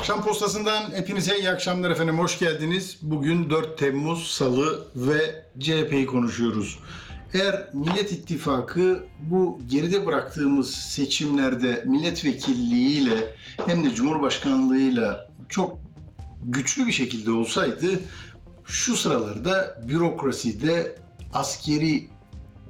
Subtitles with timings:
[0.00, 2.18] Akşam postasından hepinize iyi akşamlar efendim.
[2.18, 2.98] Hoş geldiniz.
[3.02, 6.78] Bugün 4 Temmuz Salı ve CHP'yi konuşuyoruz.
[7.34, 13.34] Eğer Millet İttifakı bu geride bıraktığımız seçimlerde milletvekilliğiyle
[13.66, 15.78] hem de cumhurbaşkanlığıyla çok
[16.42, 18.00] güçlü bir şekilde olsaydı
[18.66, 20.96] şu sıralarda bürokraside
[21.32, 22.08] askeri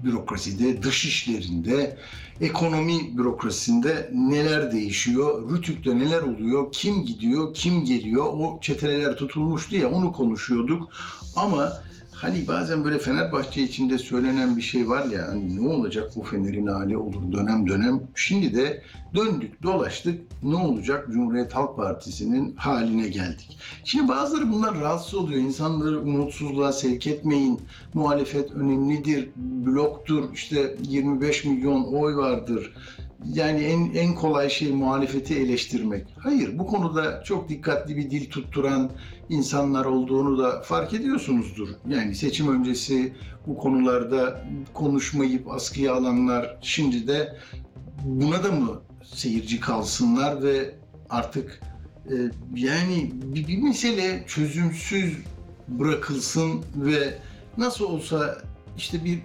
[0.05, 1.97] bürokraside, dış işlerinde,
[2.41, 9.91] ekonomi bürokrasisinde neler değişiyor, Rütük'te neler oluyor, kim gidiyor, kim geliyor, o çeteleler tutulmuştu ya
[9.91, 10.89] onu konuşuyorduk.
[11.37, 11.73] Ama
[12.23, 16.67] hani bazen böyle Fenerbahçe içinde söylenen bir şey var ya hani ne olacak bu Fener'in
[16.67, 18.01] hali olur dönem dönem.
[18.15, 18.83] Şimdi de
[19.15, 23.59] döndük dolaştık ne olacak Cumhuriyet Halk Partisi'nin haline geldik.
[23.85, 25.41] Şimdi bazıları bunlar rahatsız oluyor.
[25.41, 27.61] İnsanları umutsuzluğa sevk etmeyin.
[27.95, 32.73] Muhalefet önemlidir, bloktur, işte 25 milyon oy vardır.
[33.33, 36.07] Yani en, en kolay şey muhalefeti eleştirmek.
[36.19, 38.91] Hayır, bu konuda çok dikkatli bir dil tutturan
[39.31, 41.69] insanlar olduğunu da fark ediyorsunuzdur.
[41.89, 43.13] Yani seçim öncesi
[43.47, 47.37] bu konularda konuşmayıp askıya alanlar şimdi de
[48.05, 50.75] buna da mı seyirci kalsınlar ve
[51.11, 51.61] artık
[52.07, 52.15] e,
[52.55, 55.17] yani bir, bir mesele çözümsüz
[55.69, 57.19] bırakılsın ve
[57.57, 58.39] nasıl olsa
[58.77, 59.19] işte bir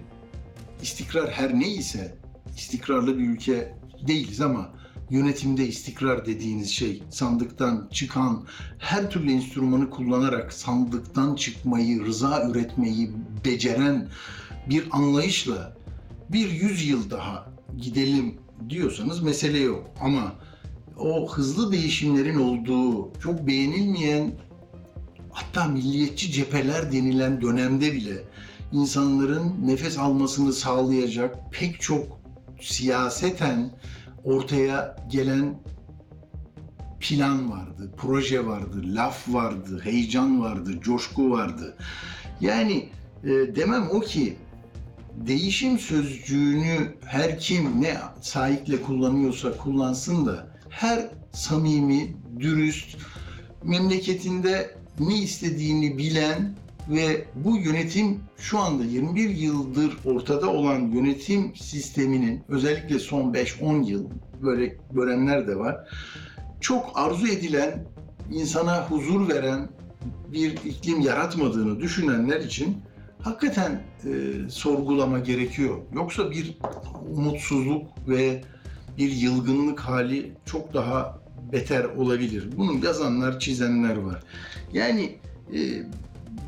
[0.82, 2.14] istikrar her neyse
[2.56, 3.74] istikrarlı bir ülke
[4.08, 4.70] değiliz ama
[5.10, 8.44] yönetimde istikrar dediğiniz şey sandıktan çıkan
[8.78, 13.10] her türlü enstrümanı kullanarak sandıktan çıkmayı, rıza üretmeyi
[13.44, 14.08] beceren
[14.70, 15.76] bir anlayışla
[16.28, 17.46] bir yüzyıl daha
[17.78, 18.34] gidelim
[18.68, 19.90] diyorsanız mesele yok.
[20.00, 20.32] Ama
[20.98, 24.32] o hızlı değişimlerin olduğu, çok beğenilmeyen
[25.30, 28.24] hatta milliyetçi cepheler denilen dönemde bile
[28.72, 32.20] insanların nefes almasını sağlayacak pek çok
[32.60, 33.70] siyaseten
[34.26, 35.54] ortaya gelen
[37.00, 41.76] plan vardı, proje vardı, laf vardı, heyecan vardı, coşku vardı.
[42.40, 42.88] Yani
[43.24, 44.36] e, demem o ki
[45.16, 52.96] değişim sözcüğünü her kim ne sahikle kullanıyorsa kullansın da her samimi, dürüst,
[53.64, 56.56] memleketinde ne istediğini bilen
[56.88, 64.06] ve bu yönetim şu anda 21 yıldır ortada olan yönetim sisteminin özellikle son 5-10 yıl
[64.42, 65.76] böyle görenler de var.
[66.60, 67.86] Çok arzu edilen,
[68.32, 69.68] insana huzur veren
[70.32, 72.76] bir iklim yaratmadığını düşünenler için
[73.22, 74.10] hakikaten e,
[74.48, 75.76] sorgulama gerekiyor.
[75.94, 76.58] Yoksa bir
[77.16, 78.42] umutsuzluk ve
[78.98, 81.18] bir yılgınlık hali çok daha
[81.52, 82.48] beter olabilir.
[82.56, 84.22] Bunu yazanlar, çizenler var.
[84.72, 85.18] Yani
[85.54, 85.58] e,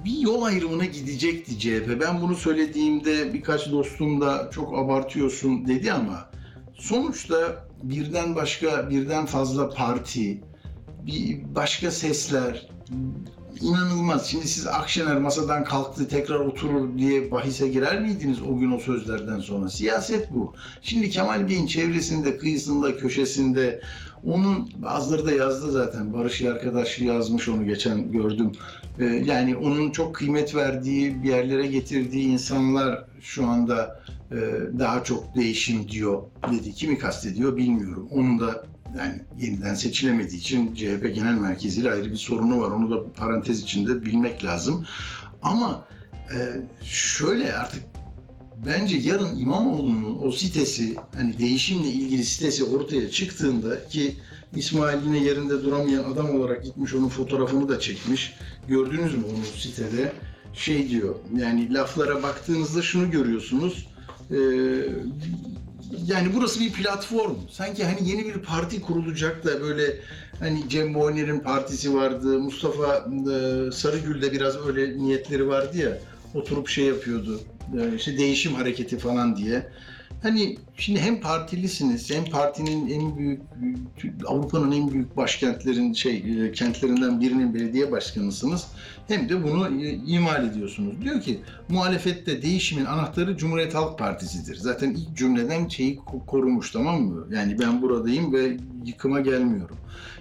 [0.05, 2.01] bir yol ayrımına gidecekti CHP.
[2.01, 6.31] Ben bunu söylediğimde birkaç dostum da çok abartıyorsun dedi ama
[6.75, 10.41] sonuçta birden başka, birden fazla parti,
[11.07, 12.69] bir başka sesler,
[13.61, 14.27] inanılmaz.
[14.27, 19.41] Şimdi siz Akşener masadan kalktı tekrar oturur diye bahise girer miydiniz o gün o sözlerden
[19.41, 19.69] sonra?
[19.69, 20.55] Siyaset bu.
[20.83, 23.81] Şimdi Kemal Bey'in çevresinde, kıyısında, köşesinde
[24.25, 26.13] onun bazıları da yazdı zaten.
[26.13, 28.53] Barış arkadaş yazmış onu geçen gördüm.
[29.01, 34.01] Ee, yani onun çok kıymet verdiği, bir yerlere getirdiği insanlar şu anda
[34.31, 34.37] e,
[34.79, 36.23] daha çok değişim diyor
[36.53, 36.73] dedi.
[36.75, 38.09] Kimi kastediyor bilmiyorum.
[38.11, 38.65] Onun da
[38.99, 42.71] yani yeniden seçilemediği için CHP Genel Merkezi ile ayrı bir sorunu var.
[42.71, 44.87] Onu da parantez içinde bilmek lazım.
[45.43, 45.85] Ama
[46.35, 46.37] e,
[46.85, 47.83] şöyle artık
[48.67, 54.17] bence yarın İmamoğlu'nun o sitesi hani değişimle ilgili sitesi ortaya çıktığında ki
[54.57, 58.35] İsmail yine yerinde duramayan adam olarak gitmiş onun fotoğrafını da çekmiş.
[58.69, 60.13] Gördünüz mü onu sitede?
[60.55, 63.87] Şey diyor yani laflara baktığınızda şunu görüyorsunuz.
[64.31, 64.37] Ee,
[66.07, 67.37] yani burası bir platform.
[67.51, 69.97] Sanki hani yeni bir parti kurulacak da böyle
[70.39, 72.39] hani Cem Boyner'in partisi vardı.
[72.39, 72.97] Mustafa
[73.33, 75.99] e, Sarıgül'de biraz öyle niyetleri vardı ya.
[76.35, 77.41] Oturup şey yapıyordu.
[77.81, 79.69] E, işte değişim hareketi falan diye.
[80.23, 83.41] Hani şimdi hem partilisiniz hem partinin en büyük
[84.27, 88.67] Avrupa'nın en büyük başkentlerin şey e, kentlerinden birinin belediye başkanısınız.
[89.09, 89.69] Hem de bunu
[90.07, 91.03] imal ediyorsunuz.
[91.03, 94.57] Diyor ki muhalefette değişimin anahtarı Cumhuriyet Halk Partisi'dir.
[94.57, 97.27] Zaten ilk cümleden şeyi korumuş tamam mı?
[97.35, 99.77] Yani ben buradayım ve yıkıma gelmiyorum.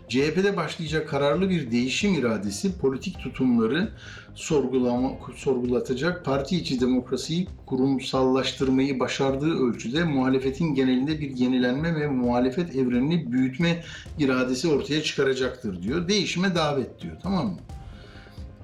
[0.10, 3.90] CHP'de başlayacak kararlı bir değişim iradesi politik tutumları
[4.36, 13.32] sorgulama, sorgulatacak parti içi demokrasiyi kurumsallaştırmayı başardığı ölçüde muhalefetin genelinde bir yenilenme ve muhalefet evrenini
[13.32, 13.84] büyütme
[14.20, 16.08] iradesi ortaya çıkaracaktır diyor.
[16.08, 17.60] Değişime davet diyor tamam mı?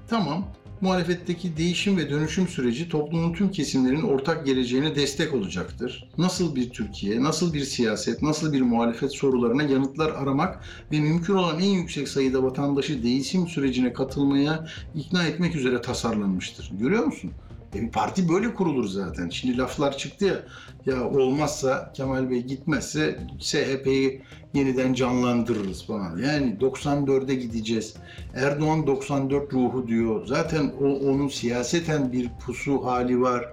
[0.08, 0.44] Tamam
[0.80, 6.08] muhalefetteki değişim ve dönüşüm süreci toplumun tüm kesimlerinin ortak geleceğine destek olacaktır.
[6.18, 11.60] Nasıl bir Türkiye, nasıl bir siyaset, nasıl bir muhalefet sorularına yanıtlar aramak ve mümkün olan
[11.60, 16.70] en yüksek sayıda vatandaşı değişim sürecine katılmaya ikna etmek üzere tasarlanmıştır.
[16.78, 17.30] Görüyor musun?
[17.74, 19.28] E bir parti böyle kurulur zaten.
[19.28, 20.42] Şimdi laflar çıktı ya,
[20.86, 24.22] ya olmazsa Kemal Bey gitmezse SHP'yi
[24.54, 26.18] yeniden canlandırırız falan.
[26.18, 27.94] Yani 94'e gideceğiz.
[28.34, 30.26] Erdoğan 94 ruhu diyor.
[30.26, 33.48] Zaten o, onun siyaseten bir pusu hali var.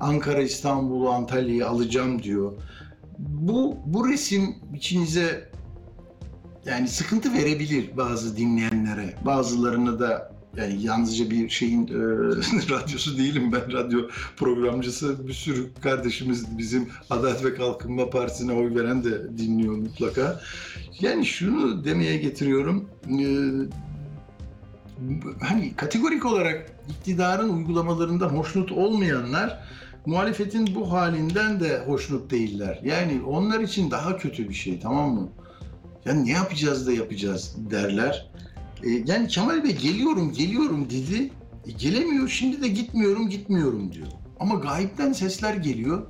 [0.00, 2.52] Ankara, İstanbul'u, Antalya'yı alacağım diyor.
[3.18, 5.50] Bu, bu resim içinize
[6.66, 9.14] yani sıkıntı verebilir bazı dinleyenlere.
[9.26, 11.90] Bazılarını da yani yalnızca bir şeyin e,
[12.70, 14.00] radyosu değilim ben radyo
[14.36, 20.40] programcısı bir sürü kardeşimiz bizim Adalet ve Kalkınma Partisi'ne oy veren de dinliyor mutlaka.
[21.00, 22.88] Yani şunu demeye getiriyorum.
[23.08, 23.26] E,
[25.40, 29.60] hani kategorik olarak iktidarın uygulamalarında hoşnut olmayanlar
[30.06, 32.80] muhalefetin bu halinden de hoşnut değiller.
[32.84, 35.28] Yani onlar için daha kötü bir şey tamam mı?
[36.04, 38.30] Yani ne yapacağız da yapacağız derler.
[38.84, 41.30] E, yani Kemal Bey geliyorum geliyorum dedi.
[41.66, 44.06] E, gelemiyor şimdi de gitmiyorum gitmiyorum diyor.
[44.40, 46.06] Ama gayipten sesler geliyor.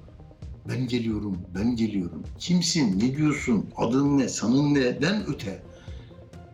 [0.69, 2.23] Ben geliyorum, ben geliyorum.
[2.38, 5.62] Kimsin, ne diyorsun, adın ne, sanın neden öte.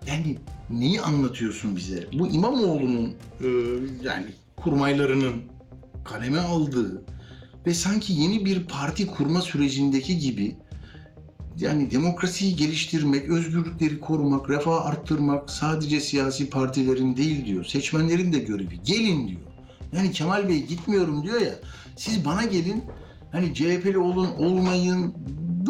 [0.06, 0.38] Yani
[0.70, 2.08] neyi anlatıyorsun bize?
[2.18, 3.46] Bu İmamoğlu'nun e,
[4.02, 4.26] yani
[4.56, 5.32] kurmaylarının
[6.04, 7.04] kaleme aldığı
[7.66, 10.56] ve sanki yeni bir parti kurma sürecindeki gibi
[11.58, 17.64] yani demokrasiyi geliştirmek, özgürlükleri korumak, refah arttırmak sadece siyasi partilerin değil diyor.
[17.64, 18.82] Seçmenlerin de görevi.
[18.84, 19.40] Gelin diyor.
[19.96, 21.54] Yani Kemal Bey gitmiyorum diyor ya.
[21.96, 22.84] Siz bana gelin.
[23.32, 25.14] Hani CHP'li olun, olmayın.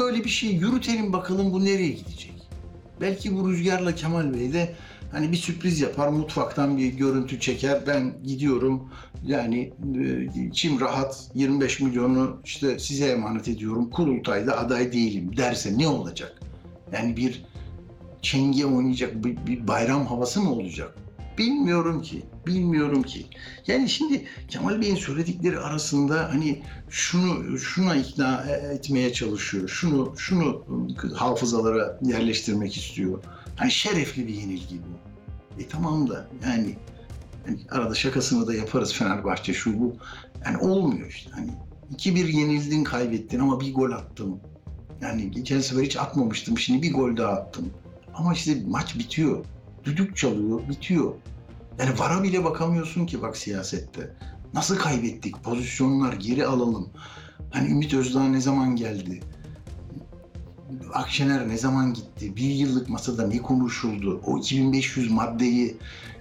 [0.00, 2.32] Böyle bir şey yürütelim bakalım bu nereye gidecek.
[3.00, 4.74] Belki bu rüzgarla Kemal Bey de
[5.12, 7.82] hani bir sürpriz yapar, mutfaktan bir görüntü çeker.
[7.86, 8.88] Ben gidiyorum
[9.26, 13.90] yani e, içim rahat 25 milyonu işte size emanet ediyorum.
[13.90, 16.40] Kurultayda aday değilim derse ne olacak?
[16.92, 17.44] Yani bir
[18.22, 20.96] çenge oynayacak bir, bir bayram havası mı olacak?
[21.38, 22.22] Bilmiyorum ki.
[22.46, 23.26] Bilmiyorum ki.
[23.66, 29.68] Yani şimdi Kemal Bey'in söyledikleri arasında hani şunu şuna ikna etmeye çalışıyor.
[29.68, 30.64] Şunu şunu
[31.14, 33.22] hafızalara yerleştirmek istiyor.
[33.56, 35.10] Hani şerefli bir yenilgi bu.
[35.62, 36.76] E tamam da yani,
[37.46, 39.96] yani arada şakasını da yaparız Fenerbahçe şu bu.
[40.44, 41.30] Yani olmuyor işte.
[41.30, 41.50] Hani
[41.96, 44.40] 2-1 yenildin kaybettin ama bir gol attım.
[45.00, 46.58] Yani geçen sefer hiç atmamıştım.
[46.58, 47.70] Şimdi bir gol daha attım.
[48.14, 49.44] Ama işte maç bitiyor.
[49.84, 51.14] Düdük çalıyor, bitiyor.
[51.78, 54.14] Yani vara bile bakamıyorsun ki bak siyasette.
[54.54, 55.42] Nasıl kaybettik?
[55.42, 56.88] Pozisyonlar geri alalım.
[57.50, 59.20] Hani Ümit Özdağ ne zaman geldi?
[60.92, 62.36] Akşener ne zaman gitti?
[62.36, 64.20] Bir yıllık masada ne konuşuldu?
[64.26, 65.76] O 2500 maddeyi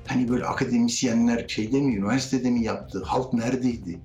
[0.09, 3.03] hani böyle akademisyenler şeyde mi, üniversitede mi yaptı?
[3.05, 3.99] Halk neredeydi?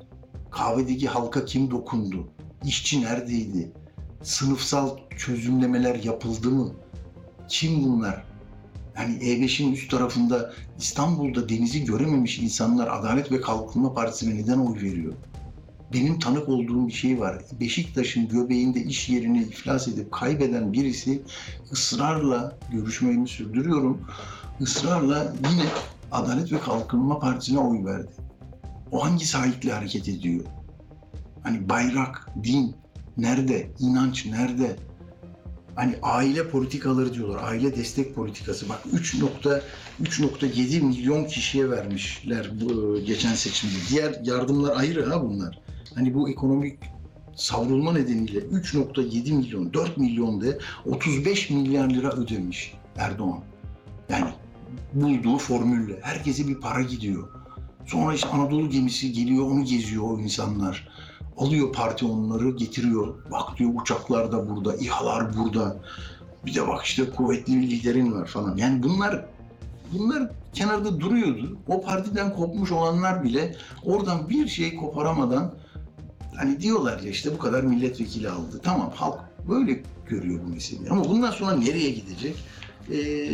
[0.51, 2.29] Kahvedeki halka kim dokundu?
[2.65, 3.73] İşçi neredeydi?
[4.23, 6.73] Sınıfsal çözümlemeler yapıldı mı?
[7.49, 8.25] Kim bunlar?
[8.97, 15.13] Yani E5'in üst tarafında İstanbul'da denizi görememiş insanlar Adalet ve Kalkınma Partisi'ne neden oy veriyor?
[15.93, 17.43] Benim tanık olduğum bir şey var.
[17.61, 21.23] Beşiktaş'ın göbeğinde iş yerini iflas edip kaybeden birisi
[21.73, 24.01] ısrarla görüşmemi sürdürüyorum.
[24.61, 25.65] ısrarla yine
[26.13, 28.13] Adalet ve Kalkınma Partisi'ne oy verdi.
[28.93, 30.45] O hangi sahipli hareket ediyor?
[31.43, 32.77] Hani bayrak, din
[33.17, 33.71] nerede?
[33.79, 34.77] İnanç nerede?
[35.75, 37.43] Hani aile politikaları diyorlar.
[37.43, 38.69] Aile destek politikası.
[38.69, 43.75] Bak 3.3.7 milyon kişiye vermişler bu geçen seçimde.
[43.91, 45.59] Diğer yardımlar ayrı ha bunlar.
[45.95, 46.79] Hani bu ekonomik
[47.37, 53.41] savrulma nedeniyle 3.7 milyon, 4 milyon de 35 milyar lira ödemiş Erdoğan.
[54.09, 54.31] Yani
[54.93, 55.99] bulduğu formülle.
[56.03, 57.29] Herkese bir para gidiyor.
[57.87, 60.89] Sonra işte Anadolu gemisi geliyor, onu geziyor o insanlar.
[61.39, 63.15] Alıyor parti onları getiriyor.
[63.31, 65.77] Bak diyor uçaklar da burada, İHA'lar burada.
[66.47, 68.57] Bir de bak işte kuvvetli bir liderin var falan.
[68.57, 69.25] Yani bunlar
[69.93, 71.59] bunlar kenarda duruyordu.
[71.69, 75.55] O partiden kopmuş olanlar bile oradan bir şey koparamadan
[76.37, 78.61] hani diyorlar ya işte bu kadar milletvekili aldı.
[78.63, 80.91] Tamam halk böyle görüyor bu meseleyi.
[80.91, 82.37] Ama bundan sonra nereye gidecek?
[82.93, 83.29] Ee,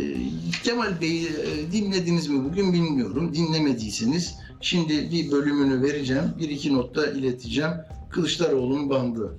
[0.63, 3.35] Kemal Bey'i e, dinlediniz mi bugün bilmiyorum.
[3.35, 6.23] Dinlemediyseniz şimdi bir bölümünü vereceğim.
[6.39, 7.71] Bir iki notta ileteceğim.
[8.11, 9.37] Kılıçdaroğlu'nun bandı.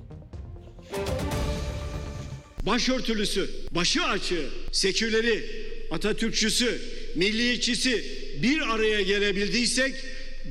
[2.66, 5.44] Başörtülüsü, başı açığı, seküleri,
[5.90, 6.80] Atatürkçüsü,
[7.16, 8.04] milliyetçisi
[8.42, 9.94] bir araya gelebildiysek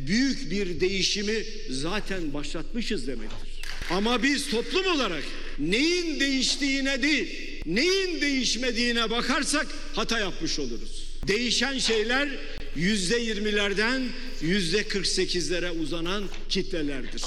[0.08, 3.62] büyük bir değişimi zaten başlatmışız demektir.
[3.91, 5.24] Ama biz toplum olarak
[5.60, 11.12] neyin değiştiğine değil, neyin değişmediğine bakarsak hata yapmış oluruz.
[11.27, 12.30] Değişen şeyler
[12.75, 14.01] yüzde yirmilerden
[14.41, 17.24] yüzde kırk sekizlere uzanan kitlelerdir.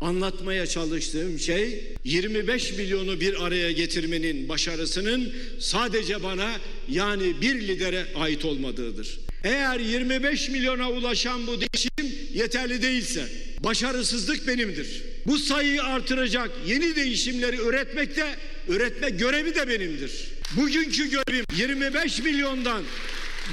[0.00, 6.52] Anlatmaya çalıştığım şey 25 milyonu bir araya getirmenin başarısının sadece bana
[6.88, 9.18] yani bir lidere ait olmadığıdır.
[9.44, 13.28] Eğer 25 milyona ulaşan bu değişim yeterli değilse
[13.66, 15.02] başarısızlık benimdir.
[15.26, 18.26] Bu sayıyı artıracak yeni değişimleri üretmekte
[18.68, 20.12] üretme görevi de benimdir.
[20.56, 22.82] Bugünkü görevim 25 milyondan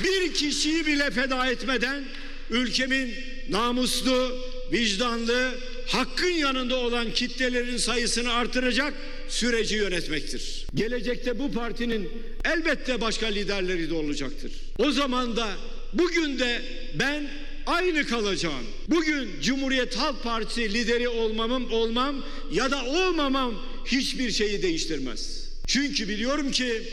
[0.03, 2.03] bir kişiyi bile feda etmeden
[2.50, 3.15] ülkemin
[3.50, 4.38] namuslu,
[4.72, 5.51] vicdanlı,
[5.88, 8.93] hakkın yanında olan kitlelerin sayısını artıracak
[9.29, 10.65] süreci yönetmektir.
[10.75, 12.10] Gelecekte bu partinin
[12.46, 14.51] elbette başka liderleri de olacaktır.
[14.77, 15.50] O zaman da
[15.93, 16.62] bugün de
[17.00, 17.27] ben
[17.65, 18.63] aynı kalacağım.
[18.88, 22.15] Bugün Cumhuriyet Halk Partisi lideri olmamım olmam
[22.51, 23.53] ya da olmamam
[23.86, 25.50] hiçbir şeyi değiştirmez.
[25.67, 26.84] Çünkü biliyorum ki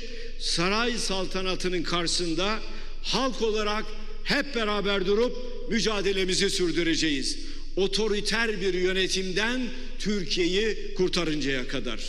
[0.41, 2.59] saray saltanatının karşısında
[3.03, 3.85] halk olarak
[4.25, 5.37] hep beraber durup
[5.71, 7.39] mücadelemizi sürdüreceğiz.
[7.77, 9.61] Otoriter bir yönetimden
[9.99, 12.01] Türkiye'yi kurtarıncaya kadar.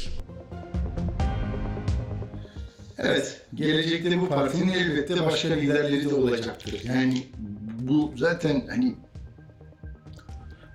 [2.97, 6.81] Evet, gelecekte bu partinin elbette başka liderleri de olacaktır.
[6.83, 7.23] Yani
[7.91, 8.95] bu zaten hani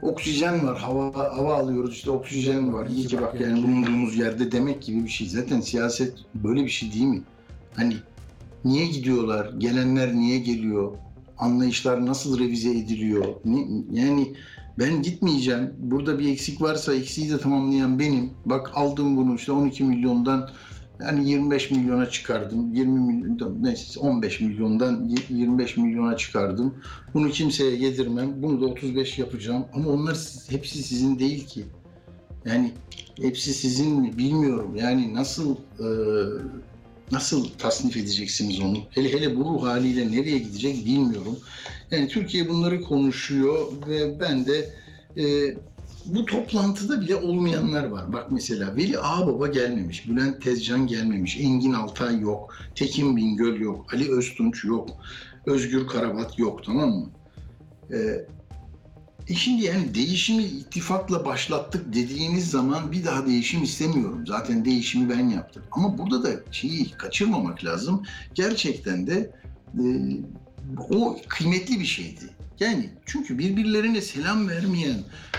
[0.02, 2.86] oksijen var, hava hava alıyoruz işte oksijen var.
[2.86, 5.26] İyi ki bak yani bulunduğumuz yerde demek gibi bir şey.
[5.28, 7.22] Zaten siyaset böyle bir şey değil mi?
[7.76, 7.94] Hani
[8.64, 9.52] niye gidiyorlar?
[9.58, 10.92] Gelenler niye geliyor?
[11.38, 13.24] Anlayışlar nasıl revize ediliyor?
[13.44, 14.32] Ni- Yani
[14.78, 15.74] ben gitmeyeceğim.
[15.78, 18.30] Burada bir eksik varsa eksiği de tamamlayan benim.
[18.46, 20.50] Bak aldım bunu işte 12 milyondan
[21.00, 22.74] yani 25 milyona çıkardım.
[22.74, 26.74] 20 milyon neyse 15 milyondan y- 25 milyona çıkardım.
[27.14, 28.42] Bunu kimseye yedirmem.
[28.42, 29.64] Bunu da 35 yapacağım.
[29.74, 30.16] Ama onlar
[30.50, 31.64] hepsi sizin değil ki.
[32.44, 32.72] Yani
[33.20, 34.76] hepsi sizin mi bilmiyorum.
[34.76, 35.86] Yani nasıl e,
[37.12, 38.78] nasıl tasnif edeceksiniz onu?
[38.90, 41.38] Hele hele bu ruh haliyle nereye gidecek bilmiyorum.
[41.90, 44.70] Yani Türkiye bunları konuşuyor ve ben de
[45.16, 45.24] e,
[46.06, 48.12] bu toplantıda bile olmayanlar var.
[48.12, 54.12] Bak mesela Veli Ağbaba gelmemiş, Bülent Tezcan gelmemiş, Engin Altay yok, Tekin Bingöl yok, Ali
[54.12, 54.88] Öztunç yok,
[55.46, 57.10] Özgür Karabat yok tamam mı?
[57.92, 58.26] Ee,
[59.28, 64.26] e şimdi yani değişimi ittifakla başlattık dediğiniz zaman bir daha değişim istemiyorum.
[64.26, 65.62] Zaten değişimi ben yaptım.
[65.72, 68.02] Ama burada da şeyi kaçırmamak lazım.
[68.34, 69.30] Gerçekten de
[69.74, 69.84] e,
[70.90, 72.24] o kıymetli bir şeydi.
[72.60, 74.98] Yani çünkü birbirlerine selam vermeyen,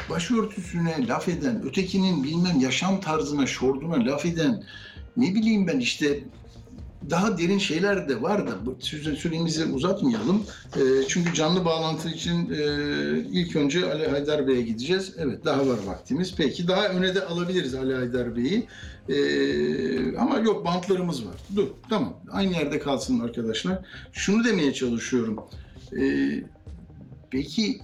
[0.09, 4.63] başörtüsüne laf eden, ötekinin bilmem yaşam tarzına, şorduna laf eden,
[5.17, 6.23] ne bileyim ben işte
[7.09, 8.53] daha derin şeyler de var da
[9.15, 10.43] süremizi uzatmayalım.
[10.75, 12.63] Ee, çünkü canlı bağlantı için e,
[13.31, 15.13] ilk önce Ali Haydar Bey'e gideceğiz.
[15.17, 16.33] Evet daha var vaktimiz.
[16.37, 18.67] Peki daha öne de alabiliriz Ali Haydar Bey'i.
[19.09, 21.35] Ee, ama yok bantlarımız var.
[21.55, 23.79] Dur tamam aynı yerde kalsın arkadaşlar.
[24.13, 25.39] Şunu demeye çalışıyorum.
[25.99, 26.43] Ee,
[27.31, 27.81] peki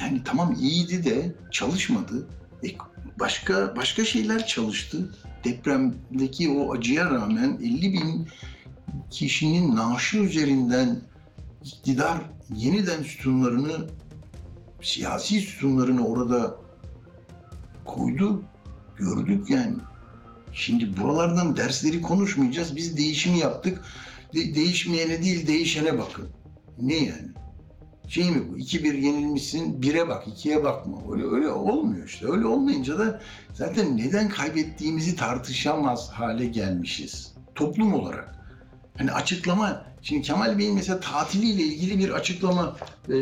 [0.00, 2.28] yani tamam iyiydi de çalışmadı.
[2.64, 2.68] E,
[3.20, 5.16] başka başka şeyler çalıştı.
[5.44, 8.28] Depremdeki o acıya rağmen 50 bin
[9.10, 11.00] kişinin naaşı üzerinden
[11.64, 12.22] iktidar
[12.56, 13.88] yeniden sütunlarını
[14.82, 16.56] siyasi sütunlarını orada
[17.84, 18.42] koydu.
[18.96, 19.76] Gördük yani.
[20.52, 22.76] Şimdi buralardan dersleri konuşmayacağız.
[22.76, 23.84] Biz değişimi yaptık.
[24.34, 26.28] De- değişmeyene değil değişene bakın.
[26.78, 27.28] Ne yani?
[28.08, 28.58] Şey mi bu?
[28.58, 30.98] 2-1 yenilmişsin, 1'e bak, 2'ye bakma.
[31.12, 32.26] Öyle öyle olmuyor işte.
[32.26, 33.20] Öyle olmayınca da
[33.54, 37.34] zaten neden kaybettiğimizi tartışamaz hale gelmişiz.
[37.54, 38.34] Toplum olarak.
[38.98, 42.76] Hani açıklama, şimdi Kemal Bey'in mesela tatiliyle ilgili bir açıklama
[43.08, 43.14] e,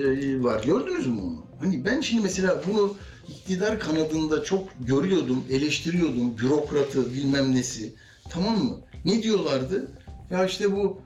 [0.42, 0.64] var.
[0.64, 1.46] Gördünüz mü onu?
[1.60, 2.96] Hani ben şimdi mesela bunu
[3.28, 6.38] iktidar kanadında çok görüyordum, eleştiriyordum.
[6.38, 7.94] Bürokratı, bilmem nesi.
[8.30, 8.80] Tamam mı?
[9.04, 9.90] Ne diyorlardı?
[10.30, 11.00] Ya işte bu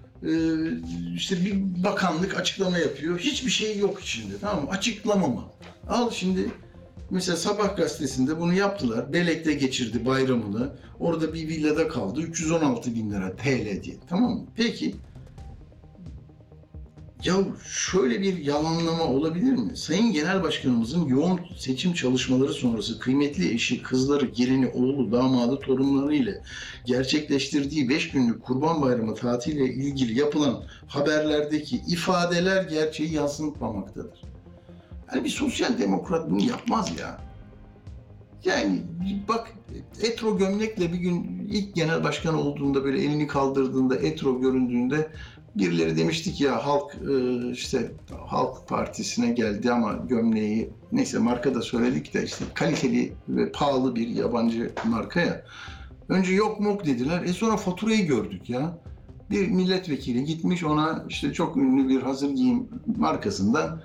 [1.14, 3.18] işte bir bakanlık açıklama yapıyor.
[3.18, 4.35] Hiçbir şey yok içinde.
[4.40, 4.70] Tamam mı?
[4.70, 5.44] Açıklama mı?
[5.88, 6.50] Al şimdi
[7.11, 9.12] mesela Sabah gazetesinde bunu yaptılar.
[9.12, 10.73] Belek'te geçirdi bayramını.
[11.00, 12.20] Orada bir villada kaldı.
[12.20, 13.96] 316 bin lira TL diye.
[14.08, 14.46] Tamam mı?
[14.56, 14.94] Peki.
[17.25, 17.35] Ya
[17.68, 19.76] şöyle bir yalanlama olabilir mi?
[19.76, 26.42] Sayın Genel Başkanımızın yoğun seçim çalışmaları sonrası kıymetli eşi, kızları, gelini, oğlu, damadı, torunları ile
[26.85, 34.23] gerçekleştirdiği 5 günlük Kurban Bayramı tatiliyle ilgili yapılan haberlerdeki ifadeler gerçeği yansıtmamaktadır.
[35.14, 37.18] Yani bir sosyal demokrat bunu yapmaz ya.
[38.44, 38.82] Yani
[39.28, 39.52] bak
[40.02, 45.11] etro gömlekle bir gün ilk genel başkan olduğunda böyle elini kaldırdığında etro göründüğünde
[45.58, 47.92] birileri demiştik ya halk e, işte
[48.26, 54.08] Halk Partisi'ne geldi ama gömleği neyse marka da söyledik de işte kaliteli ve pahalı bir
[54.08, 55.44] yabancı marka ya.
[56.08, 57.22] Önce yok mok dediler.
[57.22, 58.78] E sonra faturayı gördük ya.
[59.30, 63.82] Bir milletvekili gitmiş ona işte çok ünlü bir hazır giyim markasından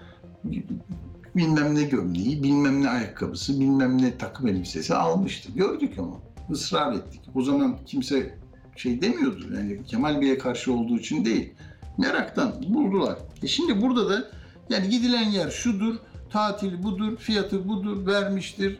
[1.35, 5.51] bilmem ne gömleği, bilmem ne ayakkabısı, bilmem ne takım elbisesi almıştı.
[5.55, 6.13] Gördük ama
[6.51, 7.21] ısrar ettik.
[7.35, 8.40] O zaman kimse
[8.81, 11.53] şey demiyordu yani Kemal Bey'e karşı olduğu için değil.
[11.97, 13.17] Meraktan buldular.
[13.43, 14.31] E şimdi burada da
[14.69, 15.95] yani gidilen yer şudur,
[16.29, 18.79] tatil budur, fiyatı budur, vermiştir,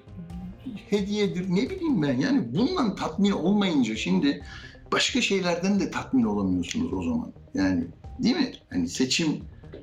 [0.89, 2.20] hediyedir ne bileyim ben.
[2.20, 4.43] Yani bundan tatmin olmayınca şimdi
[4.91, 7.34] başka şeylerden de tatmin olamıyorsunuz o zaman.
[7.53, 7.88] Yani
[8.20, 8.51] değil mi?
[8.70, 9.41] Hani seçim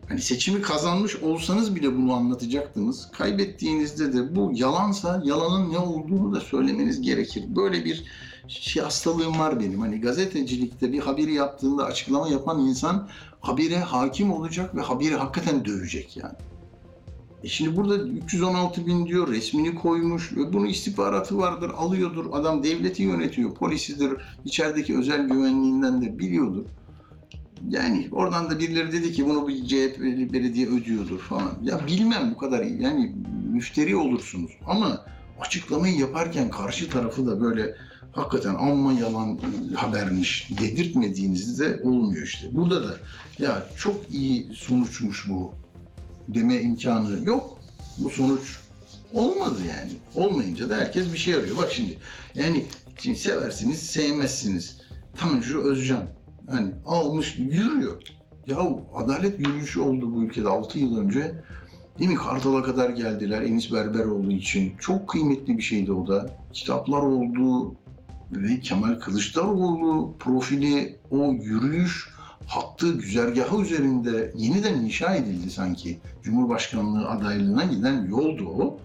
[0.09, 3.11] Hani seçimi kazanmış olsanız bile bunu anlatacaktınız.
[3.11, 7.45] Kaybettiğinizde de bu yalansa yalanın ne olduğunu da söylemeniz gerekir.
[7.57, 8.05] Böyle bir
[8.49, 9.81] şey hastalığım var benim.
[9.81, 13.09] Hani gazetecilikte bir haberi yaptığında açıklama yapan insan
[13.41, 16.35] habire hakim olacak ve haberi hakikaten dövecek yani.
[17.45, 22.27] E şimdi burada 316 bin diyor, resmini koymuş ve bunun istihbaratı vardır, alıyordur.
[22.33, 24.13] Adam devleti yönetiyor, polisidir,
[24.45, 26.65] içerideki özel güvenliğinden de biliyordur.
[27.69, 31.53] Yani oradan da birileri dedi ki bunu bir CHP'li belediye ödüyordur falan.
[31.63, 32.83] Ya bilmem bu kadar iyi.
[32.83, 33.15] Yani
[33.53, 35.05] müşteri olursunuz ama
[35.41, 37.75] açıklamayı yaparken karşı tarafı da böyle
[38.19, 39.39] hakikaten amma yalan
[39.75, 42.49] habermiş dedirtmediğinizde olmuyor işte.
[42.53, 42.97] Burada da
[43.39, 45.53] ya çok iyi sonuçmuş bu
[46.29, 47.59] deme imkanı yok.
[47.99, 48.59] Bu sonuç
[49.13, 49.93] olmadı yani.
[50.15, 51.57] Olmayınca da herkes bir şey arıyor.
[51.57, 51.99] Bak şimdi
[52.35, 52.65] yani
[52.99, 54.81] şimdi seversiniz, sevmezsiniz.
[55.17, 56.05] Tanju Özcan
[56.51, 58.03] hani almış yürüyor.
[58.47, 58.59] Ya
[58.95, 61.35] adalet yürüyüşü oldu bu ülkede 6 yıl önce.
[61.99, 62.17] Değil mi?
[62.17, 64.73] Kartal'a kadar geldiler Enis Berber olduğu için.
[64.81, 66.31] Çok kıymetli bir şeydi o da.
[66.53, 67.75] Kitaplar oldu
[68.33, 72.09] ve Kemal Kılıçdaroğlu profili, o yürüyüş
[72.47, 75.99] hattı, güzergahı üzerinde yeniden inşa edildi sanki.
[76.23, 78.81] Cumhurbaşkanlığı adaylığına giden yoldu o.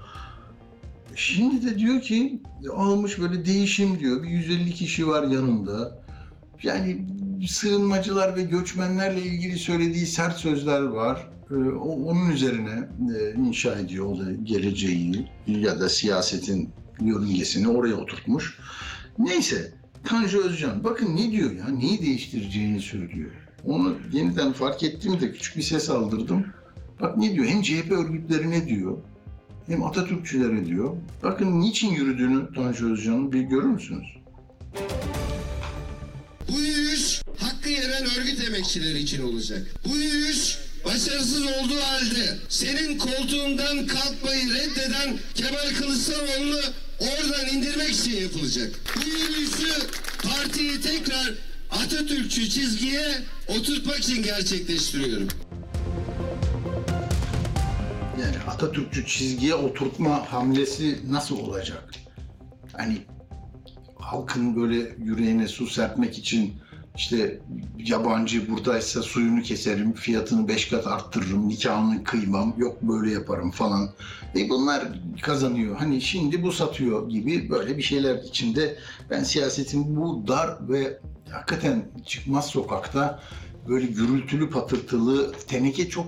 [1.15, 2.41] Şimdi de diyor ki
[2.75, 4.23] almış böyle değişim diyor.
[4.23, 6.03] Bir 150 kişi var yanında.
[6.63, 7.05] Yani
[7.47, 11.27] sığınmacılar ve göçmenlerle ilgili söylediği sert sözler var.
[11.51, 16.69] Ee, Onun üzerine e, inşa ediyor o da geleceği ya da siyasetin
[17.01, 18.59] yörüngesini oraya oturtmuş.
[19.17, 19.71] Neyse
[20.05, 23.31] Tanju Özcan bakın ne diyor ya neyi değiştireceğini söylüyor.
[23.65, 26.45] Onu yeniden fark ettiğimde küçük bir ses aldırdım.
[27.01, 28.97] Bak ne diyor hem CHP örgütlerine diyor
[29.67, 30.95] hem Atatürkçülere diyor.
[31.23, 34.07] Bakın niçin yürüdüğünü Tanju Özcan'ın bir görür müsünüz?
[36.49, 39.67] Bu yürüyüş hakkı yenen örgüt emekçileri için olacak.
[39.85, 46.61] Bu yürüyüş başarısız olduğu halde senin koltuğundan kalkmayı reddeden Kemal Kılıçdaroğlu'nu
[47.03, 48.71] oradan indirmek için yapılacak.
[48.95, 49.87] Bu yürüyüşü
[50.23, 51.33] partiyi tekrar
[51.71, 53.05] Atatürkçü çizgiye
[53.47, 55.27] oturtmak için gerçekleştiriyorum.
[58.21, 61.91] Yani Atatürkçü çizgiye oturtma hamlesi nasıl olacak?
[62.73, 62.97] Hani
[63.95, 66.53] halkın böyle yüreğine su serpmek için
[66.95, 67.39] işte
[67.77, 73.89] yabancı buradaysa suyunu keserim, fiyatını beş kat arttırırım, nikahını kıymam, yok böyle yaparım falan.
[74.35, 74.83] E bunlar
[75.21, 75.75] kazanıyor.
[75.75, 78.77] Hani şimdi bu satıyor gibi böyle bir şeyler içinde
[79.09, 83.19] ben siyasetin bu dar ve hakikaten çıkmaz sokakta
[83.67, 86.07] böyle gürültülü patırtılı teneke çok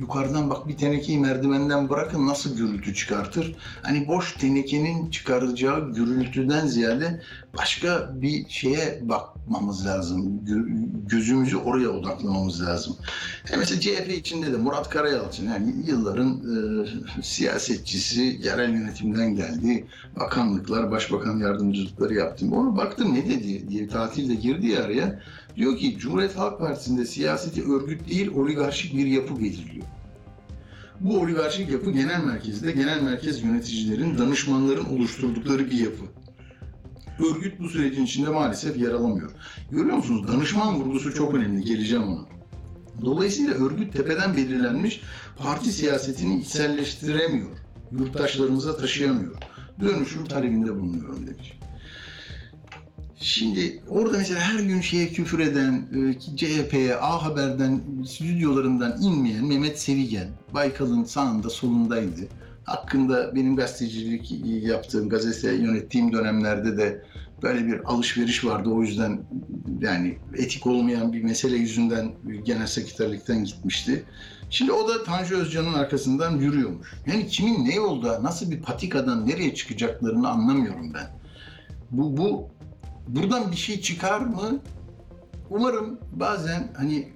[0.00, 3.54] yukarıdan bak bir tenekeyi merdivenden bırakın nasıl gürültü çıkartır.
[3.82, 7.22] Hani boş tenekenin çıkaracağı gürültüden ziyade
[7.58, 10.40] başka bir şeye bakmamız lazım.
[10.46, 12.96] Gö- Gözümüzü oraya odaklamamız lazım.
[13.52, 16.30] E mesela CHP içinde de Murat Karayalçın yani yılların
[17.18, 19.86] e, siyasetçisi, yerel yönetimden geldi.
[20.20, 22.52] Bakanlıklar, başbakan yardımcılıkları yaptım.
[22.52, 25.20] Ona baktım ne dedi diye tatilde girdi ya araya.
[25.56, 29.86] Diyor ki Cumhuriyet Halk Partisi'nde siyaseti örgüt değil oligarşik bir yapı belirliyor.
[31.00, 36.04] Bu oligarşik yapı genel merkezde genel merkez yöneticilerin, danışmanların oluşturdukları bir yapı.
[37.18, 39.30] Örgüt bu sürecin içinde maalesef yer alamıyor.
[39.70, 40.28] Görüyor musunuz?
[40.28, 41.64] Danışman vurgusu çok önemli.
[41.64, 42.26] Geleceğim ona.
[43.04, 45.00] Dolayısıyla örgüt tepeden belirlenmiş
[45.38, 47.50] parti siyasetini içselleştiremiyor.
[47.92, 49.36] Yurttaşlarımıza taşıyamıyor.
[49.80, 51.58] Dönüşüm talebinde bulunuyorum demiş.
[53.22, 59.80] Şimdi orada mesela her gün şeye küfür eden, e, CHP'ye, A Haber'den, stüdyolarından inmeyen Mehmet
[59.80, 62.20] Sevigen, Baykal'ın sağında solundaydı.
[62.64, 67.04] Hakkında benim gazetecilik yaptığım, gazete yönettiğim dönemlerde de
[67.42, 68.68] böyle bir alışveriş vardı.
[68.68, 69.20] O yüzden
[69.80, 72.12] yani etik olmayan bir mesele yüzünden
[72.44, 74.04] genel sekreterlikten gitmişti.
[74.50, 76.94] Şimdi o da Tanju Özcan'ın arkasından yürüyormuş.
[77.06, 81.06] Yani kimin ne yolda, nasıl bir patikadan nereye çıkacaklarını anlamıyorum ben.
[81.90, 82.52] Bu, bu
[83.08, 84.60] buradan bir şey çıkar mı?
[85.50, 87.12] Umarım bazen hani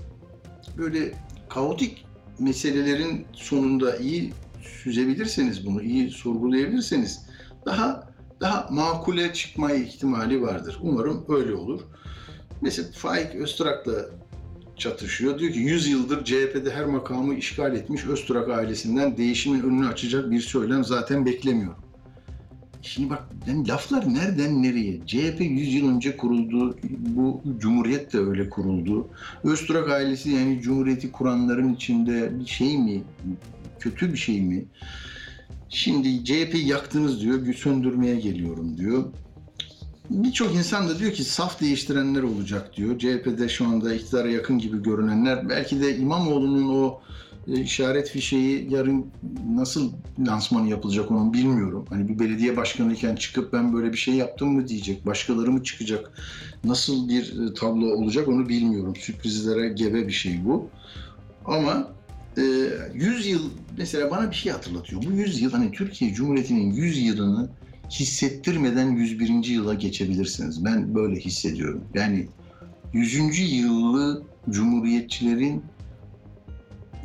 [0.78, 1.14] böyle
[1.48, 2.06] kaotik
[2.38, 7.26] meselelerin sonunda iyi süzebilirseniz bunu, iyi sorgulayabilirseniz
[7.66, 8.06] daha
[8.40, 10.78] daha makule çıkma ihtimali vardır.
[10.82, 11.80] Umarım öyle olur.
[12.60, 13.92] Mesela Faik Öztrak'la
[14.76, 15.38] çatışıyor.
[15.38, 20.40] Diyor ki 100 yıldır CHP'de her makamı işgal etmiş Öztrak ailesinden değişimin önünü açacak bir
[20.40, 21.85] söylem zaten beklemiyorum.
[22.86, 25.06] Şimdi bak yani laflar nereden nereye?
[25.06, 26.78] CHP 100 yıl önce kuruldu.
[26.98, 29.08] Bu Cumhuriyet de öyle kuruldu.
[29.44, 33.02] Öztürk ailesi yani Cumhuriyeti kuranların içinde bir şey mi?
[33.80, 34.64] Kötü bir şey mi?
[35.68, 39.04] Şimdi CHP'yi yaktınız diyor, söndürmeye geliyorum diyor.
[40.10, 42.98] Birçok insan da diyor ki saf değiştirenler olacak diyor.
[42.98, 45.48] CHP'de şu anda iktidara yakın gibi görünenler.
[45.48, 47.00] Belki de İmamoğlu'nun o
[47.46, 49.06] işaret fişeği yarın
[49.50, 49.92] nasıl
[50.26, 51.84] lansmanı yapılacak onu bilmiyorum.
[51.88, 55.06] Hani bir belediye başkanıyken çıkıp ben böyle bir şey yaptım mı diyecek.
[55.06, 56.12] Başkaları mı çıkacak?
[56.64, 58.96] Nasıl bir e, tablo olacak onu bilmiyorum.
[58.96, 60.68] Sürprizlere gebe bir şey bu.
[61.44, 61.88] Ama
[62.38, 62.42] e,
[62.94, 65.02] 100 yıl mesela bana bir şey hatırlatıyor.
[65.02, 67.50] Bu 100 yıl hani Türkiye Cumhuriyeti'nin 100 yılını
[67.90, 69.44] hissettirmeden 101.
[69.44, 70.64] yıla geçebilirsiniz.
[70.64, 71.84] Ben böyle hissediyorum.
[71.94, 72.28] Yani
[72.92, 73.52] 100.
[73.52, 75.62] yılı Cumhuriyetçilerin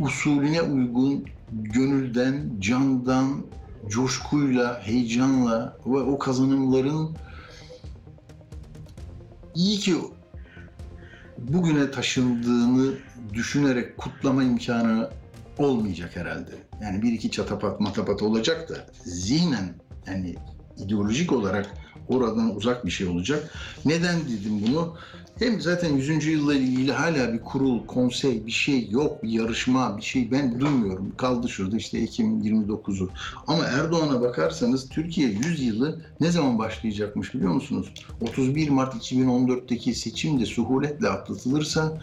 [0.01, 3.45] usulüne uygun gönülden, candan,
[3.89, 7.15] coşkuyla, heyecanla ve o kazanımların
[9.55, 9.95] iyi ki
[11.37, 12.93] bugüne taşındığını
[13.33, 15.09] düşünerek kutlama imkanı
[15.57, 16.51] olmayacak herhalde.
[16.81, 19.75] Yani bir iki çatapat matapat olacak da zihnen
[20.07, 20.35] yani
[20.77, 21.73] ideolojik olarak
[22.07, 23.53] oradan uzak bir şey olacak.
[23.85, 24.95] Neden dedim bunu?
[25.39, 26.26] Hem zaten 100.
[26.26, 31.13] yılla ilgili hala bir kurul, konsey, bir şey yok, bir yarışma, bir şey ben duymuyorum.
[31.17, 33.10] Kaldı şurada işte Ekim 29'u.
[33.48, 37.94] Ama Erdoğan'a bakarsanız Türkiye 100 yılı ne zaman başlayacakmış biliyor musunuz?
[38.22, 42.02] 31 Mart 2014'teki seçim de suhuletle atlatılırsa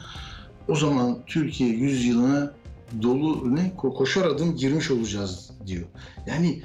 [0.68, 2.54] o zaman Türkiye 100 yılına
[3.02, 5.86] dolu ne koşar adım girmiş olacağız diyor.
[6.26, 6.62] Yani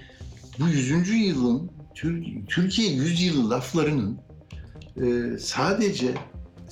[0.60, 1.10] bu 100.
[1.10, 1.71] yılın
[2.47, 4.17] Türkiye 100 yılı laflarının
[4.97, 6.13] e, sadece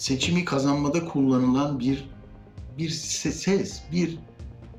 [0.01, 2.09] seçimi kazanmada kullanılan bir
[2.77, 4.19] bir ses, bir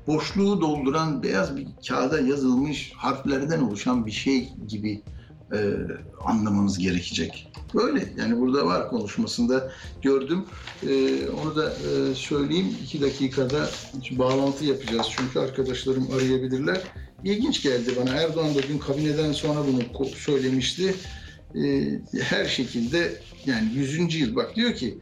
[0.07, 5.01] boşluğu dolduran beyaz bir kağıda yazılmış harflerden oluşan bir şey gibi
[5.53, 5.73] e,
[6.25, 7.51] anlamamız gerekecek.
[7.73, 10.45] Böyle yani burada var konuşmasında gördüm.
[10.87, 12.77] E, onu da e, söyleyeyim.
[12.83, 13.69] iki dakikada
[14.11, 16.81] bağlantı yapacağız çünkü arkadaşlarım arayabilirler.
[17.23, 18.15] İlginç geldi bana.
[18.15, 20.95] Erdoğan da dün kabineden sonra bunu söylemişti.
[21.55, 21.89] E,
[22.21, 24.15] her şekilde yani 100.
[24.15, 24.99] yıl bak diyor ki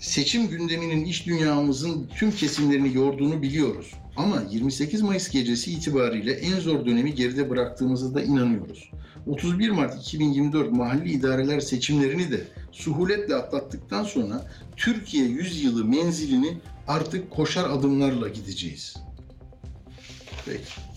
[0.00, 3.94] seçim gündeminin iş dünyamızın tüm kesimlerini yorduğunu biliyoruz.
[4.16, 8.90] Ama 28 Mayıs gecesi itibariyle en zor dönemi geride bıraktığımıza da inanıyoruz.
[9.26, 17.30] 31 Mart 2024 mahalli idareler seçimlerini de suhuletle atlattıktan sonra Türkiye 100 yılı menzilini artık
[17.30, 18.96] koşar adımlarla gideceğiz.
[20.46, 20.91] Peki.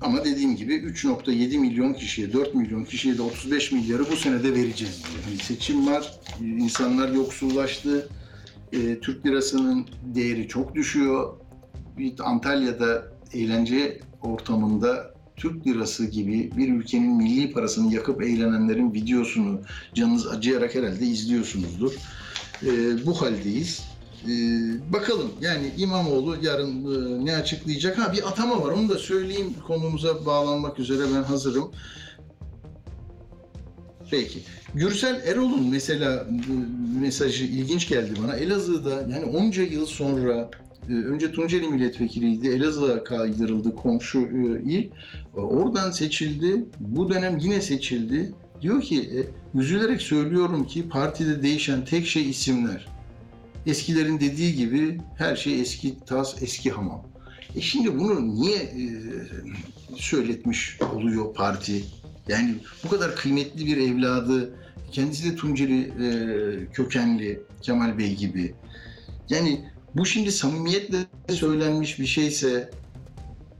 [0.00, 5.02] Ama dediğim gibi 3.7 milyon kişiye, 4 milyon kişiye de 35 milyarı bu senede vereceğiz
[5.04, 5.24] diyor.
[5.28, 8.08] Yani seçim var, insanlar yoksullaştı,
[8.72, 11.34] e, Türk lirasının değeri çok düşüyor.
[11.98, 19.60] Bir Antalya'da eğlence ortamında Türk lirası gibi bir ülkenin milli parasını yakıp eğlenenlerin videosunu
[19.94, 21.92] canınız acıyarak herhalde izliyorsunuzdur.
[22.62, 22.68] E,
[23.06, 23.87] bu haldeyiz.
[24.28, 27.98] Ee, bakalım yani İmamoğlu yarın e, ne açıklayacak?
[27.98, 31.70] Ha bir atama var onu da söyleyeyim konumuza bağlanmak üzere ben hazırım.
[34.10, 34.38] Peki.
[34.74, 36.26] Gürsel Erol'un mesela
[37.00, 38.36] mesajı ilginç geldi bana.
[38.36, 40.50] Elazığ'da yani onca yıl sonra
[40.88, 42.48] e, önce Tunceli milletvekiliydi.
[42.48, 44.90] Elazığ'a kaydırıldı komşu e, il.
[45.36, 46.64] Oradan seçildi.
[46.80, 48.32] Bu dönem yine seçildi.
[48.60, 52.97] Diyor ki üzülerek söylüyorum ki partide değişen tek şey isimler.
[53.68, 57.04] Eskilerin dediği gibi her şey eski tas, eski hamam.
[57.56, 58.82] E şimdi bunu niye e,
[59.96, 61.84] söyletmiş oluyor parti?
[62.28, 62.54] Yani
[62.84, 64.54] bu kadar kıymetli bir evladı,
[64.92, 68.54] kendisi de Tunceli e, kökenli Kemal Bey gibi.
[69.28, 72.70] Yani bu şimdi samimiyetle söylenmiş bir şeyse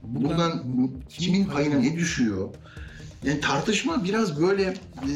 [0.03, 0.63] buradan
[1.09, 2.49] kimin payına ne düşüyor?
[3.23, 5.09] Yani tartışma biraz böyle e,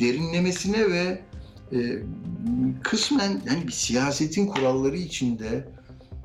[0.00, 1.20] derinlemesine ve
[1.72, 2.02] e,
[2.82, 5.68] kısmen yani bir siyasetin kuralları içinde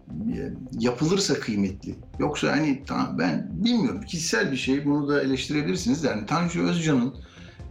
[0.10, 1.96] e, yapılırsa kıymetli.
[2.20, 6.04] Yoksa hani tamam ben bilmiyorum kişisel bir şey bunu da eleştirebilirsiniz.
[6.04, 7.14] Yani Tanju Özcan'ın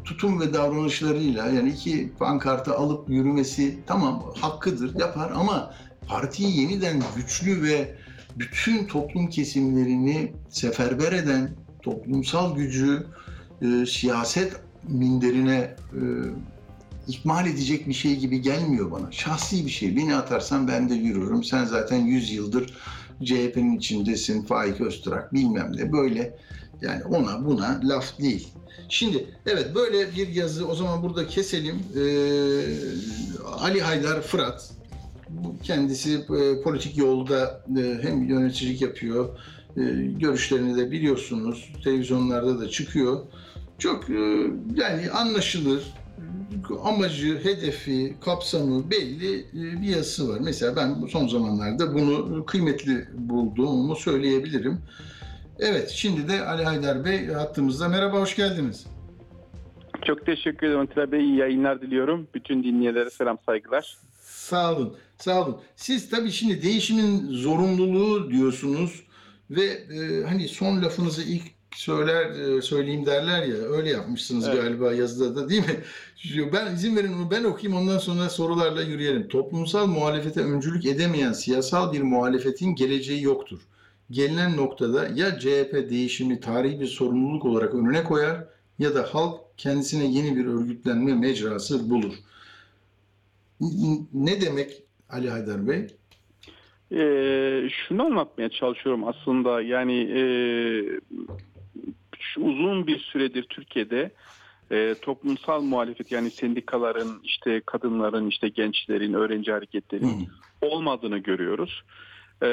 [0.05, 5.75] tutum ve davranışlarıyla yani iki pankartı alıp yürümesi tamam hakkıdır yapar ama
[6.07, 7.97] partiyi yeniden güçlü ve
[8.39, 11.51] bütün toplum kesimlerini seferber eden
[11.83, 13.07] toplumsal gücü
[13.63, 16.03] e, siyaset minderine e,
[17.09, 19.13] ikmal edecek bir şey gibi gelmiyor bana.
[19.13, 19.97] Şahsi bir şey.
[19.97, 21.45] Beni atarsan ben de yürüyorum.
[21.45, 22.75] Sen zaten 100 yıldır
[23.25, 24.43] CHP'nin içindesin.
[24.43, 25.93] Faik Öztürk bilmem ne.
[25.93, 26.39] Böyle
[26.81, 28.49] yani ona buna laf değil.
[28.89, 31.77] Şimdi evet böyle bir yazı o zaman burada keselim.
[31.97, 32.03] Ee,
[33.61, 34.73] Ali Haydar Fırat
[35.63, 39.39] kendisi e, politik yolda e, hem yöneticilik yapıyor.
[39.77, 39.83] E,
[40.21, 41.73] görüşlerini de biliyorsunuz.
[41.85, 43.21] Televizyonlarda da çıkıyor.
[43.79, 44.15] Çok e,
[44.75, 45.83] yani anlaşılır.
[46.85, 50.39] Amacı, hedefi, kapsamı belli e, bir yazısı var.
[50.41, 54.79] Mesela ben son zamanlarda bunu kıymetli bulduğumu söyleyebilirim.
[55.59, 57.89] Evet, şimdi de Ali Haydar Bey hattımızda.
[57.89, 58.87] Merhaba, hoş geldiniz.
[60.05, 61.25] Çok teşekkür ederim Atilla Bey.
[61.25, 62.29] İyi yayınlar diliyorum.
[62.35, 63.97] Bütün dinleyenlere selam saygılar.
[64.21, 65.57] Sağ olun, sağ olun.
[65.77, 69.03] Siz tabii şimdi değişimin zorunluluğu diyorsunuz
[69.51, 71.43] ve e, hani son lafınızı ilk
[71.75, 74.63] söyler e, söyleyeyim derler ya öyle yapmışsınız Evet.
[74.63, 75.77] galiba yazıda da değil mi?
[76.53, 79.29] Ben izin verin onu ben okuyayım ondan sonra sorularla yürüyelim.
[79.29, 83.61] Toplumsal muhalefete öncülük edemeyen siyasal bir muhalefetin geleceği yoktur.
[84.11, 88.45] Gelinen noktada ya CHP değişimi tarihi bir sorumluluk olarak önüne koyar
[88.79, 92.15] ya da halk kendisine yeni bir örgütlenme mecrası bulur.
[94.15, 95.87] Ne demek Ali Haydar Bey?
[96.93, 100.23] Ee, şunu anlatmaya çalışıyorum aslında yani e,
[102.39, 104.11] uzun bir süredir Türkiye'de
[104.71, 110.29] e, toplumsal muhalefet yani sendikaların işte kadınların işte gençlerin öğrenci hareketlerinin
[110.63, 111.83] olmadığını görüyoruz.
[112.43, 112.47] Ee,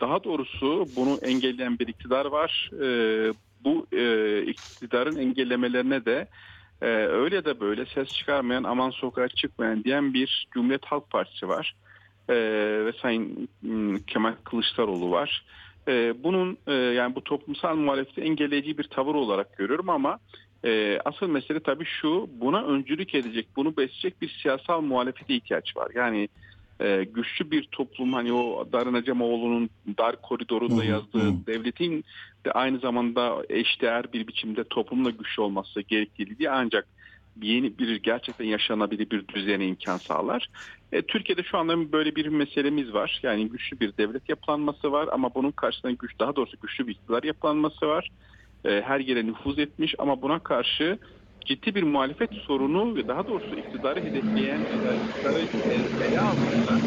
[0.00, 2.70] daha doğrusu bunu engelleyen bir iktidar var.
[2.82, 3.32] Ee,
[3.64, 6.28] bu e, iktidarın engellemelerine de
[6.82, 11.74] e, öyle de böyle ses çıkarmayan aman sokağa çıkmayan diyen bir Cumhuriyet Halk Partisi var.
[12.28, 12.34] Ee,
[12.84, 15.44] ve Sayın m, Kemal Kılıçdaroğlu var.
[15.88, 20.18] Ee, bunun e, yani bu toplumsal muhalefeti engelleyici bir tavır olarak görüyorum ama
[20.64, 25.88] e, asıl mesele tabii şu buna öncülük edecek, bunu besleyecek bir siyasal muhalefete ihtiyaç var.
[25.94, 26.28] Yani
[26.80, 32.04] e, güçlü bir toplum hani o Darın Acemoğlu'nun dar koridorunda yazdığı devletin
[32.44, 36.86] de aynı zamanda eşdeğer bir biçimde toplumla güçlü olması gerektiği diye ancak
[37.42, 40.48] yeni bir gerçekten yaşanabilir bir düzene imkan sağlar.
[40.92, 43.20] E, Türkiye'de şu anda böyle bir meselemiz var.
[43.22, 47.22] Yani güçlü bir devlet yapılanması var ama bunun karşısında güç daha doğrusu güçlü bir iktidar
[47.22, 48.08] yapılanması var.
[48.64, 50.98] E, her yere nüfuz etmiş ama buna karşı
[51.46, 56.80] ciddi bir muhalefet sorunu ve daha doğrusu iktidarı hedefleyen da iktidarı e, ele aldığında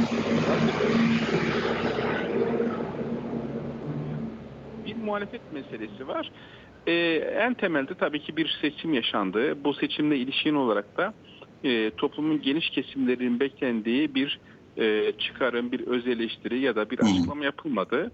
[4.85, 6.31] bir muhalefet meselesi var.
[6.87, 6.93] Ee,
[7.39, 9.63] en temelde tabii ki bir seçim yaşandı.
[9.63, 11.13] Bu seçimle ilişkin olarak da
[11.63, 14.39] e, toplumun geniş kesimlerinin beklendiği bir
[14.77, 18.11] e, çıkarım, bir öz eleştiri ya da bir açıklama yapılmadı.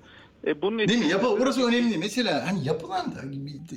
[0.48, 0.96] E, bunun Değil mi?
[1.06, 1.98] neticesinde- Yap orası önemli.
[1.98, 3.20] Mesela hani yapılan da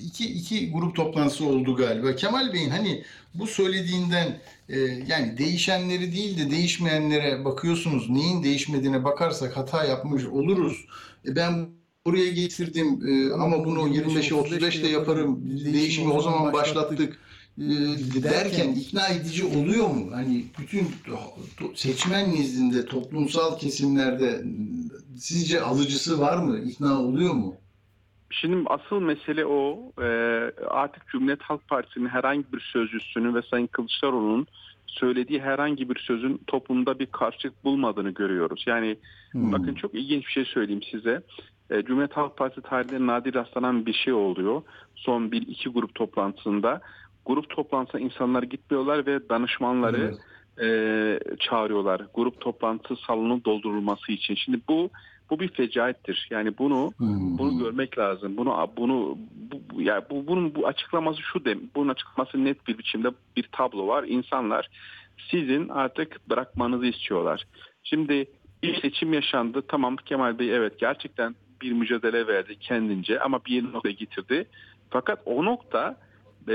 [0.07, 2.15] iki, iki grup toplantısı oldu galiba.
[2.17, 3.03] Kemal Bey'in hani
[3.35, 4.27] bu söylediğinden
[4.69, 8.11] e, yani değişenleri değil de değişmeyenlere bakıyorsunuz.
[8.11, 10.85] Neyin değişmediğine bakarsak hata yapmış oluruz.
[11.27, 11.67] E, ben
[12.07, 15.41] buraya getirdim e, ama bunu 25'e 35'te yaparım.
[15.65, 17.21] Değişimi o zaman başlattık
[17.59, 17.63] e,
[18.23, 20.11] derken ikna edici oluyor mu?
[20.13, 20.87] Hani bütün
[21.75, 24.45] seçmen nezdinde toplumsal kesimlerde
[25.17, 26.59] sizce alıcısı var mı?
[26.59, 27.55] İkna oluyor mu?
[28.31, 29.93] Şimdi asıl mesele o.
[30.03, 30.05] Ee,
[30.69, 34.47] artık Cumhuriyet Halk Partisi'nin herhangi bir sözcüsünün ve Sayın Kılıçdaroğlu'nun
[34.87, 38.65] söylediği herhangi bir sözün toplumda bir karşılık bulmadığını görüyoruz.
[38.67, 38.97] Yani
[39.33, 39.53] Hmm.
[39.53, 41.23] bakın çok ilginç bir şey söyleyeyim size.
[41.73, 44.63] Ee, Cumhuriyet Halk Partisi tarihinde nadir rastlanan bir şey oluyor.
[44.97, 46.81] Son bir iki grup toplantısında.
[47.27, 50.15] Grup toplantısına insanlar gitmiyorlar ve danışmanları
[50.59, 50.63] Evet.
[50.63, 52.03] e, çağırıyorlar.
[52.15, 54.35] Grup toplantısı salonu doldurulması için.
[54.35, 54.91] Şimdi bu
[55.31, 56.29] bu bir fecaittir.
[56.31, 57.39] Yani bunu Hmm.
[57.39, 58.37] bunu görmek lazım.
[58.37, 59.19] Bunu bunu
[59.53, 61.61] bu, bu- yani bu bunun bu açıklaması şu dem.
[61.77, 64.05] Bunun açıklaması net bir biçimde bir tablo var.
[64.09, 64.69] İnsanlar
[65.31, 67.45] sizin artık bırakmanızı istiyorlar.
[67.85, 68.27] Şimdi
[68.63, 69.63] bir seçim yaşandı.
[69.69, 74.49] Tamam Kemal Bey evet gerçekten bir mücadele verdi kendince ama bir noktaya getirdi.
[74.91, 75.97] Fakat o nokta
[76.49, 76.55] e,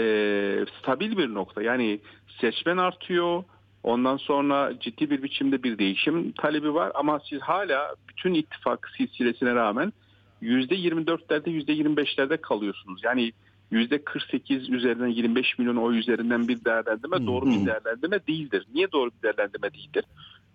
[0.79, 1.61] stabil bir nokta.
[1.61, 1.99] Yani
[2.41, 3.43] seçmen artıyor.
[3.83, 9.55] Ondan sonra ciddi bir biçimde bir değişim talebi var ama siz hala bütün ittifak silsilesine
[9.55, 9.93] rağmen
[10.41, 13.01] %24'lerde %25'lerde kalıyorsunuz.
[13.03, 13.31] Yani
[13.71, 18.65] %48 üzerinden 25 milyon oy üzerinden bir değerlendirme doğru bir değerlendirme değildir.
[18.73, 20.03] Niye doğru bir değerlendirme değildir?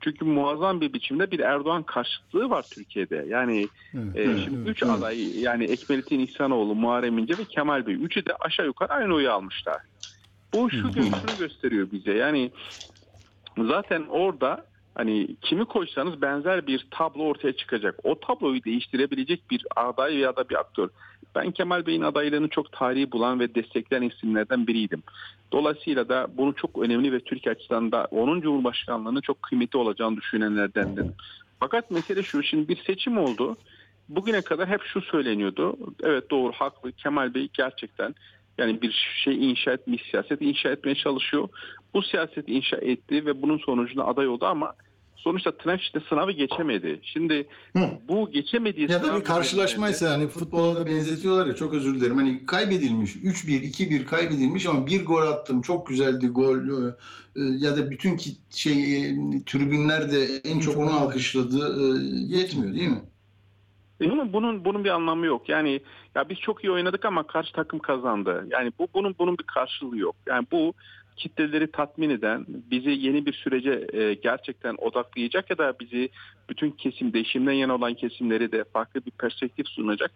[0.04, 3.26] Çünkü muazzam bir biçimde bir Erdoğan karşıtlığı var Türkiye'de.
[3.28, 4.92] Yani Evet, e, şimdi evet, üç evet.
[4.92, 7.94] aday yani Ekmelettin İhsanoğlu, Muharrem İnce ve Kemal Bey.
[7.94, 9.82] Üçü de aşağı yukarı aynı oyu almışlar.
[10.54, 12.12] Bu şu şunu gösteriyor bize.
[12.12, 12.50] Yani
[13.58, 17.94] zaten orada Hani kimi koysanız benzer bir tablo ortaya çıkacak.
[18.04, 20.88] O tabloyu değiştirebilecek bir aday veya da bir aktör.
[21.34, 25.02] Ben Kemal Bey'in adaylığını çok tarihi bulan ve destekleyen isimlerden biriydim.
[25.52, 31.14] Dolayısıyla da bunu çok önemli ve Türkiye açısından da onun Cumhurbaşkanlığının çok kıymetli olacağını düşünenlerdendim.
[31.60, 33.56] Fakat mesele şu, şimdi bir seçim oldu.
[34.08, 35.76] Bugüne kadar hep şu söyleniyordu.
[36.02, 36.92] Evet doğru, haklı.
[36.92, 38.14] Kemal Bey gerçekten
[38.58, 41.48] yani bir şey inşa etmiş, siyaset inşa etmeye çalışıyor.
[41.94, 44.72] Bu siyaseti inşa etti ve bunun sonucunda aday oldu ama
[45.22, 47.00] sonuçta içinde sınavı geçemedi.
[47.02, 47.90] Şimdi Hı.
[48.08, 52.16] bu geçemediği Ya da bir karşılaşmaysa hani futbola da benzetiyorlar ya çok özür dilerim.
[52.16, 56.58] Hani kaybedilmiş 3-1 2-1 kaybedilmiş ama bir gol attım çok güzeldi gol
[57.36, 59.14] e, ya da bütün şey e,
[59.46, 61.84] tribünler de en çok onu alkışladı e,
[62.36, 63.02] yetmiyor değil mi?
[64.00, 65.48] E, Bunun, bunun bunun bir anlamı yok.
[65.48, 65.80] Yani
[66.14, 68.46] ya biz çok iyi oynadık ama karşı takım kazandı.
[68.50, 70.16] Yani bu bunun bunun bir karşılığı yok.
[70.26, 70.74] Yani bu
[71.16, 76.08] kitleleri tatmin eden, bizi yeni bir sürece e, gerçekten odaklayacak ya da bizi
[76.48, 80.10] bütün kesim değişimden yana olan kesimleri de farklı bir perspektif sunacak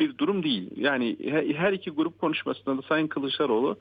[0.00, 0.70] bir durum değil.
[0.76, 1.16] Yani
[1.56, 3.76] her, iki grup konuşmasında da Sayın Kılıçdaroğlu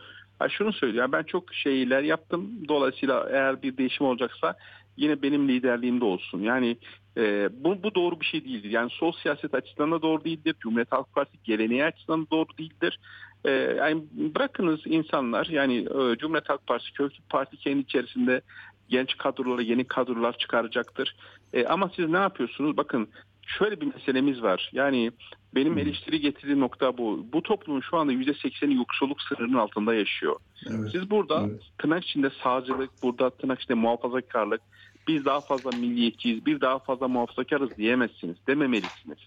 [0.49, 1.11] şunu söylüyor.
[1.11, 2.51] Ben çok şeyler yaptım.
[2.67, 4.55] Dolayısıyla eğer bir değişim olacaksa
[4.97, 6.41] yine benim liderliğimde olsun.
[6.41, 6.77] Yani
[7.17, 8.69] e, bu, bu doğru bir şey değildir.
[8.69, 10.55] Yani sol siyaset açısından da doğru değildir.
[10.59, 12.99] Cumhuriyet Halk Partisi geleneği açısından da doğru değildir.
[13.45, 18.41] E, yani bırakınız insanlar yani e, Cumhuriyet Halk Partisi köklü parti kendi içerisinde
[18.89, 21.15] genç kadrolara yeni kadrolar çıkaracaktır.
[21.53, 22.77] E, ama siz ne yapıyorsunuz?
[22.77, 23.07] Bakın
[23.47, 24.69] şöyle bir meselemiz var.
[24.73, 25.11] Yani
[25.55, 27.25] benim eleştiri getirdiğim nokta bu.
[27.33, 30.35] Bu toplumun şu anda %80'i yoksulluk sınırının altında yaşıyor.
[30.69, 30.91] Evet.
[30.91, 31.61] Siz burada Evet.
[31.77, 34.61] tırnak içinde sağcılık, burada tırnak içinde muhafazakarlık,
[35.07, 39.19] biz daha fazla milliyetçiyiz, bir daha fazla muhafazakarız diyemezsiniz, dememelisiniz.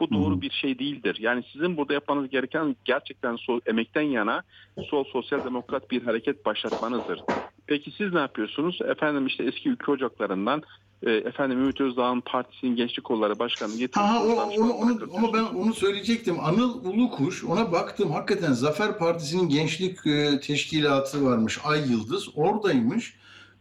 [0.00, 1.16] Bu doğru bir şey değildir.
[1.20, 4.42] Yani sizin burada yapmanız gereken gerçekten sol, emekten yana
[4.90, 7.20] sol sosyal demokrat bir hareket başlatmanızdır.
[7.66, 8.78] Peki siz ne yapıyorsunuz?
[8.82, 10.62] Efendim işte eski ülke ocaklarından
[11.02, 15.42] e, efendim Ümit Özdağ'ın partisinin gençlik kolları başkanı getirip Aha, o, onu, onu, onu ben
[15.42, 16.36] onu söyleyecektim.
[16.40, 23.14] Anıl Ulukuş ona baktım hakikaten Zafer Partisi'nin gençlik e, teşkilatı varmış Ay Yıldız oradaymış.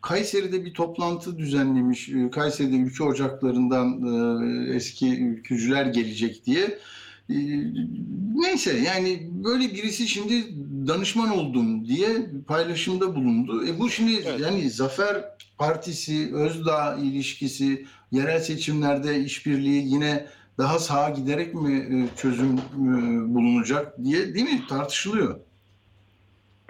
[0.03, 2.09] Kayseri'de bir toplantı düzenlemiş.
[2.09, 3.87] E, Kayseri'de ülke ocaklarından
[4.71, 6.79] e, eski ülkücüler gelecek diye.
[7.29, 7.35] E,
[8.35, 10.33] Neyse yani böyle birisi şimdi
[10.87, 13.67] danışman oldum diye paylaşımda bulundu.
[13.67, 14.39] E bu şimdi Evet.
[14.39, 15.23] yani Zafer
[15.57, 20.25] Partisi, Özdağ ilişkisi, yerel seçimlerde işbirliği yine
[20.57, 22.59] daha sağa giderek mi çözüm
[23.35, 25.39] bulunacak diye değil mi tartışılıyor.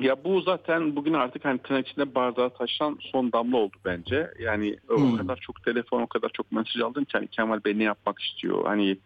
[0.01, 4.32] Ya bu zaten bugün artık hani tırnak içinde bardağa taşıran son damla oldu bence.
[4.39, 5.17] Yani o Hmm.
[5.17, 8.65] kadar çok telefon, o kadar çok mesaj aldım ki hani Kemal Bey ne yapmak istiyor?
[8.65, 8.97] Hani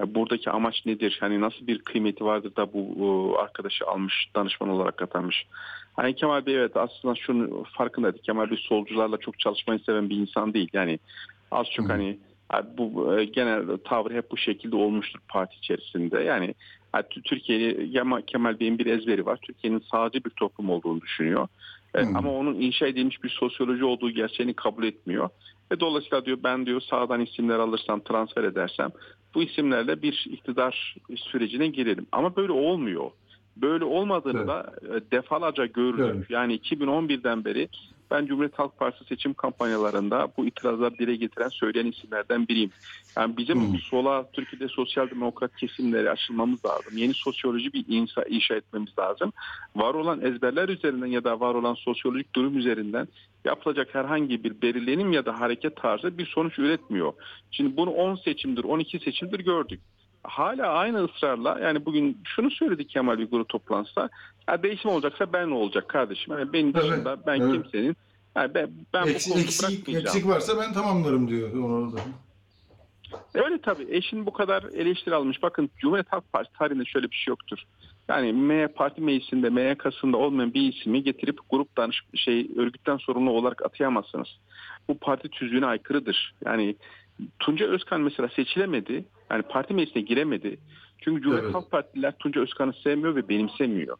[0.00, 1.16] ya buradaki amaç nedir?
[1.20, 5.46] Hani nasıl bir kıymeti vardır da bu o, arkadaşı almış, danışman olarak atanmış?
[5.96, 8.18] Hani Kemal Bey evet aslında şunu farkındaydı.
[8.18, 10.68] Kemal Bey solcularla çok çalışmayı seven bir insan değil.
[10.72, 10.98] Yani
[11.50, 11.90] az çok Hmm.
[11.90, 12.18] hani
[12.78, 16.22] bu e, genel tavır hep bu şekilde olmuştur parti içerisinde.
[16.22, 16.54] Yani
[17.24, 17.92] Türkiye'yi
[18.26, 19.38] Kemal, Bey'in bir ezberi var.
[19.42, 21.48] Türkiye'nin sağcı bir toplum olduğunu düşünüyor.
[21.94, 22.16] E, Hmm.
[22.16, 25.28] Ama onun inşa edilmiş bir sosyoloji olduğu gerçeğini kabul etmiyor.
[25.72, 28.88] Ve dolayısıyla diyor ben diyor sağdan isimler alırsam transfer edersem
[29.34, 32.06] bu isimlerle bir iktidar sürecine girelim.
[32.12, 33.10] Ama böyle olmuyor.
[33.56, 34.48] Böyle olmadığını Evet.
[34.48, 36.14] da e, defalarca gördük.
[36.16, 36.30] Evet.
[36.30, 37.68] Yani 2011'den beri
[38.10, 42.70] ben Cumhuriyet Halk Partisi seçim kampanyalarında bu itirazları dile getiren söyleyen isimlerden biriyim.
[43.16, 43.78] Yani bizim Hı.
[43.78, 46.96] sola Türkiye'de sosyal demokrat kesimleri açılmamız lazım.
[46.96, 49.32] Yeni sosyoloji bir inşa, inşa etmemiz lazım.
[49.76, 53.08] Var olan ezberler üzerinden ya da var olan sosyolojik durum üzerinden
[53.44, 57.12] yapılacak herhangi bir belirlenim ya da hareket tarzı bir sonuç üretmiyor.
[57.50, 59.80] Şimdi bunu 10 seçimdir, 12 seçimdir gördük.
[60.28, 64.08] Hala aynı ısrarla yani bugün şunu söyledi Kemal bir grup toplantısında.
[64.48, 66.38] Ya değişim olacaksa ben ne olacak kardeşim?
[66.38, 67.52] Yani benim Evet, dışında ben evet.
[67.52, 67.96] kimsenin
[68.36, 70.06] yani ben, ben bu Eksik, konuyu eksik, bırakmayacağım.
[70.06, 72.00] eksik varsa ben tamamlarım diyor onu da.
[73.34, 73.86] Öyle tabii.
[73.90, 75.42] Eşin bu kadar eleştiri almış.
[75.42, 77.58] Bakın Cumhuriyet Halk Partisi tarihinde şöyle bir şey yoktur.
[78.08, 83.64] Yani M parti meclisinde, MYK'sında olmayan bir ismi getirip grup danış şey örgütten sorumlu olarak
[83.64, 84.28] atayamazsınız.
[84.88, 86.34] Bu parti tüzüğüne aykırıdır.
[86.44, 86.76] Yani
[87.38, 89.04] Tunca Özkan mesela seçilemedi.
[89.30, 90.58] Yani parti meclisine giremedi.
[90.98, 91.54] Çünkü Cumhuriyet Evet.
[91.54, 93.96] Halk Partililer Tunca Özkan'ı sevmiyor ve benimsemiyor.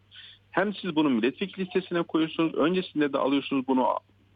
[0.51, 3.87] Hem siz bunu milletvekili listesine koyuyorsunuz, öncesinde de alıyorsunuz bunu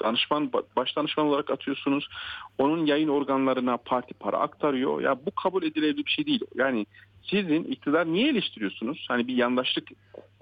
[0.03, 2.09] danışman baş danışman olarak atıyorsunuz.
[2.59, 5.01] Onun yayın organlarına parti para aktarıyor.
[5.01, 6.41] Ya bu kabul edilebilir bir şey değil.
[6.55, 6.87] Yani
[7.23, 9.07] sizin iktidar niye eleştiriyorsunuz?
[9.09, 9.89] Hani bir yandaşlık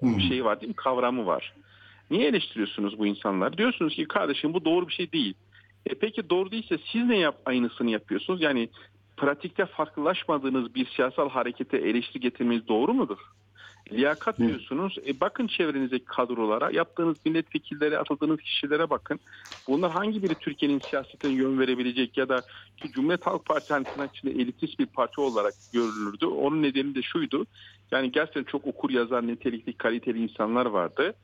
[0.00, 0.20] Hı.
[0.28, 0.76] şeyi var değil mi?
[0.76, 1.54] Kavramı var.
[2.10, 3.58] Niye eleştiriyorsunuz bu insanlar?
[3.58, 5.34] Diyorsunuz ki kardeşim bu doğru bir şey değil.
[5.88, 8.42] E peki doğru değilse siz ne yap aynısını yapıyorsunuz?
[8.42, 8.68] Yani
[9.16, 13.18] pratikte farklılaşmadığınız bir siyasal harekete eleştiri getirmeniz doğru mudur?
[13.92, 14.48] Liyakat Hı.
[14.48, 14.96] diyorsunuz.
[15.06, 19.20] E, bakın çevrenizdeki kadrolara, yaptığınız milletvekilleri, atadığınız kişilere bakın.
[19.68, 22.42] Bunlar hangi biri Türkiye'nin siyasetine yön verebilecek ya da
[22.76, 26.26] ki Cumhuriyet Halk Partisi hani tırnak içinde elitist bir parti olarak görülürdü.
[26.26, 27.46] Onun nedeni de şuydu.
[27.90, 31.14] Yani gerçekten çok okur yazar, nitelikli, kaliteli insanlar vardı.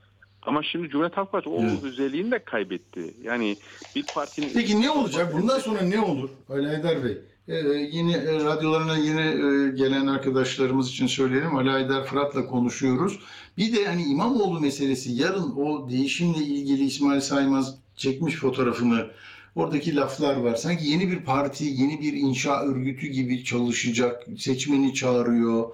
[0.47, 1.83] Ama şimdi Cumhuriyet Halk Partisi o Evet.
[1.83, 3.15] özelliğini de kaybetti.
[3.23, 3.57] Yani
[3.97, 4.51] bir partinin...
[4.55, 5.35] Peki ne olacak?
[5.35, 6.29] Bundan sonra ne olur?
[6.49, 7.19] Ali Haydar Bey.
[7.49, 7.55] Ee,
[7.93, 11.57] yeni e, radyolarına yeni e, gelen arkadaşlarımız için söyleyelim.
[11.57, 13.19] Ali Haydar Fırat'la konuşuyoruz.
[13.59, 19.07] Bir de hani İmamoğlu meselesi yarın o değişimle ilgili İsmail Saymaz çekmiş fotoğrafını.
[19.55, 20.55] Oradaki laflar var.
[20.55, 24.23] Sanki yeni bir parti, yeni bir inşa örgütü gibi çalışacak.
[24.39, 25.69] Seçmeni çağırıyor.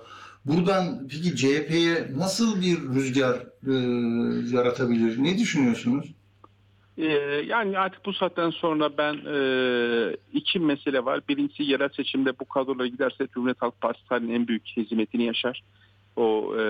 [0.45, 3.37] Buradan peki CHP'ye nasıl bir rüzgar
[3.67, 3.75] e,
[4.57, 5.23] yaratabilir?
[5.23, 6.15] Ne düşünüyorsunuz?
[6.99, 7.05] Ee,
[7.47, 9.37] yani artık bu saatten sonra ben e,
[10.33, 11.21] iki mesele var.
[11.29, 15.63] Birincisi yerel seçimde bu kadrolara giderse Cumhuriyet Halk Partisi tarihinin en büyük hizmetini yaşar.
[16.17, 16.63] O e,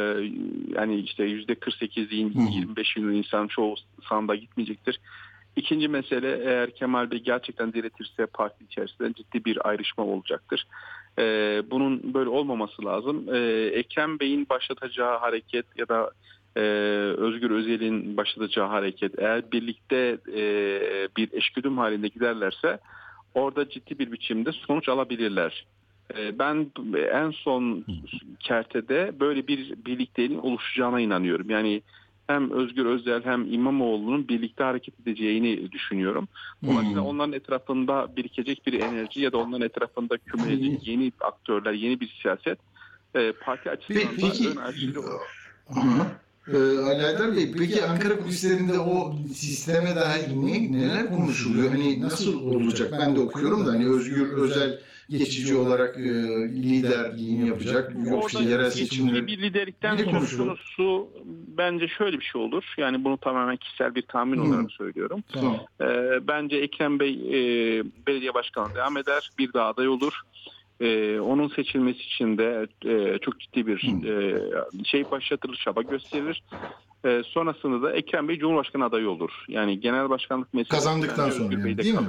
[0.74, 2.52] yani işte yüzde 48'in Hı hı.
[2.52, 3.74] 25 milyon insan çoğu
[4.08, 5.00] sandığa gitmeyecektir.
[5.56, 10.66] İkinci mesele eğer Kemal Bey gerçekten diretirse parti içerisinde ciddi bir ayrışma olacaktır.
[11.20, 13.34] E, bunun böyle olmaması lazım.
[13.34, 16.10] E, Ekrem Bey'in başlatacağı hareket ya da
[16.56, 16.60] e,
[17.16, 20.42] Özgür Özel'in başlatacağı hareket eğer birlikte e,
[21.16, 22.78] bir eşgüdüm halinde giderlerse
[23.34, 25.66] orada ciddi bir biçimde sonuç alabilirler.
[26.16, 26.70] E, ben
[27.12, 27.84] en son
[28.40, 31.50] kertede böyle bir birlikteliğin oluşacağına inanıyorum.
[31.50, 31.82] Yani
[32.26, 36.28] hem Özgür Özel hem İmamoğlu'nun birlikte hareket edeceğini düşünüyorum.
[36.66, 37.08] Dolayısıyla Hmm.
[37.08, 42.58] onların etrafında birikecek bir enerji ya da onların etrafında kümelecek yeni aktörler, yeni bir siyaset
[43.14, 45.50] e, parti açısından Peki, da ön aşırı olur.
[46.48, 51.70] Ee, Ali Bey, peki Ankara kulislerinde o sisteme dair ne, neler konuşuluyor?
[51.70, 52.92] Hani nasıl olacak?
[53.00, 56.02] Ben de okuyorum da hani Özgür Özel geçici olarak e,
[56.48, 57.92] liderliğini yapacak.
[58.10, 59.26] Yoksa Orada yerel seçimleri...
[59.26, 61.08] bir liderlikten konusu
[61.58, 62.64] bence şöyle bir şey olur.
[62.78, 64.42] Yani bunu tamamen kişisel bir tahmin Hı.
[64.42, 65.24] olarak söylüyorum.
[65.32, 65.60] Tamam.
[65.80, 65.86] Ee,
[66.28, 67.34] bence Ekrem Bey e,
[68.06, 69.30] belediye başkanı devam eder.
[69.38, 70.20] Bir daha aday olur.
[70.80, 74.08] Ee, onun seçilmesi için de e, çok ciddi bir Hı.
[74.08, 76.42] e, şey başlatılır, çaba gösterilir.
[77.04, 79.30] Ee, sonrasında da Ekrem Bey Cumhurbaşkanı adayı olur.
[79.48, 82.00] Yani genel başkanlık meselesi Kazandıktan sonra yani, değil mi?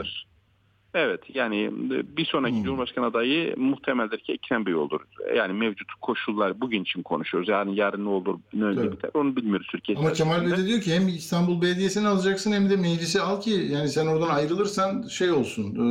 [0.93, 1.69] Evet yani
[2.17, 2.63] bir sonraki Hmm.
[2.63, 5.01] Cumhurbaşkanı adayı muhtemeldir ki Ekrem Bey olur.
[5.35, 7.49] Yani mevcut koşullar bugün için konuşuyoruz.
[7.49, 8.91] Yani yarın ne olur, ne önce Tabii.
[8.91, 12.69] biter onu bilmiyoruz Türkiye Ama Kemal Bey de diyor ki hem İstanbul Belediyesi'ni alacaksın hem
[12.69, 15.81] de meclisi al ki yani sen oradan ayrılırsan şey olsun e,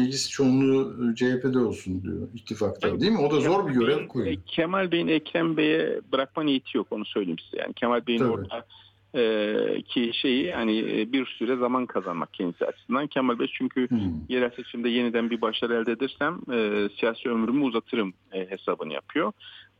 [0.00, 3.18] meclis çoğunluğu e, CHP'de olsun diyor ittifakta değil mi?
[3.18, 4.36] O da zor bir görev koyuyor.
[4.46, 7.62] Kemal Bey'in Ekrem Bey'e bırakma niyeti yok onu söyleyeyim size.
[7.62, 8.30] Yani Kemal Bey'in Tabii.
[8.30, 8.66] orada
[9.14, 13.06] e, ki şeyi yani e, bir süre zaman kazanmak kendisi açısından.
[13.06, 13.98] Kemal Bey çünkü Hmm.
[14.28, 19.32] yerel seçimde yeniden bir başarı elde edersem e, siyasi ömrümü uzatırım e, hesabını yapıyor.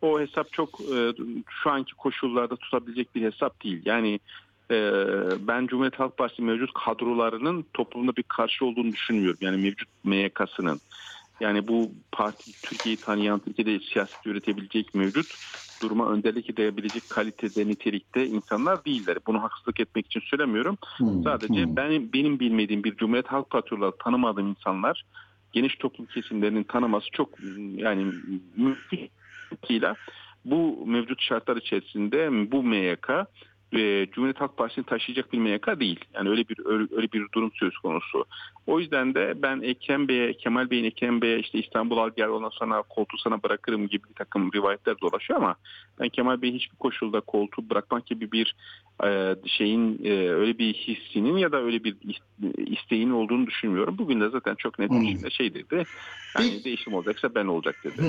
[0.03, 1.13] O hesap çok e,
[1.63, 3.83] şu anki koşullarda tutabilecek bir hesap değil.
[3.85, 4.21] Yani
[4.71, 4.77] e,
[5.41, 9.39] ben Cumhuriyet Halk Partisi mevcut kadrolarının toplumda bir karşı olduğunu düşünmüyorum.
[9.41, 10.81] Yani mevcut MYK'sının.
[11.41, 15.35] Yani bu parti Türkiye'yi tanıyan, Türkiye'de siyaset üretebilecek mevcut
[15.83, 19.19] duruma önderlik edebilecek kalitede, nitelikte insanlar değiller.
[19.27, 20.79] Bunu haksızlık etmek için söylemiyorum.
[20.97, 21.23] Hmm.
[21.23, 21.77] Sadece Hmm.
[21.77, 25.05] benim benim bilmediğim bir Cumhuriyet Halk Partisi olarak tanımadığım insanlar
[25.53, 27.29] geniş toplum kesimlerinin tanıması çok
[27.77, 28.05] yani
[28.57, 29.11] mümkün
[29.69, 29.85] değil.
[30.45, 33.09] Bu mevcut şartlar içerisinde bu MYK
[33.73, 36.01] e, Cumhuriyet Halk Partisi'ni taşıyacak bir MYK değil.
[36.15, 38.25] Yani öyle bir öyle, öyle bir durum söz konusu.
[38.67, 42.49] O yüzden de ben Ekrem Bey'e, Kemal Bey'in Ekrem Bey'e işte İstanbul al gel ondan
[42.49, 45.57] sonra koltuğu sana bırakırım gibi bir takım rivayetler dolaşıyor ama
[46.01, 48.55] ben Kemal Bey'in hiçbir koşulda koltuğu bırakmak gibi bir
[49.05, 53.99] e, şeyin e, öyle bir hissinin ya da öyle bir is- isteğinin olduğunu düşünmüyorum.
[53.99, 55.01] Bugün de zaten çok net Hmm.
[55.03, 55.87] bir şekilde şey dedi.
[56.39, 58.03] Yani değişim olacaksa ben olacak dedi.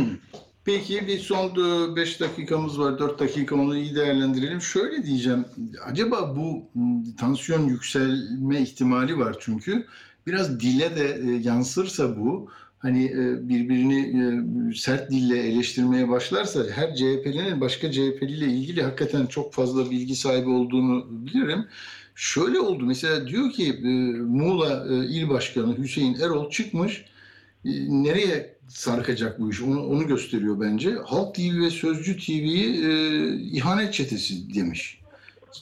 [0.67, 1.55] Peki bir son
[1.95, 2.99] 5 dakikamız var.
[2.99, 4.61] 4 dakika onu iyi değerlendirelim.
[4.61, 5.45] Şöyle diyeceğim.
[5.85, 6.69] Acaba bu
[7.17, 9.85] tansiyon yükselme ihtimali var çünkü.
[10.27, 12.49] Biraz dile de e, yansırsa bu
[12.79, 19.53] hani e, birbirini e, sert dille eleştirmeye başlarsa her CHP'linin başka CHP'liyle ilgili hakikaten çok
[19.53, 21.65] fazla bilgi sahibi olduğunu bilirim.
[22.15, 23.87] Şöyle oldu mesela diyor ki e,
[24.21, 27.05] Muğla e, İl Başkanı Hüseyin Erol çıkmış
[27.65, 27.71] e,
[28.03, 30.95] nereye sarkacak bu iş onu, onu gösteriyor bence.
[31.05, 35.01] Halk TV ve Sözcü TV'yi e, ihanet çetesi demiş.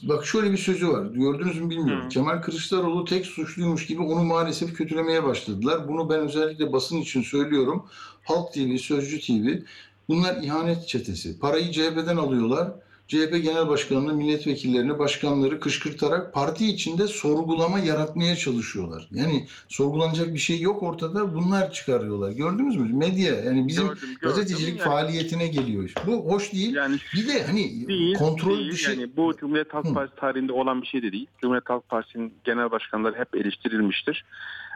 [0.02, 1.06] Bak şöyle bir sözü var.
[1.06, 2.04] Gördünüz mü bilmiyorum.
[2.04, 2.08] Hı.
[2.08, 5.88] Kemal Kılıçdaroğlu tek suçluymuş gibi onu maalesef kötülemeye başladılar.
[5.88, 7.86] Bunu ben özellikle basın için söylüyorum.
[8.24, 9.62] Halk TV, Sözcü TV
[10.08, 11.38] bunlar ihanet çetesi.
[11.38, 12.72] Parayı CHP'den alıyorlar.
[13.08, 19.08] CHP Genel Başkanı'nı, milletvekillerini, başkanları kışkırtarak parti içinde sorgulama yaratmaya çalışıyorlar.
[19.10, 21.34] Yani sorgulanacak bir şey yok ortada.
[21.34, 22.30] Bunlar çıkarıyorlar.
[22.30, 22.88] Gördünüz mü?
[22.92, 24.16] Medya yani bizim Gördüm, gördüm.
[24.22, 25.92] gazetecilik Yani- faaliyetine geliyor.
[26.06, 26.74] Bu hoş değil.
[26.74, 28.72] Yani Bir de hani değil, kontrol değil.
[28.76, 28.94] şey.
[28.94, 29.94] Yani bu Cumhuriyet Halk.
[29.94, 31.26] Partisi tarihinde olan bir şey de değil.
[31.40, 34.24] Cumhuriyet Halk Partisi'nin genel başkanları hep eleştirilmiştir.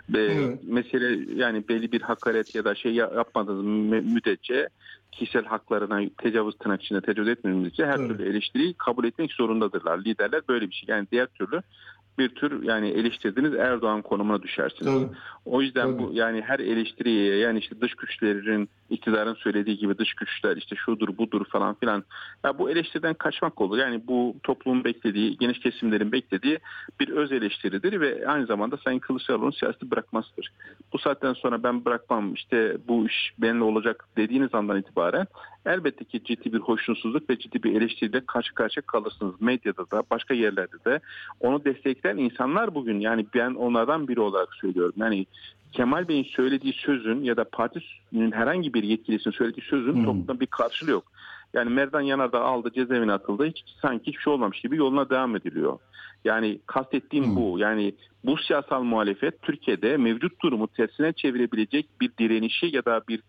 [0.09, 0.59] Ve Evet.
[0.65, 4.69] mesele yani belli bir hakaret ya da şey ya- yapmadığınız mü- müddetçe
[5.13, 8.09] kişisel haklarına tecavüz tırnak içinde tecavüz etmediğiniz müddetçe her Evet.
[8.09, 9.99] türlü eleştiriyi kabul etmek zorundadırlar.
[10.05, 10.85] Liderler böyle bir şey.
[10.89, 11.63] Yani diğer türlü
[12.19, 14.95] bir tür yani eleştirdiğiniz Erdoğan konumuna düşersiniz.
[14.95, 15.17] Tabii.
[15.45, 16.03] O yüzden Tabii.
[16.03, 21.19] bu yani her eleştiriye yani işte dış güçlerin iktidarın söylediği gibi dış güçler işte şudur
[21.19, 22.05] budur falan filan.
[22.45, 23.79] Ya bu eleştiriden kaçmak olur.
[23.79, 26.59] Yani bu toplumun beklediği, geniş kesimlerin beklediği
[27.01, 30.53] bir öz eleştiridir ve aynı zamanda Sayın Kılıçdaroğlu'nun siyaseti bırakmasıdır.
[30.93, 35.27] Bu saatten sonra ben bırakmam işte bu iş benimle olacak dediğiniz andan itibaren
[35.67, 39.35] elbette ki ciddi bir hoşnutsuzluk ve ciddi bir eleştiriyle karşı karşıya kalırsınız.
[39.41, 41.01] Medyada da başka yerlerde de
[41.41, 44.95] onu destekleyen insanlar bugün yani ben onlardan biri olarak söylüyorum.
[44.97, 45.27] Yani
[45.73, 50.05] Kemal Bey'in söylediği sözün ya da partinin herhangi bir yetkilisinin söylediği sözün Hmm.
[50.05, 51.05] toplumda bir karşılığı yok.
[51.55, 55.79] Yani Merdan Yanardağ aldı cezaevine atıldı hiç sanki hiçbir şey olmamış gibi yoluna devam ediliyor.
[56.25, 57.37] Yani kastettiğim Hmm.
[57.37, 57.59] bu.
[57.59, 57.95] Yani
[58.25, 63.21] bu siyasal muhalefet Türkiye'de mevcut durumu tersine çevirebilecek bir direnişi ya da bir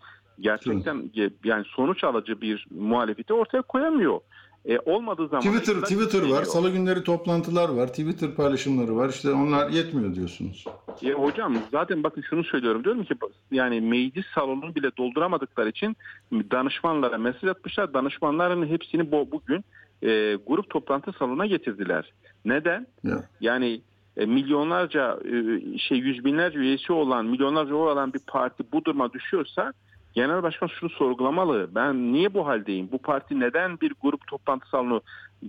[0.42, 1.12] gerçekten
[1.44, 4.20] yani sonuç alıcı bir muhalefeti ortaya koyamıyor.
[4.66, 6.44] E, olmadığı zaman Twitter Twitter var.
[6.44, 7.88] Salı günleri toplantılar var.
[7.88, 9.10] Twitter paylaşımları var.
[9.10, 10.66] İşte onlar yetmiyor diyorsunuz.
[11.02, 13.16] Ya hocam zaten bakın şunu söylüyorum diyorum ki
[13.52, 15.96] yani meclis salonunu bile dolduramadıkları için
[16.32, 17.94] danışmanlara mesaj atmışlar.
[17.94, 19.66] Danışmanların hepsini bu, bugün
[20.04, 22.14] e, grup toplantı salonuna getirdiler.
[22.46, 22.88] Neden?
[23.04, 23.24] Ya.
[23.42, 23.82] Yani
[24.18, 29.14] e, milyonlarca e, şey yüz binlerce üyesi olan milyonlarca oy alan bir parti bu duruma
[29.14, 29.74] düşüyorsa
[30.14, 31.70] genel başkan şunu sorgulamalı.
[31.76, 32.90] Ben niye bu haldeyim?
[32.92, 35.02] Bu parti neden bir grup toplantı salonu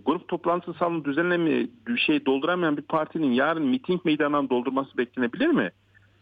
[0.07, 5.71] grup toplantı salonu düzenleme şey dolduramayan bir partinin yarın miting meydanından doldurması beklenebilir mi?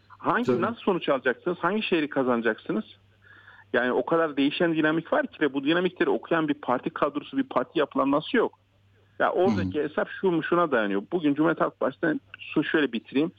[0.07, 0.61] Hangi Tabii.
[0.61, 1.57] nasıl sonuç alacaksınız?
[1.61, 2.85] Hangi şehri kazanacaksınız?
[3.73, 7.43] Yani o kadar değişen dinamik var ki ve bu dinamikleri okuyan bir parti kadrosu, bir
[7.43, 8.59] parti yapılanması yok.
[9.19, 11.03] Ya oradaki hesap şu şuna dayanıyor.
[11.11, 12.19] Bugün Cumhuriyet Halk Partisi'ne
[12.53, 13.31] şu şöyle bitireyim.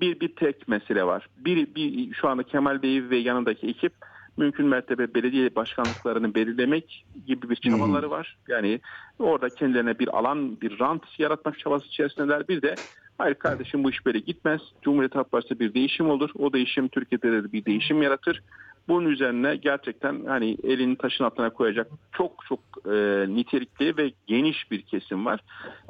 [0.00, 1.26] Bir bir tek mesele var.
[1.36, 3.92] Bir, bir şu anda Kemal Bey ve yanındaki ekip
[4.38, 8.36] mümkün mertebe belediye başkanlıklarını belirlemek gibi bir çabaları var.
[8.48, 8.80] Yani
[9.18, 12.48] orada kendilerine bir alan, bir rant yaratmak çabası içerisindeler.
[12.48, 12.74] Bir de
[13.18, 14.60] hayır kardeşim bu iş böyle gitmez.
[14.82, 16.30] Cumhuriyet Halk Partisi'de bir değişim olur.
[16.38, 18.42] O değişim Türkiye'de de bir değişim yaratır.
[18.88, 24.82] Bunun üzerine gerçekten hani elini taşın altına koyacak çok çok e, nitelikli ve geniş bir
[24.82, 25.40] kesim var.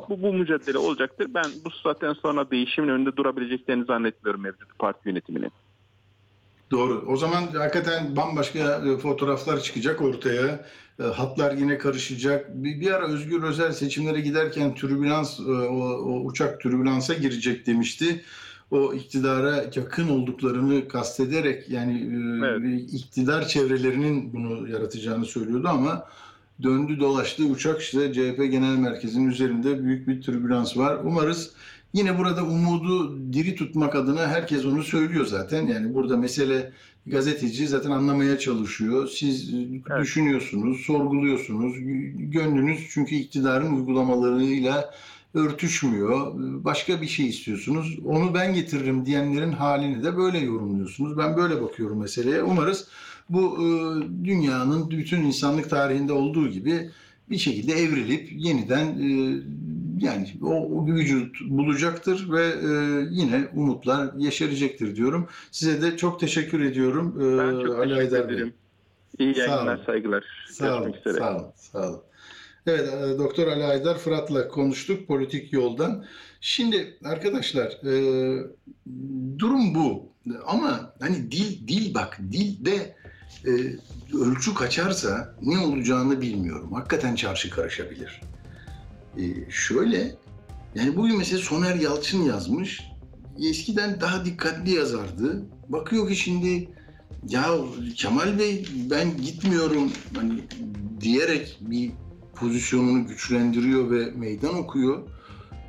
[0.08, 1.26] Bu, bu mücadele olacaktır.
[1.34, 5.50] Ben bu saatten sonra değişimin önünde durabileceklerini zannetmiyorum mevcut parti yönetiminin.
[6.70, 7.04] Doğru.
[7.08, 10.64] O zaman hakikaten bambaşka e, fotoğraflar çıkacak ortaya.
[11.00, 12.54] E, Hatlar yine karışacak.
[12.54, 18.24] Bir, bir ara Özgür Özel seçimlere giderken türbülans, e, o, o uçak türbülansa girecek demişti.
[18.70, 22.10] O iktidara yakın olduklarını kastederek yani
[22.44, 22.92] Evet.
[22.92, 26.04] iktidar çevrelerinin bunu yaratacağını söylüyordu ama
[26.62, 30.98] döndü dolaştı uçak işte CHP Genel Merkezi'nin üzerinde büyük bir türbülans var.
[31.04, 31.50] Umarız
[31.92, 35.66] yine burada umudu diri tutmak adına herkes onu söylüyor zaten.
[35.66, 36.72] Yani burada mesele
[37.06, 39.08] gazeteci zaten anlamaya çalışıyor.
[39.08, 39.54] Siz
[39.90, 40.02] Evet.
[40.02, 41.74] düşünüyorsunuz, sorguluyorsunuz.
[42.32, 44.94] Gönlünüz çünkü iktidarın uygulamalarıyla
[45.34, 46.32] örtüşmüyor.
[46.64, 47.98] Başka bir şey istiyorsunuz.
[48.04, 51.18] Onu ben getiririm diyenlerin halini de böyle yorumluyorsunuz.
[51.18, 52.42] Ben böyle bakıyorum meseleye.
[52.42, 52.88] Umarız
[53.28, 53.66] bu e,
[54.24, 56.90] dünyanın bütün insanlık tarihinde olduğu gibi
[57.30, 59.40] bir şekilde evrilip yeniden e,
[60.00, 62.68] yani o, o vücut bulacaktır ve e,
[63.10, 65.28] yine umutlar yeşerecektir diyorum.
[65.50, 68.34] Size de çok teşekkür ediyorum e, Ben çok Ali teşekkür Bey.
[68.34, 68.54] ederim.
[69.18, 70.24] İyi yayınlar, saygılar.
[70.50, 72.02] Sağ olun, sağ olun, sağ olun.
[72.66, 76.04] Evet, e, Doktor Ali Aydar Fırat'la konuştuk politik yoldan.
[76.40, 77.94] Şimdi arkadaşlar, e,
[79.38, 80.12] durum bu.
[80.46, 82.96] Ama hani dil, dil bak, dilde
[83.46, 83.52] e,
[84.16, 86.72] ölçü kaçarsa ne olacağını bilmiyorum.
[86.72, 88.20] Hakikaten çarşı karışabilir.
[89.18, 90.16] E, şöyle,
[90.74, 92.80] yani bugün mesela Soner Yalçın yazmış.
[93.50, 95.42] Eskiden daha dikkatli yazardı.
[95.68, 96.68] Bakıyor ki şimdi
[97.28, 97.54] ya
[97.96, 100.40] Kemal Bey ben gitmiyorum hani
[101.00, 101.90] diyerek bir
[102.34, 105.02] pozisyonunu güçlendiriyor ve meydan okuyor.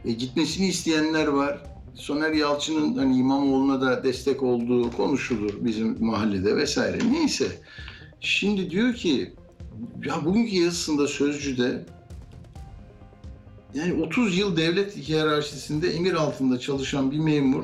[0.05, 1.63] E, gitmesini isteyenler var.
[1.95, 6.97] Soner Yalçın'ın hani İmamoğlu'na da destek olduğu konuşulur bizim mahallede vesaire.
[7.11, 7.45] Neyse.
[8.19, 9.33] Şimdi diyor ki
[10.05, 11.85] ya bugünkü yazısında Sözcü'de
[13.73, 17.63] yani 30 yıl devlet hiyerarşisinde emir altında çalışan bir memur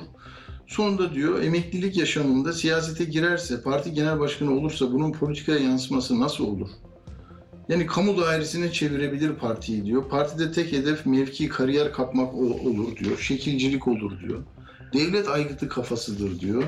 [0.68, 6.70] Sonunda diyor emeklilik yaşamında siyasete girerse, parti genel başkanı olursa bunun politikaya yansıması nasıl olur?
[7.70, 10.10] Yani kamu dairesine çevirebilir partiyi diyor.
[10.10, 13.18] Partide tek hedef mevki kariyer kapmak olur diyor.
[13.18, 14.44] Şekilcilik olur diyor.
[14.94, 16.64] Devlet aygıtı kafasıdır diyor.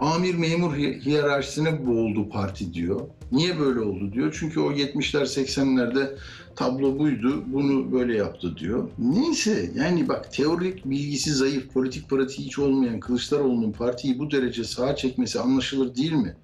[0.00, 3.00] Amir memur hi- hiyerarşisine boğuldu parti diyor.
[3.32, 4.36] Niye böyle oldu diyor.
[4.40, 6.16] Çünkü o 70'ler 80'lerde
[6.58, 7.44] tablo buydu.
[7.46, 8.88] Bunu böyle yaptı diyor.
[8.98, 14.96] Neyse yani bak teorik bilgisi zayıf, politik pratiği hiç olmayan Kılıçdaroğlu'nun partiyi bu derece sağa
[14.96, 16.36] çekmesi anlaşılır değil mi?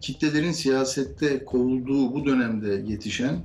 [0.00, 3.36] Kitlelerin siyasette kovulduğu bu dönemde yetişen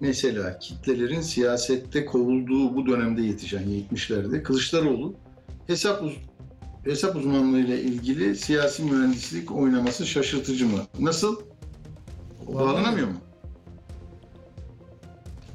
[0.00, 5.14] mesela kitlelerin siyasette kovulduğu bu dönemde yetişen 70'lerde Kılıçdaroğlu
[5.66, 6.12] hesap uz
[6.84, 10.78] hesap uzmanlığıyla ilgili siyasi mühendislik oynaması şaşırtıcı mı?
[10.98, 11.40] Nasıl?
[12.54, 13.14] Bağlanamıyor mu?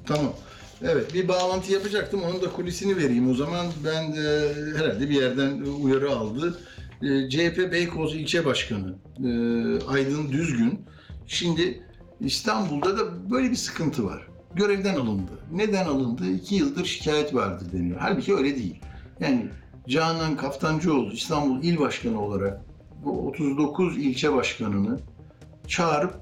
[0.05, 0.33] Tamam.
[0.81, 2.21] Evet bir bağlantı yapacaktım.
[2.23, 3.31] Onun da kulisini vereyim.
[3.31, 6.59] O zaman ben de herhalde bir yerden uyarı aldı.
[7.01, 9.29] E, CHP Beykoz ilçe başkanı e,
[9.87, 10.79] Aydın Düzgün
[11.27, 11.83] şimdi
[12.19, 14.27] İstanbul'da da böyle bir sıkıntı var.
[14.55, 15.31] Görevden alındı.
[15.51, 16.31] Neden alındı?
[16.31, 17.97] İki yıldır şikayet vardı deniyor.
[17.99, 18.79] Halbuki öyle değil.
[19.19, 19.49] Yani
[19.87, 22.61] Canan Kaftancıoğlu İstanbul İl Başkanı olarak
[23.03, 24.99] bu 39 ilçe başkanını
[25.67, 26.13] çağırıp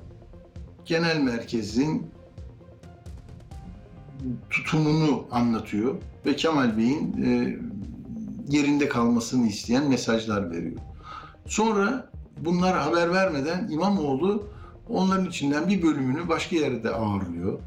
[0.86, 2.12] genel merkezin
[4.50, 5.96] tutumunu anlatıyor
[6.26, 7.58] ve Kemal Bey'in e,
[8.50, 10.78] yerinde kalmasını isteyen mesajlar veriyor.
[11.46, 14.48] Sonra bunlar haber vermeden İmamoğlu
[14.90, 17.60] onların içinden bir bölümünü başka yerde ağırlıyor.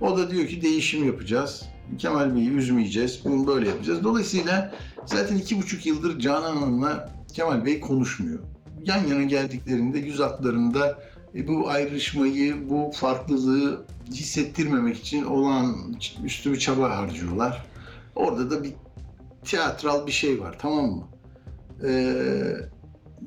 [0.00, 1.64] O da diyor ki değişim yapacağız.
[1.98, 3.20] Kemal Bey'i üzmeyeceğiz.
[3.24, 4.04] Bunu böyle yapacağız.
[4.04, 4.74] Dolayısıyla
[5.06, 8.38] zaten iki buçuk yıldır Canan Hanım'la Kemal Bey konuşmuyor.
[8.84, 10.98] Yan yana geldiklerinde yüz hatlarında
[11.34, 15.94] e, bu ayrışmayı, bu farklılığı hissettirmemek için olan
[16.24, 17.66] üstü bir çaba harcıyorlar.
[18.14, 18.72] Orada da bir
[19.44, 21.08] tiyatral bir şey var tamam mı?
[21.84, 22.14] Ee,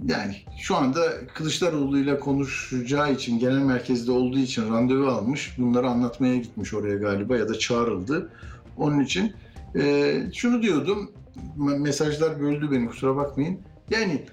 [0.07, 5.55] yani şu anda Kılıçdaroğlu ile konuşacağı için genel merkezde olduğu için randevu almış.
[5.57, 8.31] Bunları anlatmaya gitmiş oraya galiba ya da çağrıldı.
[8.77, 9.33] Onun için
[9.75, 11.11] e, şunu diyordum.
[11.57, 13.59] Mesajlar böldü beni kusura bakmayın.
[13.89, 14.25] Yani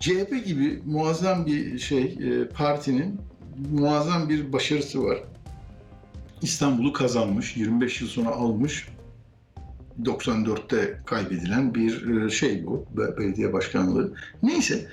[0.00, 3.20] CHP gibi muazzam bir şey e, partinin
[3.72, 5.18] muazzam bir başarısı var.
[6.42, 8.88] İstanbul'u kazanmış, 25 yıl sonra almış.
[10.02, 12.86] 94'te kaybedilen bir e, şey bu,
[13.18, 14.14] belediye başkanlığı.
[14.42, 14.88] Neyse,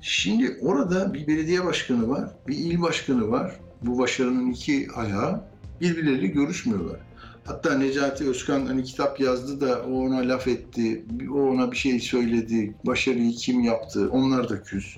[0.00, 3.52] şimdi orada bir belediye başkanı var, bir il başkanı var.
[3.82, 5.44] Bu başarının iki ayağı
[5.80, 7.00] birbirleriyle görüşmüyorlar.
[7.44, 12.00] Hatta Necati Özkan hani kitap yazdı da o ona laf etti, o ona bir şey
[12.00, 14.96] söyledi, başarıyı kim yaptı, onlar da küs.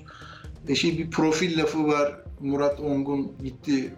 [0.67, 3.93] E şey bir profil lafı var, Murat Ongun gitti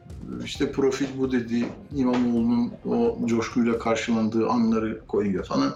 [0.46, 1.66] işte profil bu dedi
[1.96, 5.74] İmamoğlu'nun o coşkuyla karşılandığı anları koyuyor falan.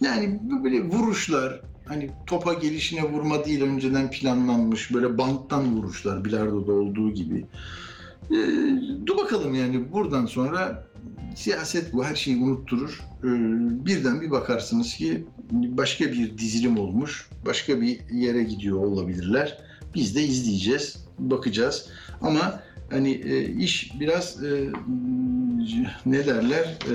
[0.00, 7.10] Yani böyle vuruşlar hani topa gelişine vurma değil önceden planlanmış böyle banttan vuruşlar bilardoda olduğu
[7.10, 7.46] gibi.
[8.30, 8.36] E,
[9.06, 10.86] dur bakalım yani buradan sonra
[11.34, 13.00] siyaset bu her şeyi unutturur.
[13.24, 13.28] E,
[13.86, 19.58] birden bir bakarsınız ki başka bir dizilim olmuş, başka bir yere gidiyor olabilirler.
[19.94, 21.88] Biz de izleyeceğiz, bakacağız.
[22.20, 24.70] Ama hani e, iş biraz e,
[26.06, 26.94] ne derler e,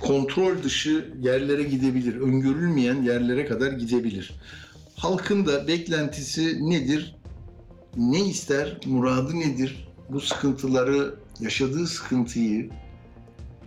[0.00, 2.16] kontrol dışı yerlere gidebilir.
[2.20, 4.32] Öngörülmeyen yerlere kadar gidebilir.
[4.96, 7.16] Halkın da beklentisi nedir?
[7.96, 8.78] Ne ister?
[8.86, 9.88] Muradı nedir?
[10.10, 12.70] Bu sıkıntıları, yaşadığı sıkıntıyı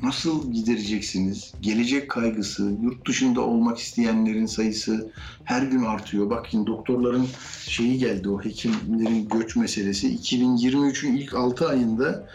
[0.03, 1.53] nasıl gidereceksiniz?
[1.61, 5.11] Gelecek kaygısı, yurt dışında olmak isteyenlerin sayısı
[5.43, 6.29] her gün artıyor.
[6.29, 7.27] Bakın doktorların
[7.67, 10.15] şeyi geldi o hekimlerin göç meselesi.
[10.15, 12.29] 2023'ün ilk 6 ayında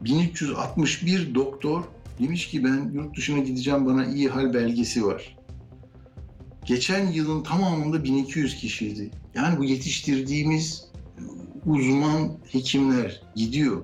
[0.00, 1.84] 1361 doktor
[2.18, 5.36] demiş ki ben yurt dışına gideceğim bana iyi hal belgesi var.
[6.64, 9.10] Geçen yılın tamamında 1200 kişiydi.
[9.34, 10.84] Yani bu yetiştirdiğimiz
[11.66, 13.82] uzman hekimler gidiyor.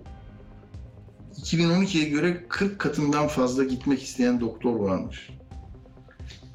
[1.45, 5.31] 2012'ye göre 40 katından fazla gitmek isteyen doktor varmış.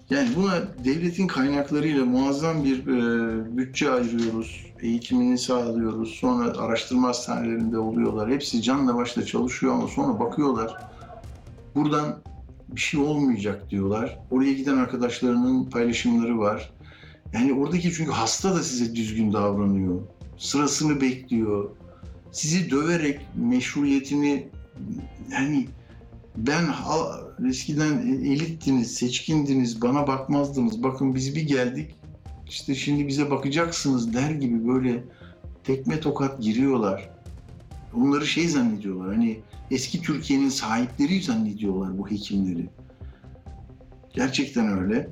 [0.10, 0.54] Yani buna
[0.86, 6.10] devletin kaynaklarıyla muazzam bir e, bütçe ayırıyoruz, eğitimini sağlıyoruz.
[6.10, 8.32] Sonra araştırma hastanelerinde oluyorlar.
[8.32, 10.78] Hepsi canla başla çalışıyor ama sonra bakıyorlar.
[11.76, 12.22] Buradan
[12.70, 14.20] bir şey olmayacak diyorlar.
[14.32, 16.74] Oraya giden arkadaşlarının paylaşımları var.
[17.34, 20.02] Yani oradaki çünkü hasta da size düzgün davranıyor.
[20.38, 21.70] Sırasını bekliyor.
[22.32, 24.50] Sizi döverek meşruiyetini
[25.32, 25.68] yani
[26.38, 27.20] ben ha,
[27.50, 30.84] eskiden elittiniz, seçkindiniz, bana bakmazdınız.
[30.84, 31.96] Bakın biz bir geldik,
[32.48, 35.04] işte şimdi bize bakacaksınız der gibi böyle
[35.64, 37.10] tekme tokat giriyorlar.
[37.96, 39.40] Onları şey zannediyorlar, hani
[39.72, 42.70] eski Türkiye'nin sahipleri zannediyorlar bu hekimleri.
[44.14, 45.10] Gerçekten öyle.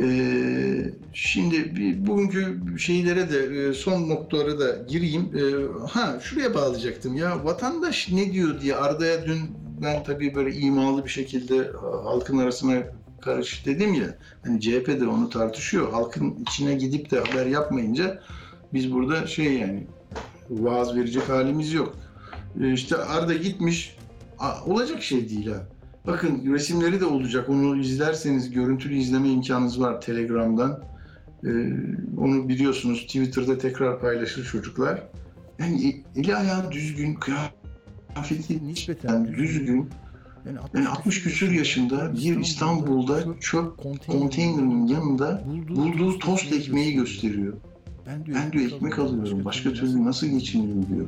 [0.00, 5.30] Ee, şimdi bir, bugünkü şeylere de son noktalara da gireyim.
[5.36, 9.38] Ee, ha şuraya bağlayacaktım ya vatandaş ne diyor diye Arda'ya dün
[9.82, 11.70] ben tabii böyle imalı bir şekilde e,
[12.04, 12.82] halkın arasına
[13.20, 14.18] karış dedim ya.
[14.44, 15.90] Hani CHP de onu tartışıyor.
[15.92, 18.22] Halkın içine gidip de haber yapmayınca
[18.72, 19.86] biz burada şey yani
[20.50, 21.96] vaaz verecek halimiz yok.
[22.60, 23.96] E, İşte Arda gitmiş.
[24.66, 25.62] Olacak şey değil ha.
[26.06, 27.48] Bakın resimleri de olacak.
[27.48, 30.80] Onu izlerseniz görüntülü izleme imkanınız var Telegram'dan.
[31.44, 31.48] Ee,
[32.18, 35.02] onu biliyorsunuz Twitter'da tekrar paylaşır çocuklar.
[35.58, 39.90] Yani eli ayağı düzgün, kıyafeti nispeten düzgün.
[40.74, 47.54] Yani 60 küsur yaşında bir İstanbul'da çöp konteynerinin yanında bulduğu tost ekmeği gösteriyor.
[48.06, 51.06] Ben diyor ekmek alıyorum, başka türlü nasıl geçinirim diyor.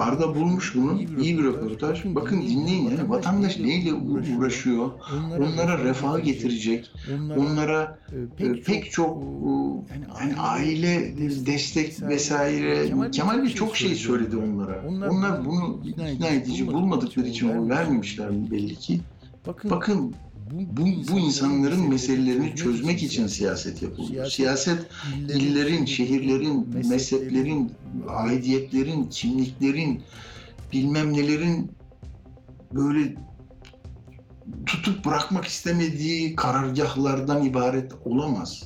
[0.00, 0.74] Arda bulmuş.
[0.74, 2.04] bunu, iyi bir röportaj.
[2.04, 4.90] Bakın dinleyin yani vatandaş neyle u- uğraşıyor,
[5.38, 6.90] onlara refah getirecek,
[7.36, 7.98] onlara
[8.38, 9.24] e, pek çok e,
[10.20, 11.14] yani aile
[11.46, 13.10] destek vesaire.
[13.10, 14.36] Kemal Bey çok şey söyledi.
[14.36, 14.82] onlara.
[15.10, 15.80] Onlar bunu
[16.12, 19.00] ikna edici bulmadıkları için onu vermemişler belli ki.
[19.70, 20.14] Bakın
[20.50, 24.26] bu, bu insanların meselelerini çözmek için siyaset yapılıyor.
[24.26, 24.86] Siyaset
[25.28, 27.72] illerin, şehirlerin, mezheplerin,
[28.08, 30.02] aidiyetlerin, kimliklerin,
[30.72, 31.72] bilmem nelerin
[32.72, 33.14] böyle
[34.66, 38.62] tutup bırakmak istemediği karargahlardan ibaret olamaz.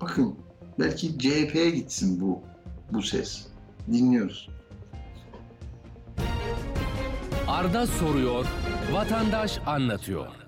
[0.00, 0.34] Bakın
[0.78, 2.42] belki CHP'ye gitsin bu
[2.92, 3.46] bu ses.
[3.92, 4.48] Dinliyoruz.
[7.48, 8.46] Arda soruyor,
[8.92, 10.39] vatandaş anlatıyor.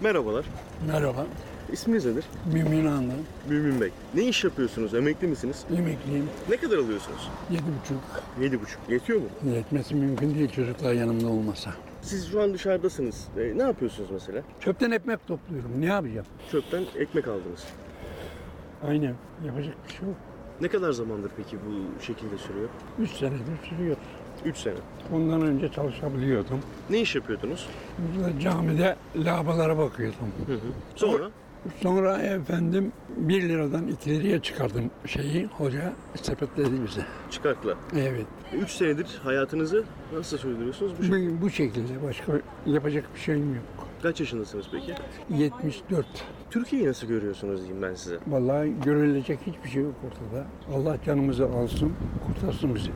[0.00, 0.44] Merhabalar.
[0.86, 1.26] Merhaba,
[1.72, 2.24] İsminiz nedir?
[2.52, 3.12] Mümin Anlı,
[3.48, 3.90] Mümin Bey.
[4.14, 4.94] Ne iş yapıyorsunuz?
[4.94, 5.64] Emekli misiniz?
[5.78, 7.30] emekliyim, Ne kadar alıyorsunuz?
[7.50, 7.98] yedi buçuk.
[8.40, 8.80] Yedi buçuk.
[8.88, 9.26] Yetiyor mu?
[9.54, 11.70] Yetmesi mümkün değil çocuklar yanımda olmasa.
[12.02, 13.28] Siz şu an dışarıdasınız.
[13.38, 14.42] E, ne yapıyorsunuz mesela?
[14.60, 16.26] Çöpten ekmek topluyorum, ne yapacağım?
[16.52, 17.64] Çöpten ekmek aldınız.
[18.88, 19.14] Aynen,
[19.46, 20.16] yapacak bir şey yok.
[20.60, 22.68] Ne kadar zamandır peki bu şekilde sürüyor?
[22.98, 23.96] Üç senedir sürüyor.
[24.44, 24.74] Üç sene.
[25.12, 26.60] Ondan önce çalışabiliyordum.
[26.90, 27.68] Ne iş yapıyordunuz?
[27.98, 30.18] Burada camide lavalara bakıyordum.
[30.96, 31.30] Sonra?
[31.82, 37.00] Sonra efendim 1 liradan 2 liraya çıkardım şeyi, hoca sepetledi bize.
[37.30, 37.74] Çıkartla.
[37.96, 38.26] Evet,
[38.62, 39.84] Üç senedir hayatınızı
[40.14, 40.92] nasıl sürdürüyorsunuz?
[40.98, 42.32] Bu bu, bu şekilde başka
[42.66, 43.64] yapacak bir şeyim yok.
[44.06, 44.94] Kaç yaşındasınız peki?
[45.30, 46.06] 74.
[46.50, 48.18] Türkiye'yi nasıl görüyorsunuz diyeyim ben size.
[48.26, 50.46] Vallahi görülecek hiçbir şey yok ortada.
[50.74, 51.92] Allah canımızı alsın,
[52.26, 52.90] kurtarsın bizi.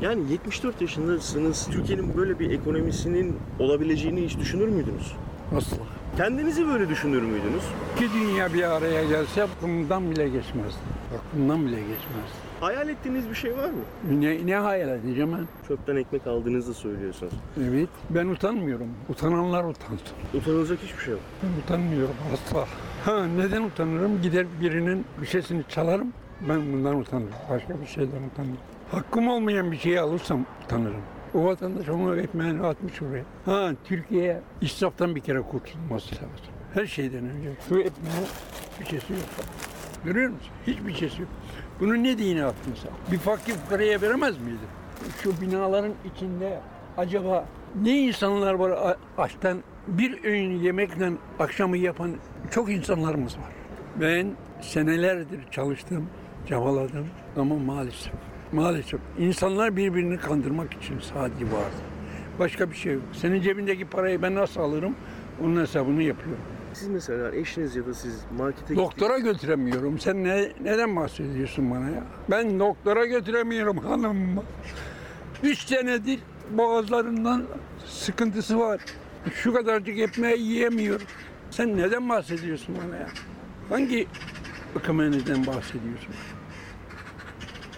[0.00, 1.68] Yani 74 yaşındasınız.
[1.70, 5.12] Türkiye'nin böyle bir ekonomisinin olabileceğini hiç düşünür müydünüz?
[5.56, 5.76] Asla.
[6.16, 7.64] Kendinizi böyle düşünür müydünüz?
[7.96, 10.74] İki dünya bir araya gelse aklımdan bile geçmez.
[11.18, 12.30] Aklımdan bile geçmez.
[12.60, 13.82] Hayal ettiğiniz bir şey var mı?
[14.20, 15.68] Ne, ne hayal edeceğim ben?
[15.68, 17.32] Çöpten ekmek aldığınızı söylüyorsunuz.
[17.70, 18.88] Evet, ben utanmıyorum.
[19.08, 20.06] Utananlar utansın.
[20.34, 21.22] Utanılacak hiçbir şey yok.
[21.42, 22.66] Ben utanmıyorum asla.
[23.04, 24.22] Ha neden utanırım?
[24.22, 26.12] Gider birinin bir şeysini çalarım.
[26.48, 27.30] Ben bundan utanırım.
[27.50, 28.56] Başka bir şeyden utanırım.
[28.90, 31.00] Hakkım olmayan bir şeyi alırsam utanırım.
[31.34, 33.24] O vatandaş onu ekmeğini atmış oraya.
[33.44, 36.28] Ha Türkiye israftan bir kere kurtulması lazım.
[36.74, 37.48] Her şeyden önce.
[37.68, 38.26] Şu ekmeğin
[38.80, 39.22] bir şeysi yok.
[40.04, 40.48] Görüyor musun?
[40.66, 41.30] Hiçbir şeysi yok.
[41.80, 42.88] Bunu ne dine attınsa?
[43.12, 44.64] Bir fakir fukaraya veremez miydi?
[45.22, 46.60] Şu binaların içinde
[46.96, 47.44] acaba
[47.82, 49.58] ne insanlar var açtan
[49.88, 52.10] bir öğün yemekle akşamı yapan
[52.50, 53.52] çok insanlarımız var.
[54.00, 54.26] Ben
[54.60, 56.06] senelerdir çalıştım,
[56.48, 57.06] çabaladım
[57.36, 58.12] ama maalesef,
[58.52, 61.76] maalesef insanlar birbirini kandırmak için sadece vardı.
[62.38, 63.02] Başka bir şey yok.
[63.12, 64.94] Senin cebindeki parayı ben nasıl alırım?
[65.44, 66.42] Onun hesabını yapıyorum.
[66.74, 69.98] Siz mesela eşiniz ya da siz markete Doktora götüremiyorum.
[69.98, 72.04] Sen ne, neden bahsediyorsun bana ya?
[72.30, 74.42] Ben doktora götüremiyorum hanım.
[75.42, 76.20] Üç senedir
[76.50, 77.44] boğazlarından
[77.86, 78.80] sıkıntısı var.
[79.34, 81.00] Şu kadarcık ekmeği yiyemiyor.
[81.50, 83.08] Sen neden bahsediyorsun bana ya?
[83.68, 84.06] Hangi
[84.80, 86.14] ekonomiden bahsediyorsun?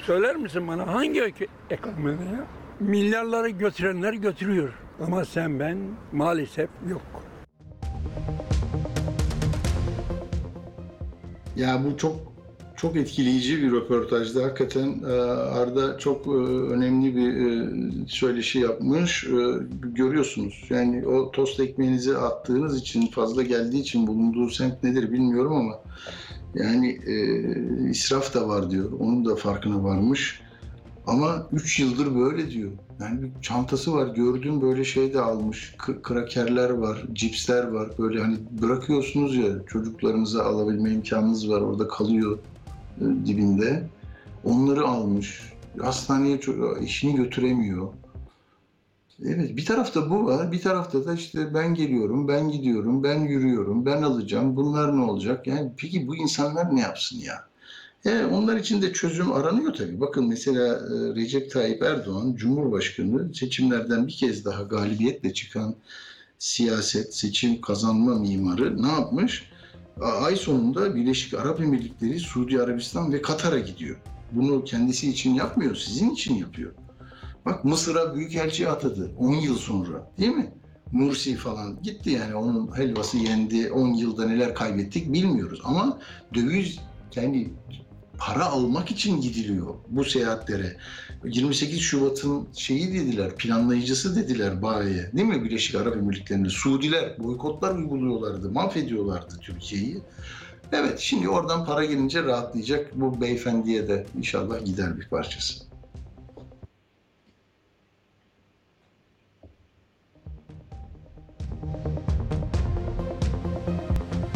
[0.01, 2.45] Söyler misin bana hangi eko- ekonomide ya?
[2.81, 4.73] Milyarları götürenler götürüyor.
[5.07, 5.79] Ama sen ben
[6.13, 7.03] maalesef yok.
[11.57, 12.17] Ya bu çok
[12.77, 14.43] çok etkileyici bir röportajdı.
[14.43, 16.31] Hakikaten e, Arda çok e,
[16.71, 17.69] önemli bir e,
[18.09, 19.27] söyleşi yapmış.
[19.83, 25.81] Görüyorsunuz yani o tost ekmeğinizi attığınız için fazla geldiği için bulunduğu semt nedir bilmiyorum ama
[26.55, 27.01] yani
[27.91, 28.93] israf da var diyor.
[29.01, 30.41] Onun da farkına varmış.
[31.07, 32.71] Ama 3 yıldır böyle diyor.
[33.01, 34.07] Yani bir çantası var.
[34.15, 35.75] Gördüğüm böyle şey de almış.
[36.03, 37.89] Krakerler var, cipsler var.
[37.99, 41.61] Böyle hani bırakıyorsunuz ya çocuklarınıza alabilme imkanınız var.
[41.61, 42.39] Orada kalıyor
[43.01, 43.89] e, dibinde.
[44.45, 45.53] Onları almış.
[45.81, 47.89] Hastaneye ço- eşini götüremiyor.
[49.25, 50.53] Evet bir tarafta bu var.
[50.53, 54.57] Bir tarafta da işte ben geliyorum, ben gidiyorum, ben yürüyorum, ben alacağım.
[54.57, 55.47] Bunlar ne olacak?
[55.47, 57.45] Yani peki bu insanlar ne yapsın ya?
[58.09, 60.01] Evet, onlar için de çözüm aranıyor tabii.
[60.01, 65.75] Bakın mesela e, Recep Tayyip Erdoğan Cumhurbaşkanı seçimlerden bir kez daha galibiyetle çıkan
[66.39, 69.51] siyaset, seçim kazanma mimarı ne yapmış?
[70.01, 73.97] Ay sonunda Birleşik Arap Emirlikleri, Suudi Arabistan ve Katar'a gidiyor.
[74.33, 76.73] Bunu kendisi için yapmıyor, sizin için yapıyor.
[77.45, 80.53] Bak Mısır'a büyükelçi atadı 10 yıl sonra değil mi?
[80.93, 83.71] Mursi falan gitti yani onun helvası yendi.
[83.71, 85.99] 10 yılda neler kaybettik bilmiyoruz ama
[86.35, 86.79] döviz
[87.17, 87.49] yani
[88.19, 90.77] para almak için gidiliyor bu seyahatlere.
[91.25, 95.11] 28 Şubat'ın şeyi dediler, planlayıcısı dediler Bayi'ye.
[95.13, 96.49] Değil mi Birleşik Arap Emirlikleri'nde?
[96.49, 100.03] Suudiler boykotlar uyguluyorlardı, mahvediyorlardı Türkiye'yi.
[100.73, 103.01] Evet şimdi oradan para gelince rahatlayacak.
[103.01, 105.65] Bu beyefendiye de inşallah gider bir parçası.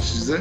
[0.03, 0.41] Sizde?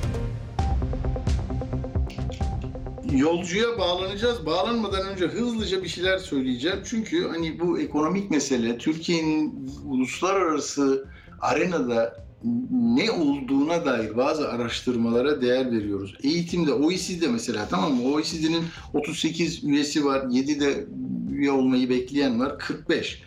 [3.15, 4.45] Yolcuya bağlanacağız.
[4.45, 6.79] Bağlanmadan önce hızlıca bir şeyler söyleyeceğim.
[6.85, 11.07] Çünkü hani bu ekonomik mesele Türkiye'nin uluslararası
[11.41, 12.25] arenada
[12.71, 16.17] ne olduğuna dair bazı araştırmalara değer veriyoruz.
[16.23, 18.13] Eğitimde OECD'de mesela tamam mı?
[18.13, 20.27] OECD'nin 38 üyesi var.
[20.29, 20.85] 7 de
[21.31, 22.59] üye olmayı bekleyen var.
[22.59, 23.21] 45.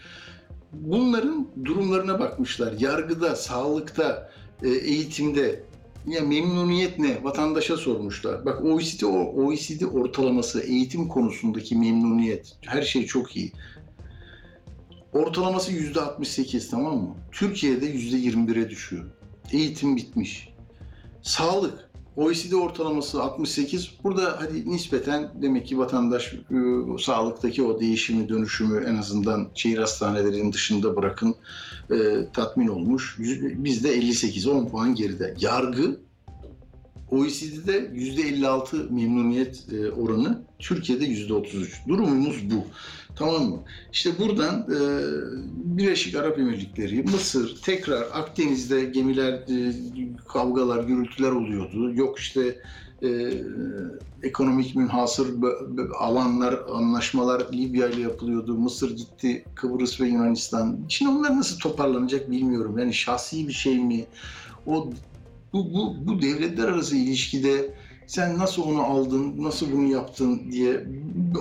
[0.72, 2.74] Bunların durumlarına bakmışlar.
[2.78, 4.30] Yargıda, sağlıkta,
[4.62, 5.64] e, eğitimde
[6.06, 7.24] ya memnuniyet ne?
[7.24, 8.44] Vatandaşa sormuşlar.
[8.44, 12.56] Bak OECD, OECD ortalaması eğitim konusundaki memnuniyet.
[12.66, 13.52] Her şey çok iyi.
[15.12, 17.14] Ortalaması yüzde 68 tamam mı?
[17.32, 19.04] Türkiye'de yüzde 21'e düşüyor.
[19.52, 20.48] Eğitim bitmiş.
[21.22, 21.90] Sağlık.
[22.16, 23.90] OECD ortalaması 68.
[24.04, 26.38] Burada hadi nispeten demek ki vatandaş e,
[26.98, 31.34] sağlıktaki o değişimi, dönüşümü en azından şehir hastanelerinin dışında bırakın
[31.90, 33.16] e, tatmin olmuş.
[33.64, 35.34] Bizde 58, 10 puan geride.
[35.40, 35.96] Yargı
[37.10, 41.88] OECD'de %56 memnuniyet e, oranı, Türkiye'de %33.
[41.88, 42.64] Durumumuz bu.
[43.16, 43.62] Tamam mı?
[43.92, 44.78] İşte buradan e,
[45.78, 49.72] Birleşik Arap Emirlikleri, Mısır, tekrar Akdeniz'de gemiler, e,
[50.28, 51.94] kavgalar, gürültüler oluyordu.
[51.94, 52.60] Yok işte
[53.04, 53.42] e,
[54.22, 55.28] ekonomik münhasır
[55.98, 58.54] alanlar, anlaşmalar Libya ile yapılıyordu.
[58.54, 60.78] Mısır gitti, Kıbrıs ve Yunanistan.
[60.88, 62.78] Şimdi onlar nasıl toparlanacak bilmiyorum.
[62.78, 64.04] Yani şahsi bir şey mi?
[64.66, 64.90] O
[65.52, 67.74] bu, bu, bu devletler arası ilişkide
[68.06, 70.84] sen nasıl onu aldın, nasıl bunu yaptın diye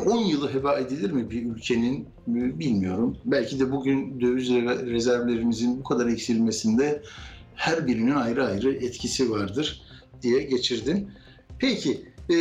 [0.06, 3.18] 10 yılı heba edilir mi bir ülkenin bilmiyorum.
[3.26, 7.04] Belki de bugün döviz re- rezervlerimizin bu kadar eksilmesinde
[7.56, 9.82] her birinin ayrı ayrı etkisi vardır
[10.22, 11.08] diye geçirdim.
[11.60, 12.36] Peki e,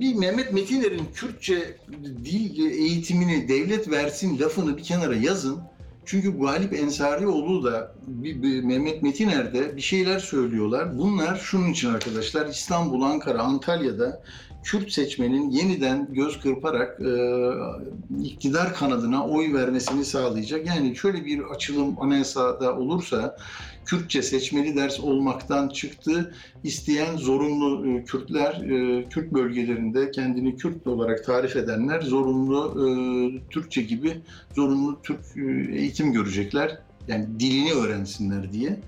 [0.00, 1.76] bir Mehmet Metiner'in Kürtçe
[2.24, 5.60] dil eğitimini devlet versin lafını bir kenara yazın.
[6.04, 10.98] Çünkü Galip Ensarioğlu da bir, bir Mehmet Metiner de bir şeyler söylüyorlar.
[10.98, 14.22] Bunlar şunun için arkadaşlar İstanbul, Ankara, Antalya'da
[14.66, 17.12] Kürt seçmenin yeniden göz kırparak e,
[18.24, 20.66] iktidar kanadına oy vermesini sağlayacak.
[20.66, 23.36] Yani şöyle bir açılım anayasada olursa
[23.86, 26.34] Kürtçe seçmeli ders olmaktan çıktı.
[26.64, 32.88] İsteyen zorunlu e, Kürtler, e, Kürt bölgelerinde kendini Kürt olarak tarif edenler zorunlu e,
[33.50, 34.20] Türkçe gibi
[34.56, 35.20] zorunlu Türk
[35.72, 36.78] eğitim görecekler.
[37.08, 38.80] Yani dilini öğrensinler diye.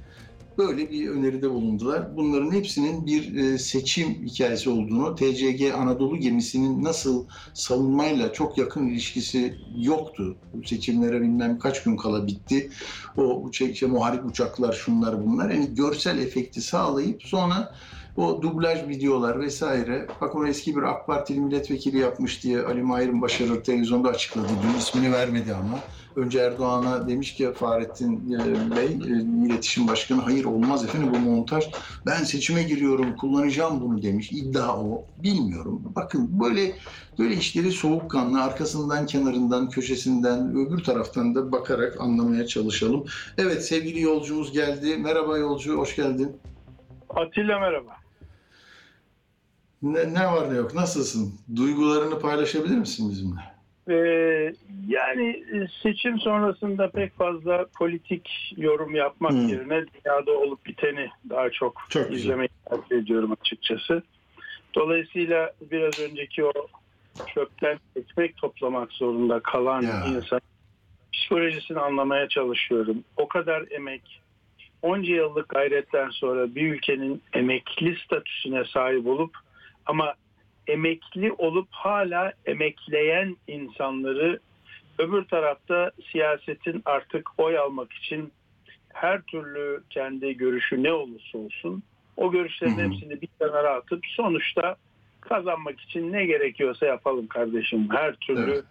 [0.59, 2.17] Böyle bir öneride bulundular.
[2.17, 9.55] Bunların hepsinin bir e, seçim hikayesi olduğunu, TCG Anadolu gemisinin nasıl savunmayla çok yakın ilişkisi
[9.77, 10.37] yoktu.
[10.65, 12.71] Seçimlere bilmem kaç gün kala bitti.
[13.17, 15.51] O işte, muharip uçaklar şunlar bunlar.
[15.51, 17.75] Yani görsel efekti sağlayıp sonra
[18.17, 20.07] o dublaj videolar vesaire.
[20.21, 24.49] Bak onu eski bir AK Partili milletvekili yapmış diye Ali Mahir'in Başarır televizyonda açıkladı.
[24.63, 25.79] Dün ismini vermedi ama.
[26.17, 31.65] Önce Erdoğan'a demiş ki Fahrettin e, Bey, e, iletişim başkanı hayır olmaz efendim bu montaj.
[32.07, 34.33] Ben seçime giriyorum, kullanacağım bunu demiş.
[34.33, 35.05] İddia o.
[35.23, 35.83] Bilmiyorum.
[35.97, 36.75] Bakın böyle
[37.19, 43.05] böyle işleri soğukkanlı arkasından, kenarından, köşesinden, öbür taraftan da bakarak anlamaya çalışalım.
[43.39, 44.97] Evet sevgili yolcumuz geldi.
[44.97, 46.37] Merhaba yolcu, hoş geldin.
[47.09, 47.93] Atilla merhaba.
[49.83, 50.75] Ne, ne var ne yok?
[50.75, 51.35] Nasılsın?
[51.57, 53.58] Duygularını paylaşabilir misin bizimle?
[53.89, 54.55] Ee,
[54.89, 59.49] yani e, seçim sonrasında pek fazla politik yorum yapmak Hmm.
[59.49, 62.18] yerine dünyada olup biteni daha çok, Çok güzel.
[62.24, 64.03] izlemeyi tercih ediyorum açıkçası.
[64.74, 66.53] Dolayısıyla biraz önceki o
[67.26, 70.05] çöpten ekmek toplamak zorunda kalan Ya.
[70.07, 70.41] insan
[71.12, 73.05] psikolojisini anlamaya çalışıyorum.
[73.16, 74.20] O kadar emek,
[74.82, 79.36] onca yıllık gayretten sonra bir ülkenin emekli statüsüne sahip olup
[79.86, 80.14] ama
[80.69, 84.41] emekli olup hala emekleyen insanları
[84.99, 88.33] öbür tarafta siyasetin artık oy almak için
[88.93, 91.83] her türlü kendi görüşü ne olursa olsun
[92.16, 94.77] o görüşlerin hepsini bir kenara atıp sonuçta
[95.21, 97.89] kazanmak için ne gerekiyorsa yapalım kardeşim.
[97.91, 98.64] Her türlü Evet.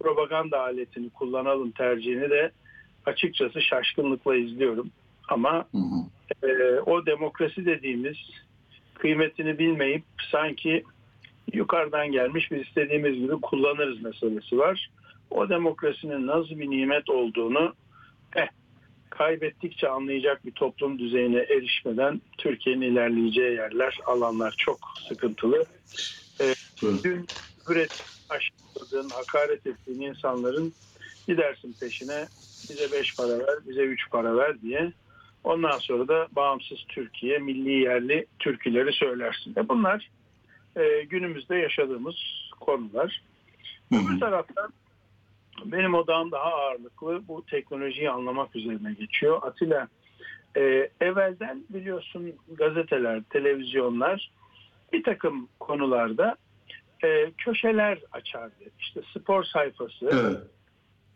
[0.00, 2.50] propaganda aletini kullanalım tercihini de
[3.06, 4.90] açıkçası şaşkınlıkla izliyorum.
[5.28, 6.48] Ama Hı hı.
[6.48, 8.16] e, o demokrasi dediğimiz
[8.94, 10.84] kıymetini bilmeyip sanki
[11.52, 14.90] yukarıdan gelmiş biz istediğimiz gibi kullanırız meselesi var.
[15.30, 17.74] O demokrasinin nasıl bir nimet olduğunu
[18.36, 18.48] eh,
[19.10, 24.78] kaybettikçe anlayacak bir toplum düzeyine erişmeden Türkiye'nin ilerleyeceği yerler, alanlar çok
[25.08, 25.64] sıkıntılı.
[26.82, 27.00] Buyurun.
[27.04, 27.28] Dün
[27.68, 27.90] üret
[28.28, 30.74] aşağıladığın, hakaret ettiğin insanların
[31.28, 32.26] gidersin peşine
[32.70, 34.92] bize beş para ver, bize üç para ver diye.
[35.44, 39.54] Ondan sonra da bağımsız Türkiye, milli yerli türküleri söylersin.
[39.56, 40.10] E bunlar
[40.76, 42.16] e, günümüzde yaşadığımız
[42.60, 43.22] konular.
[43.92, 44.20] Hı Öbür hı.
[44.20, 44.72] taraftan
[45.64, 49.42] benim odağım daha ağırlıklı bu teknolojiyi anlamak üzerine geçiyor.
[49.42, 49.88] Atilla
[50.56, 54.30] e, evvelden biliyorsun gazeteler, televizyonlar
[54.92, 56.36] bir takım konularda
[57.04, 58.64] e, köşeler açardı.
[58.80, 60.40] İşte spor sayfası, Evet.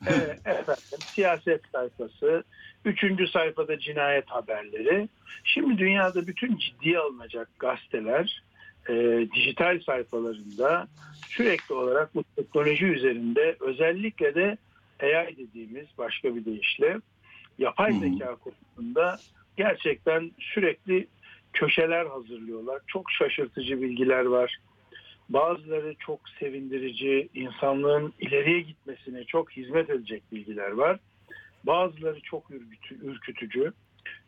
[0.06, 2.44] e, efendim, siyaset sayfası,
[2.84, 5.08] üçüncü sayfada cinayet haberleri.
[5.44, 8.42] Şimdi dünyada bütün ciddiye alınacak gazeteler
[8.90, 10.88] e, dijital sayfalarında
[11.28, 14.58] sürekli olarak bu teknoloji üzerinde özellikle de
[15.02, 17.00] AI dediğimiz başka bir deyişle
[17.58, 17.98] yapay hı.
[17.98, 19.22] zeka konusunda
[19.56, 21.08] gerçekten sürekli
[21.52, 22.80] köşeler hazırlıyorlar.
[22.86, 24.58] Çok şaşırtıcı bilgiler var.
[25.28, 30.98] Bazıları çok sevindirici, insanlığın ileriye gitmesine çok hizmet edecek bilgiler var.
[31.64, 33.72] Bazıları çok ürkütü- ürkütücü.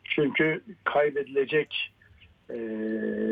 [0.03, 1.92] Çünkü kaybedilecek
[2.53, 2.57] e,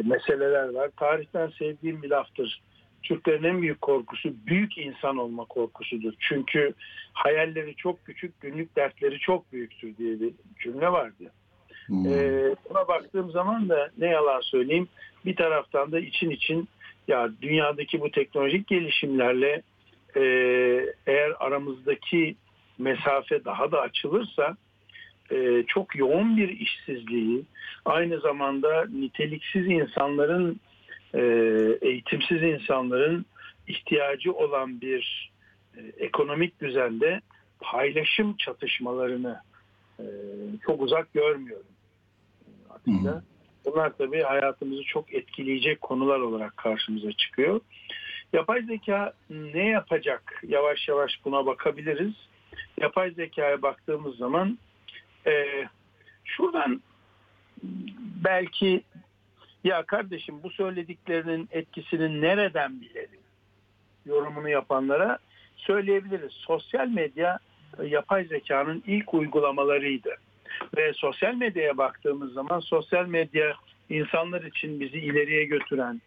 [0.05, 0.89] meseleler var.
[0.97, 2.61] Tarihten sevdiğim bir laftır.
[3.03, 6.13] Türklerin en büyük korkusu büyük insan olma korkusudur.
[6.19, 6.73] Çünkü
[7.13, 11.31] hayalleri çok küçük, günlük dertleri çok büyüktür diye bir cümle vardı.
[11.87, 11.93] Hı.
[11.93, 14.87] Ee, buna baktığım zaman da ne yalan söyleyeyim
[15.25, 16.69] bir taraftan da için için
[17.07, 19.61] ya dünyadaki bu teknolojik gelişimlerle
[20.15, 20.21] e,
[21.07, 22.35] eğer aramızdaki
[22.77, 24.57] mesafe daha da açılırsa
[25.31, 27.43] e, çok yoğun bir işsizliği
[27.85, 30.59] aynı zamanda niteliksiz insanların
[31.13, 31.21] e,
[31.81, 33.25] eğitimsiz insanların
[33.67, 35.31] ihtiyacı olan bir
[35.77, 37.21] e, ekonomik düzende
[37.59, 39.41] paylaşım çatışmalarını
[39.99, 40.03] e,
[40.65, 41.65] çok uzak görmüyorum.
[42.85, 43.21] Hı.
[43.65, 47.61] Bunlar tabii hayatımızı çok etkileyecek konular olarak karşımıza çıkıyor.
[48.33, 50.43] Yapay zeka ne yapacak?
[50.47, 52.13] Yavaş yavaş buna bakabiliriz.
[52.81, 54.57] Yapay zekaya baktığımız zaman
[55.27, 55.65] e,
[56.25, 56.81] şuradan
[58.23, 58.83] belki
[59.63, 63.21] ya kardeşim bu söylediklerinin etkisini nereden bilelim
[64.05, 65.17] yorumunu yapanlara
[65.55, 66.31] söyleyebiliriz.
[66.31, 67.39] Sosyal medya
[67.79, 70.09] e, yapay zekanın ilk uygulamalarıydı.
[70.77, 73.53] Ve sosyal medyaya baktığımız zaman sosyal medya
[73.89, 76.01] insanlar için bizi ileriye götüren,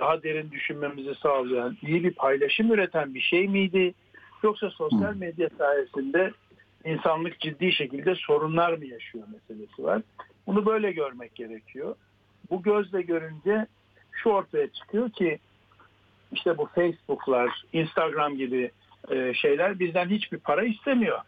[0.00, 3.94] daha derin düşünmemizi sağlayan, iyi bir paylaşım üreten bir şey miydi?
[4.42, 6.32] Yoksa sosyal medya sayesinde
[6.84, 10.02] insanlık ciddi şekilde sorunlar mı yaşıyor meselesi var.
[10.46, 11.94] Bunu böyle görmek gerekiyor.
[12.50, 13.66] Bu gözle görünce
[14.12, 15.38] şu ortaya çıkıyor ki
[16.32, 18.70] işte bu Facebook'lar, Instagram gibi
[19.10, 21.18] e, şeyler bizden hiçbir para istemiyor.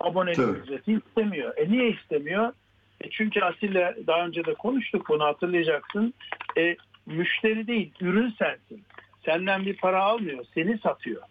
[0.00, 0.58] Abonelik Tabii.
[0.58, 1.56] ücreti istemiyor.
[1.56, 2.52] E niye istemiyor?
[3.00, 6.14] E çünkü Atilla daha önce de konuştuk bunu hatırlayacaksın.
[6.58, 6.76] E,
[7.06, 8.82] müşteri değil, ürün sensin.
[9.24, 11.22] Senden bir para almıyor, seni satıyor.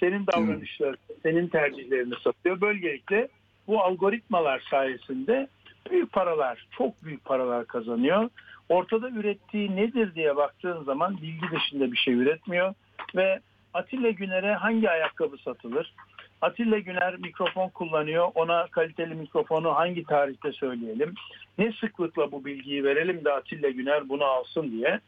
[0.00, 2.60] Senin davranışlarını, senin tercihlerini satıyor.
[2.60, 3.28] Böylelikle
[3.66, 5.48] bu algoritmalar sayesinde
[5.90, 8.28] büyük paralar, çok büyük paralar kazanıyor.
[8.68, 12.74] Ortada ürettiği nedir diye baktığın zaman bilgi dışında bir şey üretmiyor
[13.16, 13.40] ve
[13.74, 15.94] Atilla Güner'e hangi ayakkabı satılır?
[16.40, 18.28] Atilla Güner mikrofon kullanıyor.
[18.34, 21.14] Ona kaliteli mikrofonu hangi tarihte söyleyelim?
[21.58, 25.00] Ne sıklıkla bu bilgiyi verelim de Atilla Güner bunu alsın diye.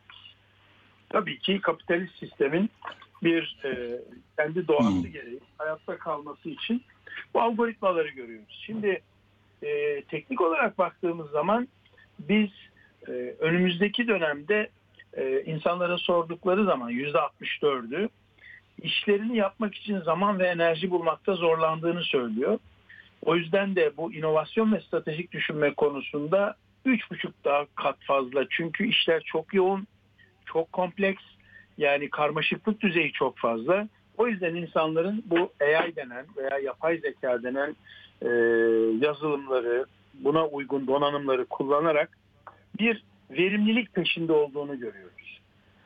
[1.09, 2.71] Tabii ki kapitalist sistemin
[3.23, 4.01] bir e,
[4.37, 5.13] kendi doğası Hmm.
[5.13, 6.83] gereği hayatta kalması için
[7.35, 8.63] bu algoritmaları görüyoruz.
[8.67, 9.03] Şimdi
[9.63, 11.69] e, teknik olarak baktığımız zaman
[12.19, 12.51] biz
[13.09, 14.71] e, önümüzdeki dönemde
[15.17, 18.09] e, insanlara sordukları zaman %64'ü
[18.83, 22.59] işlerini yapmak için zaman ve enerji bulmakta zorlandığını söylüyor.
[23.23, 26.57] O yüzden de bu inovasyon ve stratejik düşünme konusunda
[26.87, 28.45] 3,5 daha kat fazla.
[28.51, 29.87] Çünkü işler çok yoğun,
[30.47, 31.23] çok kompleks.
[31.79, 33.89] Yani karmaşıklık düzeyi çok fazla.
[34.17, 37.77] O yüzden insanların bu AI denen veya yapay zeka denen
[38.23, 38.29] e,
[39.07, 42.19] yazılımları, buna uygun donanımları kullanarak
[42.79, 45.41] bir verimlilik peşinde olduğunu görüyoruz.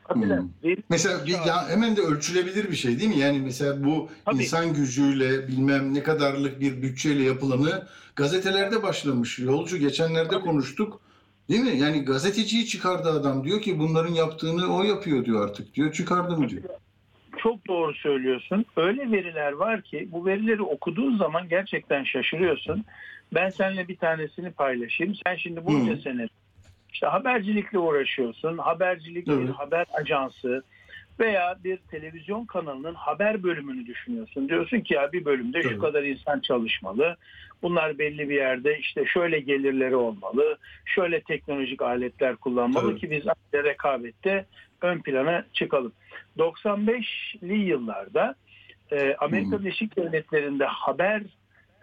[0.09, 0.49] Atilla, Hmm.
[0.89, 3.19] Mesela bir- ya hemen de ölçülebilir bir şey değil mi?
[3.19, 4.35] Yani mesela bu Tabii.
[4.35, 9.39] insan gücüyle bilmem ne kadarlık bir bütçeyle yapılanı gazetelerde başlamış.
[9.39, 10.43] Yolcu geçenlerde Tabii.
[10.43, 11.01] konuştuk.
[11.49, 11.77] Değil mi?
[11.77, 13.43] Yani gazeteciyi çıkardı adam.
[13.43, 15.91] Diyor ki bunların yaptığını o yapıyor diyor artık diyor.
[15.91, 16.63] Çıkardım diyor.
[17.37, 18.65] Çok doğru söylüyorsun.
[18.77, 22.85] Öyle veriler var ki bu verileri okuduğun zaman gerçekten şaşırıyorsun.
[23.33, 25.15] Ben seninle bir tanesini paylaşayım.
[25.25, 26.01] Sen şimdi bunca Hı.
[26.01, 26.27] sene
[26.93, 28.57] işte habercilikle uğraşıyorsun.
[28.57, 30.63] Habercilik bir haber ajansı
[31.19, 34.49] veya bir televizyon kanalının haber bölümünü düşünüyorsun.
[34.49, 37.17] Diyorsun ki ya bir bölümde şu kadar insan çalışmalı.
[37.63, 40.57] Bunlar belli bir yerde işte şöyle gelirleri olmalı.
[40.85, 43.01] Şöyle teknolojik aletler kullanmalı Evet.
[43.01, 44.45] ki biz rekabette
[44.81, 45.93] ön plana çıkalım.
[46.37, 48.35] 95'li yıllarda
[48.91, 49.59] e, Amerika.
[49.59, 51.21] Birleşik Devletleri'nde haber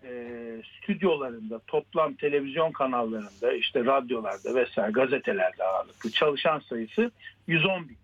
[0.05, 0.13] e,
[0.63, 7.11] stüdyolarında, toplam televizyon kanallarında, işte radyolarda vesaire gazetelerde ağırlıklı çalışan sayısı
[7.47, 7.97] 110 bin.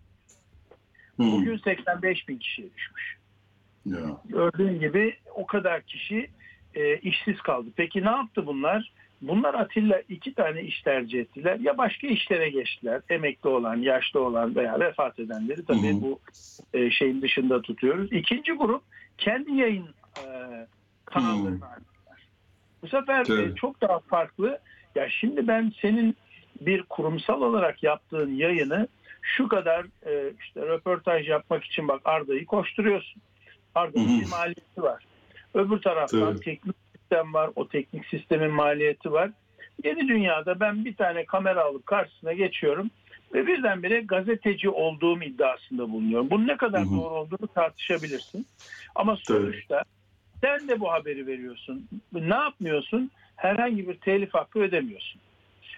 [1.15, 1.31] Hmm.
[1.31, 3.17] Bugün 85 bin kişiye düşmüş.
[3.85, 3.97] Ya.
[4.25, 6.29] Gördüğün gibi o kadar kişi
[6.77, 7.69] e, işsiz kaldı.
[7.75, 8.91] Peki ne yaptı bunlar?
[9.21, 11.59] Bunlar Atilla iki tane iş tercih ettiler.
[11.59, 13.01] Ya başka işlere geçtiler.
[13.09, 16.01] Emekli olan, yaşlı olan veya vefat edenleri tabii Hı hı.
[16.01, 16.19] bu
[16.73, 18.11] e, şeyin dışında tutuyoruz.
[18.11, 18.83] İkinci grup
[19.17, 20.27] kendi yayın e,
[21.05, 22.27] kanallarını açtılar.
[22.81, 24.59] Bu sefer e, çok daha farklı.
[24.95, 26.15] Ya şimdi ben senin
[26.61, 28.87] bir kurumsal olarak yaptığın yayını
[29.21, 33.21] şu kadar e, işte röportaj yapmak için bak Arda'yı koşturuyorsun.
[33.75, 35.03] Arda'nın bir maliyeti var.
[35.57, 36.39] Öbür taraftan Tabii.
[36.39, 37.49] teknik sistem var.
[37.55, 39.31] O teknik sistemin maliyeti var.
[39.83, 42.89] Yeni dünyada ben bir tane kamera alıp karşısına geçiyorum
[43.33, 46.29] ve birdenbire gazeteci olduğum iddiasında bulunuyorum.
[46.29, 46.91] Bunun ne kadar Hı hı.
[46.91, 48.47] doğru olduğunu tartışabilirsin.
[48.95, 49.83] Ama sonuçta
[50.41, 51.89] sen de bu haberi veriyorsun.
[52.13, 53.11] Ne yapmıyorsun?
[53.35, 55.21] Herhangi bir telif hakkı ödemiyorsun.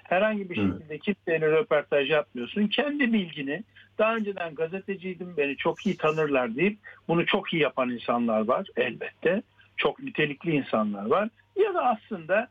[0.03, 0.73] Herhangi bir Evet.
[0.73, 2.67] şekilde kimseyle röportaj yapmıyorsun.
[2.67, 3.63] Kendi bilgini
[3.97, 6.77] daha önceden gazeteciydim beni çok iyi tanırlar deyip
[7.07, 9.43] bunu çok iyi yapan insanlar var elbette.
[9.79, 11.29] Çok nitelikli insanlar var.
[11.55, 12.47] Ya da aslında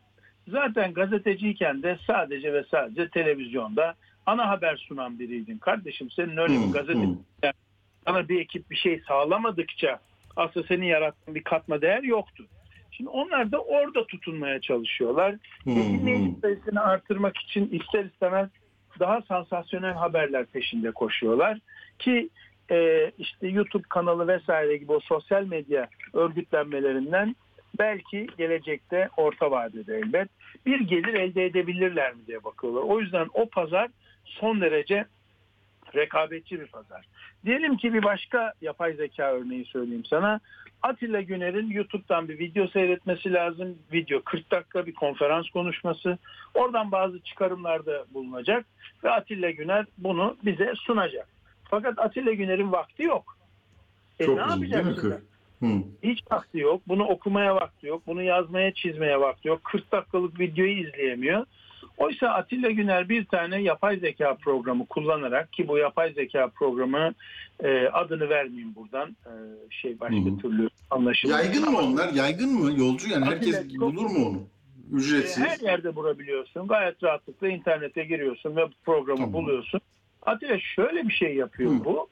[0.48, 3.94] zaten gazeteciyken de sadece ve sadece televizyonda
[4.26, 5.58] ana haber sunan biriydin.
[5.58, 7.16] Kardeşim senin öyle bir gazete hmm.
[8.06, 10.00] sana bir ekip bir şey sağlamadıkça
[10.36, 12.44] aslında senin yarattığın bir katma değer yoktu.
[12.90, 15.34] Şimdi onlar da orada tutunmaya çalışıyorlar.
[15.66, 18.48] Dinleyici sayısını artırmak için ister istemez
[18.98, 21.58] daha sansasyonel haberler peşinde koşuyorlar.
[21.98, 22.28] Ki
[22.70, 27.36] e, işte YouTube kanalı vesaire gibi o sosyal medya örgütlenmelerinden
[27.78, 30.28] belki gelecekte orta vadede elbet
[30.66, 32.82] bir gelir elde edebilirler mi diye bakıyorlar.
[32.82, 33.88] O yüzden o pazar
[34.24, 35.04] son derece
[35.94, 37.04] rekabetçi bir pazar.
[37.44, 40.40] Diyelim ki bir başka yapay zeka örneği söyleyeyim sana.
[40.82, 43.78] Atilla Güner'in YouTube'dan bir video seyretmesi lazım.
[43.92, 46.18] Video 40 dakika bir konferans konuşması.
[46.54, 48.66] Oradan bazı çıkarımlarda bulunacak
[49.04, 51.37] ve Atilla Güner bunu bize sunacak.
[51.68, 53.38] Fakat Atilla Güner'in vakti yok.
[54.18, 54.94] E Çok ne?
[54.94, 55.22] Kırk.
[55.62, 55.66] Hı.
[56.02, 56.82] Hiç vakti yok.
[56.88, 58.02] Bunu okumaya vakti yok.
[58.06, 59.64] Bunu yazmaya, çizmeye vakti yok.
[59.64, 61.46] 40 dakikalık videoyu izleyemiyor.
[61.96, 67.14] Oysa Atilla Güner bir tane yapay zeka programı kullanarak ki bu yapay zeka programı
[67.64, 69.32] e, adını vermeyeyim buradan e,
[69.70, 71.32] şey başka Hı türlü anlaşılır.
[71.32, 72.12] Yaygın mı onlar?
[72.12, 73.10] Yaygın mı yolcu?
[73.10, 74.42] Yani herkes çok- bulur mu onu?
[74.92, 75.44] Ücretsiz.
[75.44, 76.68] Her yerde bulabiliyorsun.
[76.68, 79.32] Gayet rahatlıkla internete giriyorsun ve programı Tamam.
[79.32, 79.80] buluyorsun.
[80.28, 81.84] Atilla şöyle bir şey yapıyor Hı.
[81.84, 82.08] bu.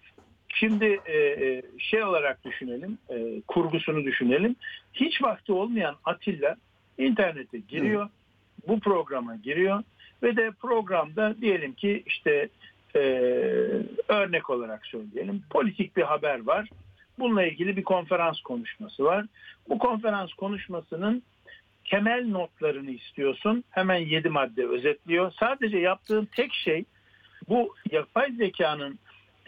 [0.49, 4.57] Şimdi e, e, şey olarak düşünelim, e, kurgusunu düşünelim.
[4.95, 6.57] Hiç vakti olmayan Atilla
[6.99, 8.09] internete giriyor,
[8.69, 9.83] bu programa giriyor
[10.23, 12.49] ve de programda diyelim ki işte
[12.95, 13.01] e,
[14.09, 16.69] örnek olarak söyleyelim politik bir haber var.
[17.19, 19.27] Bununla ilgili bir konferans konuşması var.
[19.69, 21.23] Bu konferans konuşmasının
[21.85, 23.65] temel notlarını istiyorsun.
[23.71, 25.33] Hemen 7 madde özetliyor.
[25.41, 26.85] Sadece yaptığın tek şey
[27.49, 28.99] bu yapay zekanın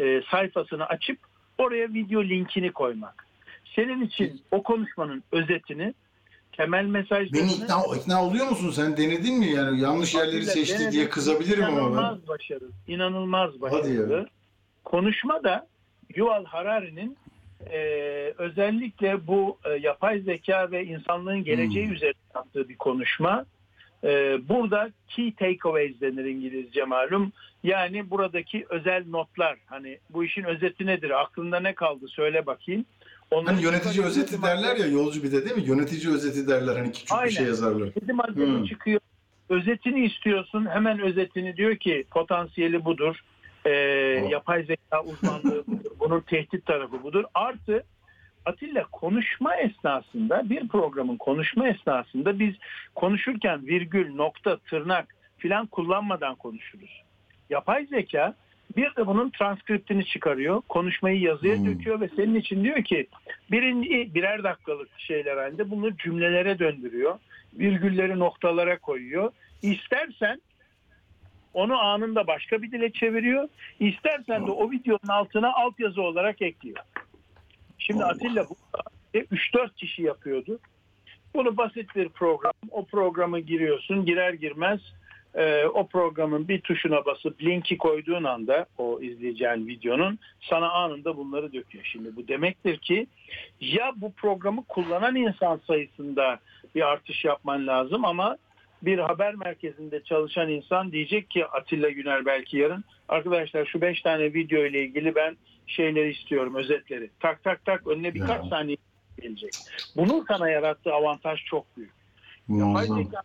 [0.00, 1.18] e, sayfasını açıp
[1.58, 3.26] oraya video linkini koymak.
[3.76, 5.94] Senin için o konuşmanın özetini,
[6.52, 7.32] temel mesajlarını...
[7.48, 8.70] Beni ikna, ikna oluyor musun?
[8.70, 9.46] Sen denedin mi?
[9.46, 10.92] Yani yanlış yerleri seçti denedim.
[10.92, 11.82] diye kızabilirim ama ben.
[11.82, 12.70] İnanılmaz başarılı.
[12.88, 14.12] İnanılmaz Hadi başarılı.
[14.16, 14.26] ya.
[14.84, 15.66] Konuşma da
[16.16, 17.16] Yuval Harari'nin
[17.70, 17.78] e,
[18.38, 21.92] özellikle bu e, yapay zeka ve insanlığın geleceği Hmm.
[21.94, 23.44] üzerine yaptığı bir konuşma.
[24.04, 27.32] Ee, burada key takeaways denir İngilizce malum.
[27.62, 29.56] Yani buradaki özel notlar.
[29.66, 31.20] Hani bu işin özeti nedir?
[31.22, 32.08] Aklında ne kaldı?
[32.08, 32.84] Söyle bakayım.
[33.30, 35.62] Onları Hani yönetici özeti derler ya yolcu bir de değil mi?
[35.62, 37.26] Yönetici özeti derler hani küçük Aynen.
[37.28, 37.86] bir şey yazarlar.
[37.86, 38.64] Yedi madde Hmm.
[38.64, 39.00] çıkıyor.
[39.48, 40.66] Özetini istiyorsun.
[40.66, 43.16] Hemen özetini diyor ki potansiyeli budur.
[43.66, 44.30] Oh.
[44.30, 45.90] Yapay zeka uzmanlığı budur.
[46.00, 47.24] Bunun tehdit tarafı budur.
[47.34, 47.82] Artı
[48.48, 52.54] Atilla konuşma esnasında bir programın konuşma esnasında biz
[52.94, 57.02] konuşurken virgül, nokta, tırnak filan kullanmadan konuşuruz.
[57.50, 58.34] Yapay zeka
[58.76, 60.62] bir de bunun transkriptini çıkarıyor.
[60.68, 61.66] Konuşmayı yazıya Hmm.
[61.66, 63.06] döküyor ve senin için diyor ki
[63.50, 67.18] birinci birer dakikalık şeyler halinde bunu cümlelere döndürüyor.
[67.54, 69.32] Virgülleri noktalara koyuyor.
[69.62, 70.40] İstersen
[71.54, 73.48] onu anında başka bir dile çeviriyor.
[73.80, 76.78] İstersen de o videonun altına altyazı olarak ekliyor.
[77.78, 78.10] Şimdi Allah.
[78.12, 78.56] Atilla bu
[79.14, 80.58] 3-4 kişi yapıyordu.
[81.34, 82.52] Bunu basit bir program.
[82.70, 84.04] O programı giriyorsun.
[84.06, 84.80] Girer girmez
[85.34, 91.52] e, o programın bir tuşuna basıp linki koyduğun anda o izleyeceğin videonun sana anında bunları
[91.52, 91.84] döküyor.
[91.84, 93.06] Şimdi bu demektir ki
[93.60, 96.38] ya bu programı kullanan insan sayısında
[96.74, 98.36] bir artış yapman lazım ama
[98.82, 104.34] bir haber merkezinde çalışan insan diyecek ki Atilla Güner belki yarın arkadaşlar şu 5 tane
[104.34, 105.36] video ile ilgili ben
[105.68, 107.10] şeyleri istiyorum özetleri.
[107.20, 108.50] Tak tak tak önüne birkaç Ya.
[108.50, 108.76] saniye
[109.22, 109.52] gelecek.
[109.96, 111.92] Bunun sana yarattığı avantaj çok büyük.
[112.48, 113.04] Yapay Muazzam.
[113.04, 113.22] zeka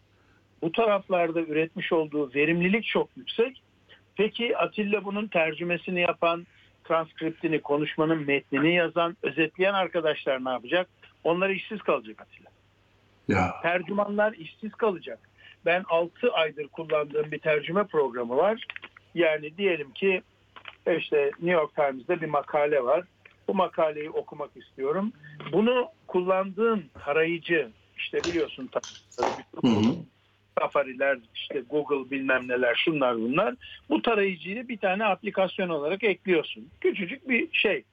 [0.62, 3.62] bu taraflarda üretmiş olduğu verimlilik çok yüksek.
[4.16, 6.48] Peki Atilla bunun tercümesini yapan,
[6.84, 10.90] transkriptini, konuşmanın metnini yazan, özetleyen arkadaşlar ne yapacak?
[11.24, 12.50] Onlar işsiz kalacak Atilla.
[13.28, 13.56] Ya.
[13.62, 15.20] Tercümanlar işsiz kalacak.
[15.66, 18.66] Ben 6 aydır kullandığım bir tercüme programı var.
[19.16, 20.22] Yani diyelim ki
[20.92, 23.04] işte New York Times'da bir makale var.
[23.48, 25.14] Bu makaleyi okumak istiyorum.
[25.52, 28.70] Bunu kullandığın tarayıcı işte biliyorsun.
[30.60, 33.56] Safari'ler, işte Google bilmem neler şunlar bunlar.
[33.90, 36.70] Bu tarayıcıyı bir tane aplikasyon olarak ekliyorsun.
[36.82, 37.84] Küçücük bir şey.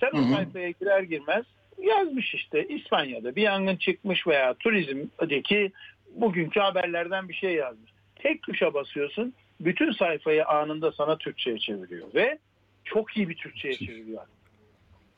[0.00, 1.44] Sen o sayfaya girer girmez
[1.78, 5.72] yazmış işte İspanya'da bir yangın çıkmış veya turizmdeki
[6.14, 7.90] bugünkü haberlerden bir şey yazmış.
[8.16, 9.34] Tek tuşa basıyorsun.
[9.60, 12.38] Bütün sayfayı anında sana Türkçe'ye çeviriyor ve
[12.84, 14.22] çok iyi bir Türkçe'ye çeviriyor.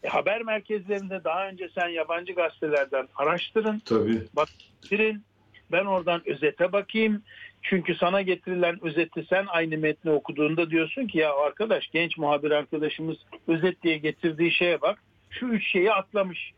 [0.03, 4.23] E, haber merkezlerinde daha önce sen yabancı gazetelerden araştırın Tabii.
[4.83, 5.23] getirin.
[5.73, 7.23] Ben oradan özete bakayım.
[7.63, 13.17] Çünkü sana getirilen özeti sen aynı metni okuduğunda diyorsun ki ya arkadaş genç muhabir arkadaşımız
[13.49, 15.03] özet diye getirdiği şeye bak.
[15.31, 16.53] Şu üç şeyi atlamış.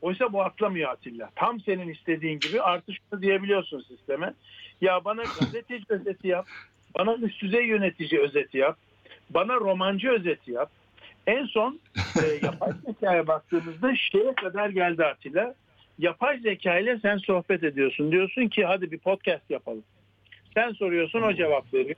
[0.00, 1.30] Oysa bu atlamıyor Atilla.
[1.36, 4.34] Tam senin istediğin gibi artı şunu diyebiliyorsun sisteme.
[4.80, 6.46] Ya bana gazeteci özeti yap.
[6.98, 8.78] Bana üst düzey yönetici özeti yap.
[9.30, 10.70] Bana romancı özeti yap.
[11.26, 15.54] En son e, yapay zekaya baktığımızda şeye kadar geldi Atilla
[15.98, 18.12] yapay zeka ile sen sohbet ediyorsun.
[18.12, 19.84] Diyorsun ki hadi bir podcast yapalım.
[20.54, 21.96] Sen soruyorsun o cevap veriyor.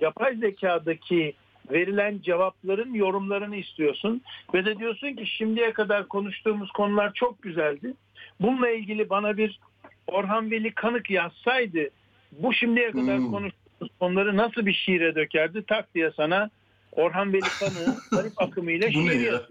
[0.00, 1.34] Yapay zekadaki
[1.72, 4.22] verilen cevapların yorumlarını istiyorsun
[4.54, 7.94] ve de diyorsun ki şimdiye kadar konuştuğumuz konular çok güzeldi.
[8.40, 9.60] Bununla ilgili bana bir
[10.06, 11.88] Orhan Veli Kanık yazsaydı
[12.32, 13.30] bu şimdiye kadar Hmm.
[13.30, 13.67] konuştuğumuz
[14.00, 16.50] konuları nasıl bir şiire dökerdi tak diye sana
[16.92, 19.12] Orhan Veli Kanık'ın garip akımıyla şiir ya?
[19.12, 19.48] yazıyor.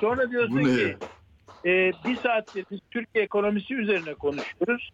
[0.00, 0.96] Sonra diyorsun ki
[1.64, 4.90] e, bir saattir biz Türkiye ekonomisi üzerine konuşuyoruz.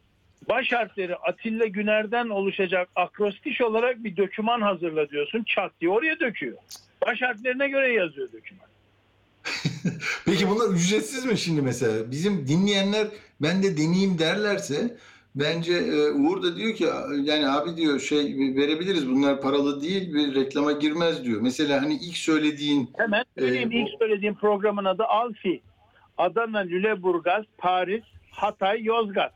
[0.48, 5.44] Baş harfleri Atilla Güner'den oluşacak akrostiş olarak bir döküman hazırla diyorsun.
[5.46, 6.58] Çat diye oraya döküyor.
[7.06, 8.66] Baş harflerine göre yazıyor döküman.
[10.24, 12.10] Peki bunlar ücretsiz mi şimdi mesela?
[12.10, 13.06] Bizim dinleyenler
[13.42, 14.96] ben de deneyeyim derlerse
[15.34, 16.84] bence e, Uğur da diyor ki
[17.22, 18.24] yani abi diyor şey
[18.56, 21.40] verebiliriz bunlar paralı değil bir reklama girmez diyor.
[21.40, 25.60] Mesela hani ilk söylediğin Hemen söyleyeyim Ee, ilk söylediğim programın adı Alfi.
[26.18, 29.32] Adana, Lüleburgaz, Paris, Hatay, Yozgat.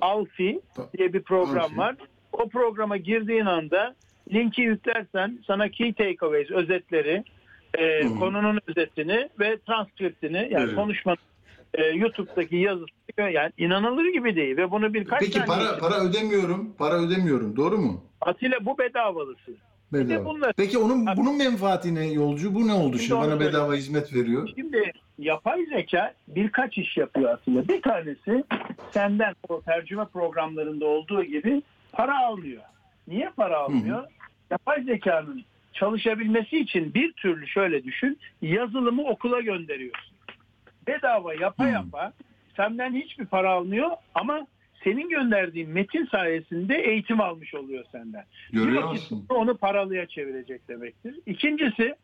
[0.00, 0.60] Alfi
[0.98, 1.76] diye bir program Alfi.
[1.76, 1.96] var.
[2.32, 3.94] O programa girdiğin anda
[4.32, 7.24] linki yüklersen sana key takeaways, özetleri,
[7.74, 10.74] e, konunun özetini ve transkriptini yani Evet.
[10.74, 11.18] konuşmanın
[11.74, 12.86] e, YouTube'daki yazısı
[13.18, 16.74] yani inanılır gibi değil ve bunu birkaç Peki para para ödemiyorum.
[16.78, 17.56] Para ödemiyorum.
[17.56, 18.04] Doğru mu?
[18.20, 19.50] Atilla bu bedavalısı.
[19.92, 20.24] de Bedava.
[20.24, 22.54] bunlar- Peki onun bunun menfaati ne yolcu?
[22.54, 23.20] Bu ne oldu Şimdi şimdi?
[23.20, 24.48] Bana bedava hizmet veriyor.
[24.56, 27.68] Şimdi yapay zeka birkaç iş yapıyor aslında.
[27.68, 28.44] Bir tanesi
[28.90, 32.62] senden o tercüme programlarında olduğu gibi para almıyor.
[33.08, 34.04] Niye para almıyor?
[34.50, 35.42] Yapay zekanın
[35.72, 40.09] çalışabilmesi için bir türlü şöyle düşün, yazılımı okula gönderiyorsun.
[40.94, 41.72] Bedava yapa Hmm.
[41.72, 42.12] yapa
[42.56, 44.46] senden hiçbir para almıyor ama
[44.84, 48.24] senin gönderdiğin metin sayesinde eğitim almış oluyor senden.
[48.52, 49.26] Görüyor musun?
[49.28, 51.14] onu paralıya çevirecek demektir.
[51.26, 51.94] İkincisi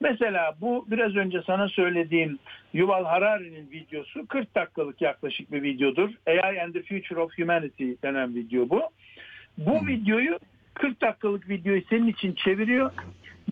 [0.00, 2.38] Mesela bu biraz önce sana söylediğim
[2.72, 6.10] Yuval Harari'nin videosu 40 dakikalık yaklaşık bir videodur.
[6.26, 8.82] AI and the Future of Humanity denen video bu.
[9.58, 10.38] Bu videoyu
[10.74, 12.90] 40 dakikalık videoyu senin için çeviriyor.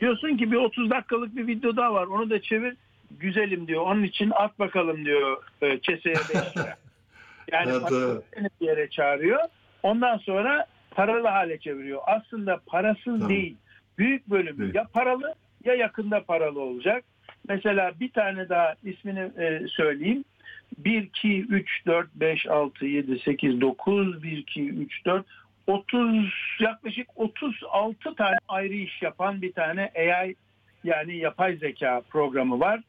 [0.00, 2.76] Diyorsun ki bir 30 dakikalık bir video daha var onu da çevir.
[3.20, 3.82] Güzelim diyor.
[3.82, 6.76] Onun için at bakalım diyor e, keseye 5 lira.
[7.52, 7.72] Yani
[8.34, 9.38] seni bir yere çağırıyor.
[9.82, 12.00] Ondan sonra paralı hale çeviriyor.
[12.06, 13.28] Aslında parasız Tamam.
[13.28, 13.56] değil.
[13.98, 14.74] Büyük bölümü Evet.
[14.74, 15.34] ya paralı
[15.64, 17.04] ya yakında paralı olacak.
[17.48, 20.24] Mesela bir tane daha ismini e, söyleyeyim.
[20.78, 25.26] 1, 2, 3, 4, 5, 6, 7, 8, 9, 1, 2, 3, 4,
[25.66, 30.34] 30 yaklaşık 36 tane ayrı iş yapan bir tane AI
[30.84, 32.80] yani yapay zeka programı var.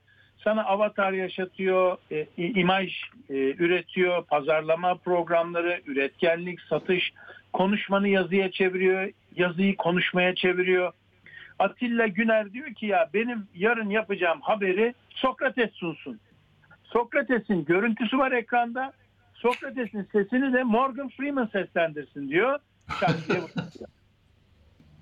[0.43, 7.13] Sana avatar yaşatıyor, e, imaj e, üretiyor, pazarlama programları, üretkenlik, satış,
[7.53, 10.93] konuşmanı yazıya çeviriyor, yazıyı konuşmaya çeviriyor.
[11.59, 16.19] Atilla Güner diyor ki ya benim yarın yapacağım haberi Sokrates sunsun.
[16.83, 18.93] Sokrates'in görüntüsü var ekranda.
[19.33, 22.59] Sokrates'in sesini de Morgan Freeman seslendirsin diyor.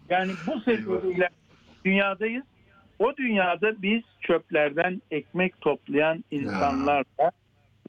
[0.10, 1.30] Yani bu sebeple
[1.86, 2.44] dünyadayız.
[3.02, 7.32] O dünyada biz çöplerden ekmek toplayan insanlarla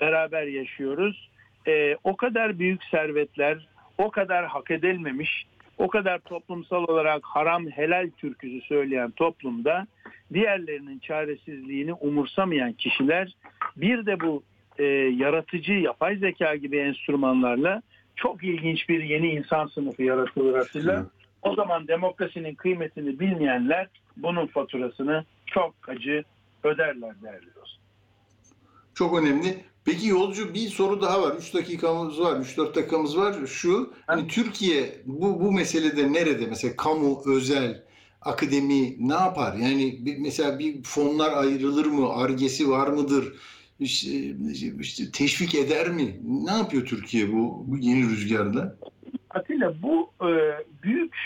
[0.01, 1.31] beraber yaşıyoruz.
[1.69, 3.69] Ee, o kadar büyük servetler,
[3.99, 5.47] o kadar hak edilmemiş,
[5.79, 9.87] o kadar toplumsal olarak haram helal türküsü söyleyen toplumda
[10.33, 13.35] diğerlerinin çaresizliğini umursamayan kişiler
[13.77, 14.43] bir de bu
[14.79, 14.85] e,
[15.17, 17.83] yaratıcı yapay zeka gibi enstrümanlarla
[18.17, 21.07] çok ilginç bir yeni insan sınıfı yaratılır Atilla.
[21.43, 26.25] O zaman demokrasinin kıymetini bilmeyenler bunun faturasını çok acı
[26.65, 27.83] öderler değerli dostum.
[28.95, 29.65] Çok önemli.
[29.85, 31.37] Peki yolcu bir soru daha var.
[31.37, 33.47] 3 dakikamız var, 3-4 dakikamız var.
[33.47, 36.47] Şu, hani Türkiye bu bu meselede nerede?
[36.47, 37.83] Mesela kamu, özel,
[38.21, 39.55] akademi ne yapar?
[39.57, 42.13] Yani bir, mesela bir fonlar ayrılır mı?
[42.13, 43.35] Argesi var mıdır?
[43.81, 44.11] İşte,
[44.81, 46.21] işte teşvik eder mi?
[46.25, 48.77] Ne yapıyor Türkiye bu, bu yeni rüzgarda?
[49.35, 50.31] Atilla bu e,
[50.83, 51.17] büyük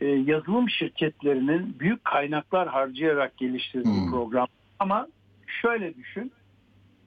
[0.00, 4.10] e, yazılım şirketlerinin büyük kaynaklar harcayarak geliştirdiği Hmm.
[4.10, 4.46] program.
[4.78, 5.08] Ama
[5.62, 6.32] şöyle düşün.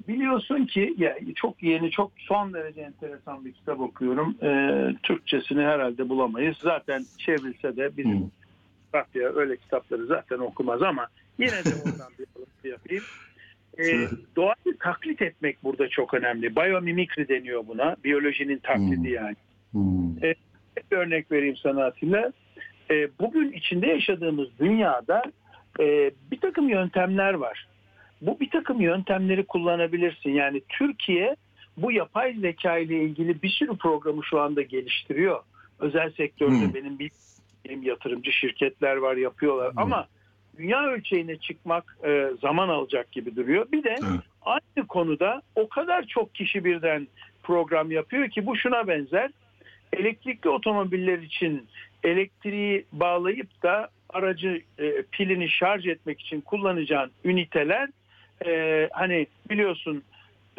[0.08, 4.36] Biliyorsun ki ya çok yeni, çok son derece enteresan bir kitap okuyorum.
[4.44, 4.50] E,
[5.04, 6.58] Türkçesini herhalde bulamayız.
[6.64, 8.30] Zaten çevrilse de bizim Hmm.
[8.96, 11.08] Rapya öyle kitapları zaten okumaz ama
[11.40, 13.06] yine de oradan bir alıntı yapayım.
[13.78, 13.84] E,
[14.36, 16.56] doğayı taklit etmek burada çok önemli.
[16.56, 17.96] Biyomimikri deniyor buna.
[18.04, 19.14] Biyolojinin taklidi Hmm.
[19.14, 19.36] yani.
[19.72, 20.22] Hmm.
[20.92, 22.32] Bir örnek vereyim sana Atilla.
[22.92, 25.24] E, bugün içinde yaşadığımız dünyada
[25.80, 27.68] e, bir takım yöntemler var.
[28.22, 30.30] Bu bir takım yöntemleri kullanabilirsin.
[30.30, 31.36] Yani Türkiye
[31.78, 35.44] bu yapay zeka ile ilgili bir sürü programı şu anda geliştiriyor.
[35.80, 36.74] Özel sektörde Hmm.
[36.74, 39.72] benim bildiğim yatırımcı şirketler var yapıyorlar.
[39.72, 39.80] Hmm.
[39.80, 40.08] Ama
[40.58, 43.66] dünya ölçeğine çıkmak e, zaman alacak gibi duruyor.
[43.72, 44.22] Bir de Evet.
[44.42, 47.08] aynı konuda o kadar çok kişi birden
[47.44, 49.32] program yapıyor ki bu şuna benzer.
[49.94, 51.68] Elektrikli otomobiller için
[52.04, 57.90] elektriği bağlayıp da aracı e, pilini şarj etmek için kullanacağın üniteler
[58.46, 60.04] e, hani biliyorsun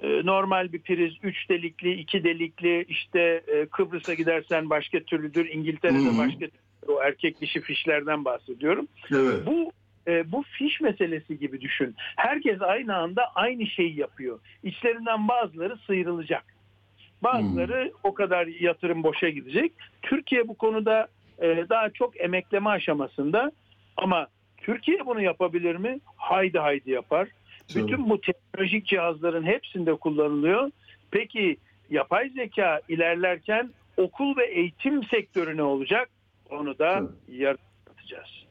[0.02, 6.09] e, normal bir priz 3 delikli, 2 delikli işte e, Kıbrıs'a gidersen başka türlüdür, İngiltere'de
[6.09, 6.18] Hı hı.
[6.18, 6.46] başka.
[6.88, 8.88] O erkek dişi fişlerden bahsediyorum.
[9.12, 9.46] Evet.
[9.46, 9.72] Bu
[10.09, 11.94] e, bu fiş meselesi gibi düşün.
[12.16, 14.40] Herkes aynı anda aynı şeyi yapıyor.
[14.62, 16.44] İçlerinden bazıları sıyrılacak.
[17.22, 19.72] Bazıları o kadar yatırım boşa gidecek.
[20.02, 21.08] Türkiye bu konuda
[21.38, 23.52] e, daha çok emekleme aşamasında
[23.96, 24.26] ama
[24.56, 26.00] Türkiye bunu yapabilir mi?
[26.16, 27.28] Haydi haydi yapar.
[27.68, 27.82] Tabii.
[27.82, 30.70] Bütün bu teknolojik cihazların hepsinde kullanılıyor.
[31.10, 31.56] Peki
[31.90, 36.08] yapay zeka ilerlerken okul ve eğitim sektörü ne olacak?
[36.50, 38.44] Onu da yaratacağız.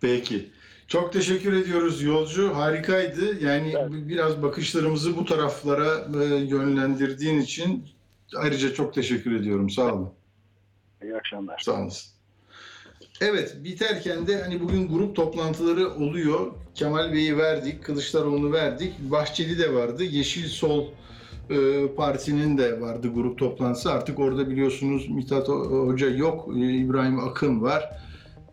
[0.00, 0.46] Peki.
[0.88, 2.54] Çok teşekkür ediyoruz yolcu.
[2.54, 3.44] Harikaydı.
[3.44, 3.90] Yani Evet.
[3.92, 7.84] biraz bakışlarımızı bu taraflara e, yönlendirdiğin için
[8.36, 9.70] ayrıca çok teşekkür ediyorum.
[9.70, 10.10] Sağ olun.
[11.02, 11.58] İyi akşamlar.
[11.58, 12.14] Sağ olasın.
[13.20, 16.52] Evet, biterken de hani bugün grup toplantıları oluyor.
[16.74, 18.94] Kemal Bey'i verdik, Kılıçdaroğlu'nu verdik.
[18.98, 20.04] Bahçeli de vardı.
[20.04, 20.86] Yeşil Sol
[21.50, 23.92] e, Parti'nin de vardı grup toplantısı.
[23.92, 27.90] Artık orada biliyorsunuz Mithat Ho- Hoca yok, e, İbrahim Akın var.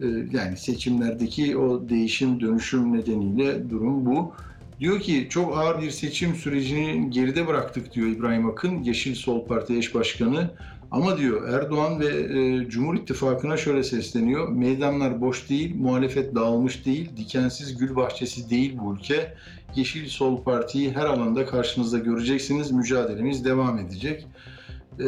[0.01, 0.05] E,
[0.37, 4.33] yani seçimlerdeki o değişim dönüşüm nedeniyle durum bu.
[4.79, 9.77] Diyor ki çok ağır bir seçim sürecini geride bıraktık diyor İbrahim Akın, Yeşil Sol Parti
[9.77, 10.51] eş başkanı.
[10.91, 14.49] Ama diyor Erdoğan ve e, Cumhur İttifakı'na şöyle sesleniyor.
[14.49, 19.33] Meydanlar boş değil, muhalefet dağılmış değil, dikensiz gül bahçesi değil bu ülke.
[19.75, 22.71] Yeşil Sol Parti'yi her alanda karşınızda göreceksiniz.
[22.71, 24.27] Mücadelemiz devam edecek.
[24.99, 25.03] E,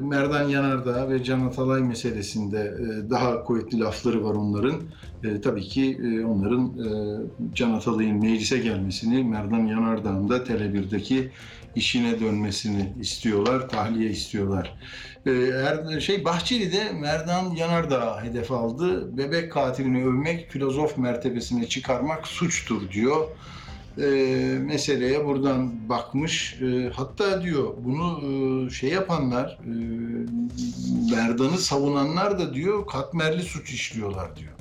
[0.00, 4.82] Merdan Yanardağ ve Can Atalay meselesinde e, daha kuvvetli lafları var onların.
[5.24, 7.20] E, tabii ki e, onların e,
[7.54, 11.30] Can Atalay'ın meclise gelmesini, Merdan Yanardağ'ın da Tele1'deki
[11.74, 14.76] işine dönmesini istiyorlar, tahliye istiyorlar.
[15.26, 19.16] Er, şey Bahçeli Merdan Yanardağ hedef aldı.
[19.18, 23.28] Bebek katilini övmek, filozof mertebesine çıkarmak suçtur diyor
[23.98, 24.06] e,
[24.58, 26.62] meseleye buradan bakmış.
[26.62, 28.20] E, hatta diyor bunu
[28.66, 29.74] e, şey yapanlar, e,
[31.14, 34.54] Merdan'ı savunanlar da diyor katmerli suç işliyorlar diyor.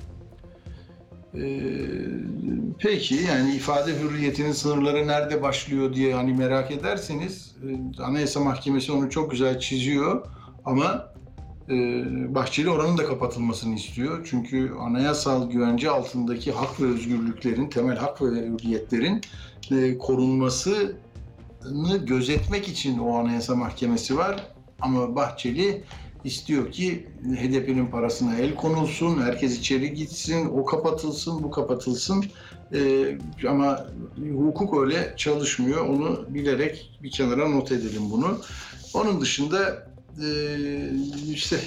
[1.36, 1.44] E,
[2.80, 7.56] peki yani ifade hürriyetinin sınırları nerede başlıyor diye hani merak ederseniz
[7.98, 10.26] e, Anayasa Mahkemesi onu çok güzel çiziyor
[10.66, 11.13] ama
[12.36, 14.28] Bahçeli oranın da kapatılmasını istiyor.
[14.30, 19.22] Çünkü anayasal güvence altındaki hak ve özgürlüklerin, temel hak ve hürriyetlerin
[19.72, 24.48] e, korunmasını gözetmek için o anayasa mahkemesi var.
[24.82, 25.84] Ama Bahçeli
[26.24, 32.26] istiyor ki HDP'nin parasına el konulsun, herkes içeri gitsin, o kapatılsın, bu kapatılsın.
[32.74, 33.18] Ee,
[33.48, 33.86] ama
[34.34, 35.88] hukuk öyle çalışmıyor.
[35.88, 38.42] Onu bilerek bir kenara not edelim bunu.
[38.94, 39.93] Onun dışında e,
[41.32, 41.60] işte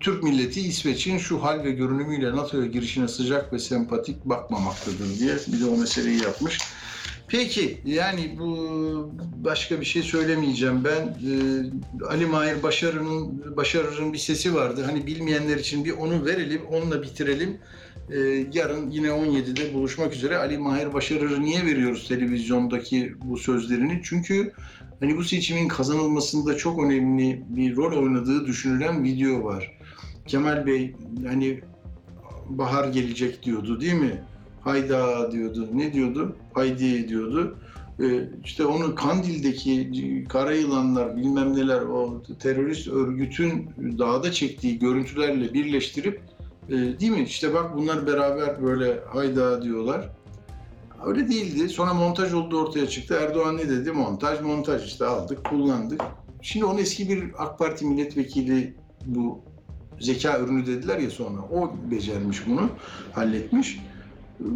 [0.00, 5.60] Türk milleti İsveç'in şu hal ve görünümüyle NATO'ya girişine sıcak ve sempatik bakmamaktadır diye bir
[5.60, 6.58] de o meseleyi yapmış.
[7.28, 11.02] Peki yani bu başka bir şey söylemeyeceğim ben.
[11.02, 14.82] Ee, Ali Mahir Başarır'ın Başarır'ın bir sesi vardı.
[14.86, 17.58] Hani bilmeyenler için bir onu verelim, onunla bitirelim.
[18.10, 20.38] Ee, yarın yine 17'de buluşmak üzere.
[20.38, 24.00] Ali Mahir Başarır'ı niye veriyoruz televizyondaki bu sözlerini?
[24.04, 24.52] Çünkü
[25.04, 29.78] hani bu seçimin kazanılmasında çok önemli bir rol oynadığı düşünülen video var.
[30.26, 30.94] Kemal Bey
[31.26, 31.60] hani
[32.48, 34.22] bahar gelecek diyordu değil mi?
[34.60, 35.68] Hayda diyordu.
[35.74, 36.36] Ne diyordu?
[36.54, 37.58] Haydi diyordu.
[38.00, 46.20] Ee, işte onu Kandil'deki kara yılanlar bilmem neler o terörist örgütün dağda çektiği görüntülerle birleştirip
[46.68, 47.22] e, değil mi?
[47.22, 50.10] İşte bak bunlar beraber böyle hayda diyorlar.
[51.06, 51.68] Öyle değildi.
[51.68, 53.18] Sonra montaj oldu ortaya çıktı.
[53.22, 53.92] Erdoğan ne dedi?
[53.92, 56.00] Montaj, montaj işte aldık, kullandık.
[56.42, 58.74] Şimdi onun eski bir AK Parti milletvekili
[59.06, 59.40] bu
[60.00, 61.40] zeka ürünü dediler ya sonra.
[61.52, 62.68] O becermiş bunu,
[63.12, 63.78] halletmiş.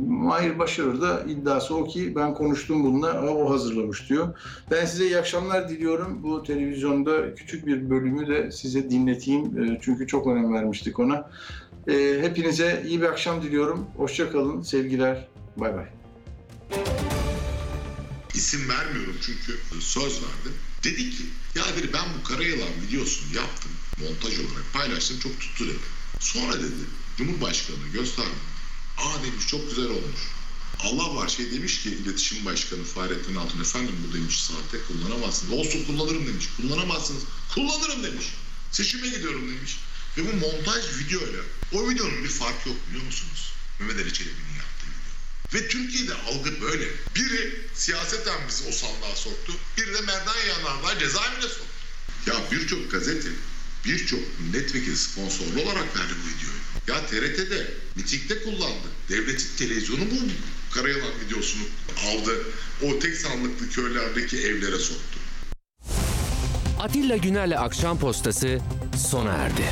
[0.09, 4.39] Mahir Başarır da iddiası o ki ben konuştum bununla, o hazırlamış diyor.
[4.71, 6.23] Ben size iyi akşamlar diliyorum.
[6.23, 9.63] Bu televizyonda küçük bir bölümü de size dinleteyim.
[9.63, 11.31] E, çünkü çok önem vermiştik ona.
[11.89, 13.87] E, hepinize iyi bir akşam diliyorum.
[13.97, 15.29] Hoşça kalın, sevgiler.
[15.57, 15.98] Bay bay.
[18.35, 20.55] İsim vermiyorum çünkü söz verdim.
[20.85, 23.71] Dedi ki ya dedi ben bu kara yılan videosunu yaptım
[24.01, 25.79] montaj olarak paylaştım çok tuttu dedi.
[26.21, 26.85] Sonra dedi
[27.19, 28.39] Cumhurbaşkanı gösterdi.
[28.99, 30.21] Aa demiş çok güzel olmuş.
[30.81, 35.53] Allah var şey demiş ki iletişim başkanı Fahrettin Altun efendim bu demiş sahte kullanamazsınız.
[35.53, 36.49] Olsun kullanırım demiş.
[36.57, 37.23] Kullanamazsınız.
[37.55, 38.27] Kullanırım demiş.
[38.73, 39.79] Seçime gidiyorum demiş.
[40.17, 41.43] Ve bu montaj videoyla
[41.73, 43.53] o videonun bir farkı yok biliyor musunuz?
[43.81, 44.58] Mehmet Ali Çelebi'nin.
[45.55, 46.85] Ve Türkiye'de algı böyle.
[47.17, 49.53] Biri siyaseten bizi o sandığa soktu.
[49.77, 51.65] Biri de Merdan Yanardağ cezaevine soktu.
[52.27, 53.29] Ya birçok gazete,
[53.85, 56.59] birçok milletvekili sponsorlu olarak verdi bu videoyu.
[56.89, 58.89] Ya TRT'de, mitingde kullandı.
[59.09, 60.15] Devletin televizyonu bu
[60.75, 61.63] Karayalan videosunu
[62.07, 62.47] aldı.
[62.83, 65.19] O tek sandıklı köylerdeki evlere soktu.
[66.81, 68.59] Atilla Güner'le Akşam Postası
[69.11, 69.65] sona erdi.